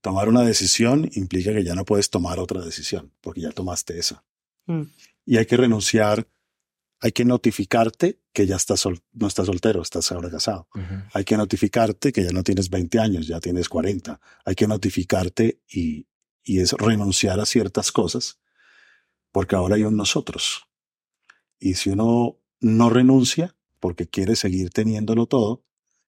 Tomar 0.00 0.28
una 0.28 0.42
decisión 0.42 1.10
implica 1.14 1.52
que 1.52 1.64
ya 1.64 1.74
no 1.74 1.84
puedes 1.84 2.10
tomar 2.10 2.38
otra 2.38 2.60
decisión, 2.64 3.12
porque 3.20 3.40
ya 3.40 3.50
tomaste 3.50 3.98
esa. 3.98 4.24
Mm. 4.66 4.82
Y 5.26 5.36
hay 5.38 5.46
que 5.46 5.56
renunciar, 5.56 6.28
hay 7.00 7.12
que 7.12 7.24
notificarte 7.24 8.20
que 8.32 8.46
ya 8.46 8.56
estás 8.56 8.80
sol- 8.80 9.02
no 9.12 9.26
estás 9.26 9.46
soltero, 9.46 9.82
estás 9.82 10.10
ahora 10.12 10.30
casado. 10.30 10.68
Hay 11.14 11.24
que 11.24 11.36
notificarte 11.36 12.12
que 12.12 12.22
ya 12.24 12.30
no 12.30 12.42
tienes 12.44 12.70
20 12.70 12.98
años, 13.00 13.26
ya 13.26 13.40
tienes 13.40 13.68
40. 13.68 14.20
Hay 14.44 14.54
que 14.54 14.68
notificarte 14.68 15.60
y, 15.68 16.06
y 16.44 16.60
es 16.60 16.72
renunciar 16.72 17.40
a 17.40 17.46
ciertas 17.46 17.90
cosas, 17.92 18.38
porque 19.32 19.56
ahora 19.56 19.74
hay 19.76 19.82
un 19.84 19.96
nosotros. 19.96 20.66
Y 21.58 21.74
si 21.74 21.90
uno 21.90 22.38
no 22.60 22.90
renuncia 22.90 23.56
porque 23.80 24.06
quiere 24.08 24.36
seguir 24.36 24.70
teniéndolo 24.70 25.26
todo, 25.26 25.64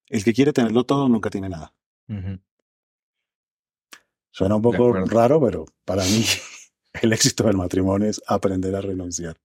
el 0.09 0.24
que 0.24 0.32
quiere 0.32 0.53
tenerlo 0.53 0.84
todo 0.84 1.09
nunca 1.09 1.30
tiene 1.30 1.49
nada. 1.49 1.74
Suena 4.31 4.57
un 4.57 4.62
poco 4.62 4.93
raro, 4.93 5.41
pero 5.41 5.66
para 5.85 6.03
mí 6.05 6.24
el 7.03 7.12
éxito 7.12 7.45
del 7.45 7.57
matrimonio 7.57 8.09
es 8.09 8.22
aprender 8.26 8.74
a 8.76 8.81
renunciar. 8.81 9.37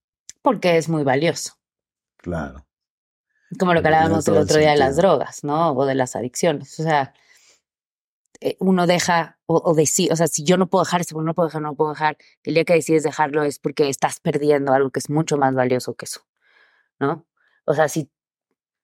Porque 0.42 0.76
es 0.76 0.88
muy 0.88 1.02
valioso. 1.02 1.54
Claro. 2.18 2.66
Como 3.58 3.74
lo 3.74 3.82
que 3.82 3.88
hablábamos 3.88 4.26
el 4.28 4.36
otro 4.36 4.58
día 4.58 4.70
de 4.70 4.76
las 4.76 4.96
drogas, 4.96 5.44
¿no? 5.44 5.72
O 5.72 5.86
de 5.86 5.94
las 5.94 6.16
adicciones. 6.16 6.78
O 6.80 6.82
sea, 6.82 7.14
eh, 8.40 8.56
uno 8.58 8.86
deja 8.86 9.38
o, 9.46 9.62
o 9.64 9.74
decide, 9.74 10.12
o 10.12 10.16
sea, 10.16 10.26
si 10.26 10.44
yo 10.44 10.56
no 10.56 10.68
puedo 10.68 10.84
dejar 10.84 11.00
eso, 11.00 11.20
no 11.20 11.34
puedo 11.34 11.48
dejar, 11.48 11.62
no 11.62 11.74
puedo 11.74 11.90
dejar, 11.90 12.16
el 12.42 12.54
día 12.54 12.64
que 12.64 12.74
decides 12.74 13.02
dejarlo 13.02 13.44
es 13.44 13.58
porque 13.58 13.88
estás 13.88 14.20
perdiendo 14.20 14.72
algo 14.72 14.90
que 14.90 14.98
es 14.98 15.08
mucho 15.08 15.36
más 15.38 15.54
valioso 15.54 15.94
que 15.94 16.04
eso, 16.04 16.20
¿no? 16.98 17.26
O 17.64 17.74
sea, 17.74 17.88
si, 17.88 18.10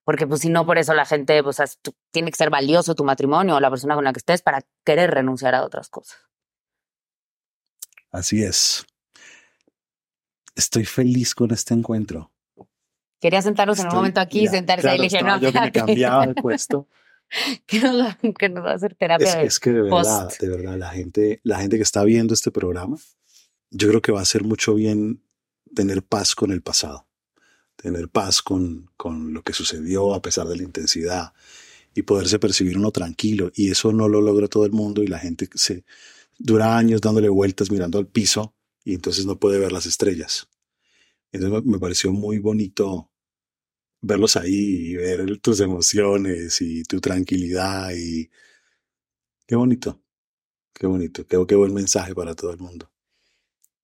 porque 0.05 0.27
pues 0.27 0.41
si 0.41 0.49
no, 0.49 0.65
por 0.67 0.79
eso 0.79 0.95
la 0.95 1.05
gente, 1.05 1.43
pues, 1.43 1.59
tú- 1.83 1.95
tiene 2.11 2.31
que 2.31 2.37
ser 2.37 2.51
valioso 2.51 2.95
tu 2.95 3.05
matrimonio 3.05 3.57
o 3.57 3.61
la 3.61 3.71
persona 3.71 3.95
con 3.95 4.05
la 4.05 4.13
que 4.13 4.19
estés 4.19 4.43
para 4.43 4.61
querer 4.85 5.11
renunciar 5.11 5.55
a 5.55 5.65
otras 5.65 5.89
cosas. 5.89 6.19
Así 8.11 8.43
es. 8.43 8.85
Estoy 10.55 10.85
feliz 10.85 11.35
con 11.35 11.51
este 11.51 11.75
encuentro. 11.75 12.31
Quería 13.21 13.41
sentarnos 13.41 13.79
en 13.79 13.87
un 13.87 13.95
momento 13.95 14.21
aquí, 14.21 14.41
mira, 14.41 14.51
sentarse 14.53 14.83
claro, 14.83 14.95
ahí 14.95 15.07
y 15.07 15.09
dije, 15.09 15.23
no, 15.23 15.39
yo 15.41 15.53
que 15.53 15.61
me 15.61 15.73
cambiaba 15.73 16.27
de 16.27 16.35
puesto. 16.35 16.89
que, 17.67 17.81
nos 17.81 17.99
va, 17.99 18.19
que 18.39 18.49
nos 18.49 18.65
va 18.65 18.73
a 18.73 18.75
hacer 18.75 18.95
terapia. 18.95 19.27
Es, 19.27 19.35
de- 19.37 19.45
es 19.45 19.61
que 19.61 19.71
de 19.71 19.83
verdad, 19.83 20.25
post. 20.25 20.41
de 20.43 20.49
verdad, 20.49 20.77
la 20.77 20.91
gente, 20.91 21.41
la 21.45 21.59
gente 21.59 21.77
que 21.77 21.83
está 21.83 22.05
viendo 22.05 22.35
este 22.35 22.51
programa, 22.51 22.99
yo 23.71 23.89
creo 23.89 24.03
que 24.03 24.13
va 24.13 24.19
a 24.19 24.23
hacer 24.23 24.45
mucho 24.45 24.75
bien 24.75 25.23
tener 25.75 26.03
paz 26.03 26.35
con 26.35 26.51
el 26.53 26.61
pasado, 26.63 27.07
tener 27.77 28.09
paz 28.09 28.43
con, 28.43 28.91
con 28.97 29.33
lo 29.33 29.43
que 29.43 29.53
sucedió 29.53 30.15
a 30.15 30.23
pesar 30.23 30.47
de 30.47 30.57
la 30.57 30.63
intensidad 30.63 31.33
y 31.95 32.03
poderse 32.03 32.39
percibir 32.39 32.79
uno 32.79 32.91
tranquilo. 32.91 33.51
Y 33.55 33.71
eso 33.71 33.93
no 33.93 34.09
lo 34.09 34.21
logra 34.21 34.49
todo 34.49 34.65
el 34.65 34.73
mundo 34.73 35.03
y 35.03 35.07
la 35.07 35.19
gente 35.19 35.49
se 35.55 35.85
dura 36.39 36.77
años 36.77 37.01
dándole 37.01 37.29
vueltas 37.29 37.71
mirando 37.71 37.99
al 37.99 38.07
piso 38.07 38.55
y 38.85 38.95
entonces 38.95 39.27
no 39.27 39.39
puede 39.39 39.59
ver 39.59 39.73
las 39.73 39.87
estrellas. 39.87 40.49
Entonces 41.33 41.65
me, 41.65 41.79
pareció 41.79 42.13
muy 42.13 42.39
bonito 42.39 43.11
verlos 44.01 44.37
ahí 44.37 44.95
ver 44.97 45.39
tus 45.39 45.61
emociones 45.61 46.61
y 46.61 46.83
tu 46.85 47.01
tranquilidad 47.01 47.93
y 47.97 48.31
qué 49.47 49.57
bonito, 49.57 50.03
qué 50.75 50.87
bonito, 50.87 51.27
qué, 51.27 51.43
qué 51.49 51.55
buen 51.55 51.73
mensaje 51.73 52.15
para 52.15 52.35
todo 52.35 52.51
el 52.51 52.59
mundo. 52.59 52.92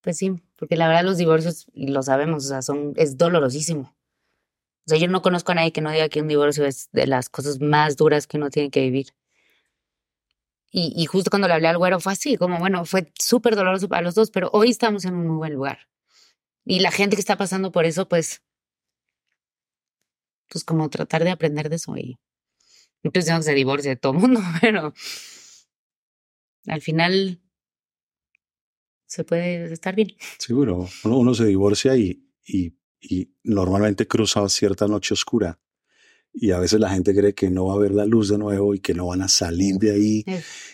Pues 0.09 0.17
sí, 0.17 0.41
porque 0.57 0.75
la 0.77 0.89
verdad 0.89 1.05
los 1.05 1.19
divorcios, 1.19 1.67
lo 1.75 2.03
sabemos, 2.03 2.47
o 2.47 2.49
sea, 2.49 2.63
son, 2.63 2.95
es 2.97 3.19
dolorosísimo. 3.19 3.95
O 4.87 4.89
sea, 4.89 4.97
yo 4.97 5.07
no 5.07 5.21
conozco 5.21 5.53
a 5.53 5.57
nadie 5.57 5.71
que 5.71 5.83
no 5.83 5.91
diga 5.91 6.09
que 6.09 6.23
un 6.23 6.29
divorcio 6.29 6.65
es 6.65 6.89
de 6.93 7.07
las 7.07 7.29
cosas 7.29 7.61
más 7.61 7.99
duras 7.99 8.27
que 8.27 8.39
uno 8.39 8.49
tiene 8.49 8.71
que 8.71 8.81
vivir. 8.81 9.09
Y, 10.71 10.95
y 10.97 11.05
justo 11.05 11.29
cuando 11.29 11.47
le 11.47 11.53
hablé 11.53 11.69
al 11.69 11.77
güero 11.77 12.01
fue 12.01 12.15
así, 12.15 12.39
como 12.39 12.59
bueno, 12.59 12.87
fue 12.87 13.13
súper 13.19 13.55
doloroso 13.55 13.87
para 13.87 14.01
los 14.01 14.15
dos, 14.15 14.31
pero 14.31 14.49
hoy 14.55 14.71
estamos 14.71 15.05
en 15.05 15.13
un 15.15 15.27
muy 15.27 15.37
buen 15.37 15.53
lugar. 15.53 15.91
Y 16.65 16.81
la 16.81 16.91
gente 16.91 17.15
que 17.15 17.21
está 17.21 17.37
pasando 17.37 17.71
por 17.71 17.85
eso, 17.85 18.09
pues, 18.09 18.43
pues 20.49 20.65
como 20.65 20.89
tratar 20.89 21.23
de 21.23 21.33
aprender 21.33 21.69
de 21.69 21.77
eso. 21.77 21.95
Y 21.99 22.19
no 23.03 23.11
diciendo 23.13 23.41
que 23.41 23.45
se 23.45 23.53
divorcie 23.53 23.91
de 23.91 23.97
todo 23.97 24.13
el 24.15 24.21
mundo, 24.21 24.41
pero 24.63 24.95
al 26.67 26.81
final 26.81 27.43
se 29.09 29.25
puede 29.25 29.73
estar 29.73 29.95
bien. 29.97 30.15
Seguro, 30.39 30.87
uno, 31.05 31.19
uno 31.19 31.35
se 31.35 31.47
divorcia 31.47 31.97
y, 31.97 32.23
y, 32.47 32.75
y 33.01 33.33
normalmente 33.43 34.07
cruza 34.07 34.49
cierta 34.49 34.87
noche 34.87 35.15
oscura 35.15 35.59
y 36.33 36.51
a 36.53 36.59
veces 36.59 36.79
la 36.79 36.91
gente 36.91 37.15
cree 37.15 37.35
que 37.35 37.51
no 37.51 37.67
va 37.67 37.75
a 37.75 37.79
ver 37.79 37.91
la 37.93 38.05
luz 38.05 38.29
de 38.29 38.39
nuevo 38.39 38.75
y 38.75 38.81
que 38.81 38.95
no 38.95 39.07
van 39.09 39.23
a 39.23 39.29
salir 39.29 39.77
de 39.77 39.91
ahí 39.93 40.25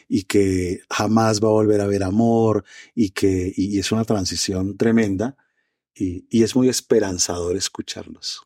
y 0.09 0.25
que 0.25 0.81
jamás 0.91 1.41
va 1.43 1.49
a 1.49 1.53
volver 1.53 1.81
a 1.81 1.85
haber 1.85 2.03
amor 2.03 2.65
y 2.95 3.11
que 3.11 3.53
y 3.57 3.79
es 3.79 3.91
una 3.93 4.05
transición 4.05 4.77
tremenda 4.77 5.37
y, 5.95 6.27
y 6.29 6.43
es 6.43 6.57
muy 6.57 6.69
esperanzador 6.69 7.57
escucharlos 7.57 8.43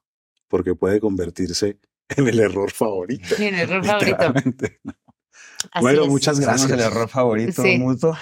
porque 0.48 0.74
puede 0.74 1.00
convertirse 1.00 1.78
en 2.10 2.28
el 2.28 2.40
error 2.40 2.70
favorito. 2.70 3.34
Mi 3.38 3.46
error 3.46 3.84
favorito. 3.84 4.34
Así 5.72 5.82
Bueno, 5.82 6.02
es. 6.04 6.08
muchas 6.08 6.38
gracias. 6.40 6.70
el 6.70 6.80
error 6.80 7.08
favorito 7.08 7.62
Sí. 7.62 7.78
mutuo. 7.78 8.16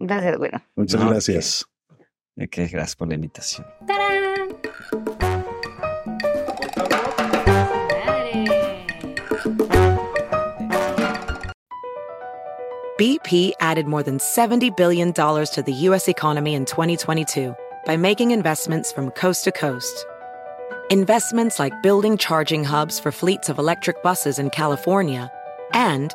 Gracias, 0.00 0.38
bueno. 0.38 0.62
Muchas 0.76 1.00
No, 1.00 1.10
gracias. 1.10 1.66
De 2.36 2.48
que 2.48 2.66
gracias 2.68 2.96
por 2.96 3.08
la 3.08 3.14
invitación. 3.14 3.66
¡Tarán! 3.86 5.52
BP 12.98 13.52
added 13.60 13.86
more 13.86 14.02
than 14.02 14.18
$70 14.18 14.76
billion 14.76 15.12
to 15.12 15.62
the 15.64 15.72
U.S. 15.88 16.08
economy 16.08 16.54
in 16.54 16.64
2022 16.64 17.54
by 17.86 17.96
making 17.96 18.30
investments 18.30 18.92
from 18.92 19.10
coast 19.12 19.44
to 19.44 19.52
coast. 19.52 20.06
Investments 20.90 21.58
like 21.58 21.82
building 21.82 22.16
charging 22.18 22.64
hubs 22.64 23.00
for 23.00 23.10
fleets 23.10 23.48
of 23.48 23.58
electric 23.58 24.02
buses 24.02 24.38
in 24.38 24.50
California 24.50 25.32
and 25.72 26.14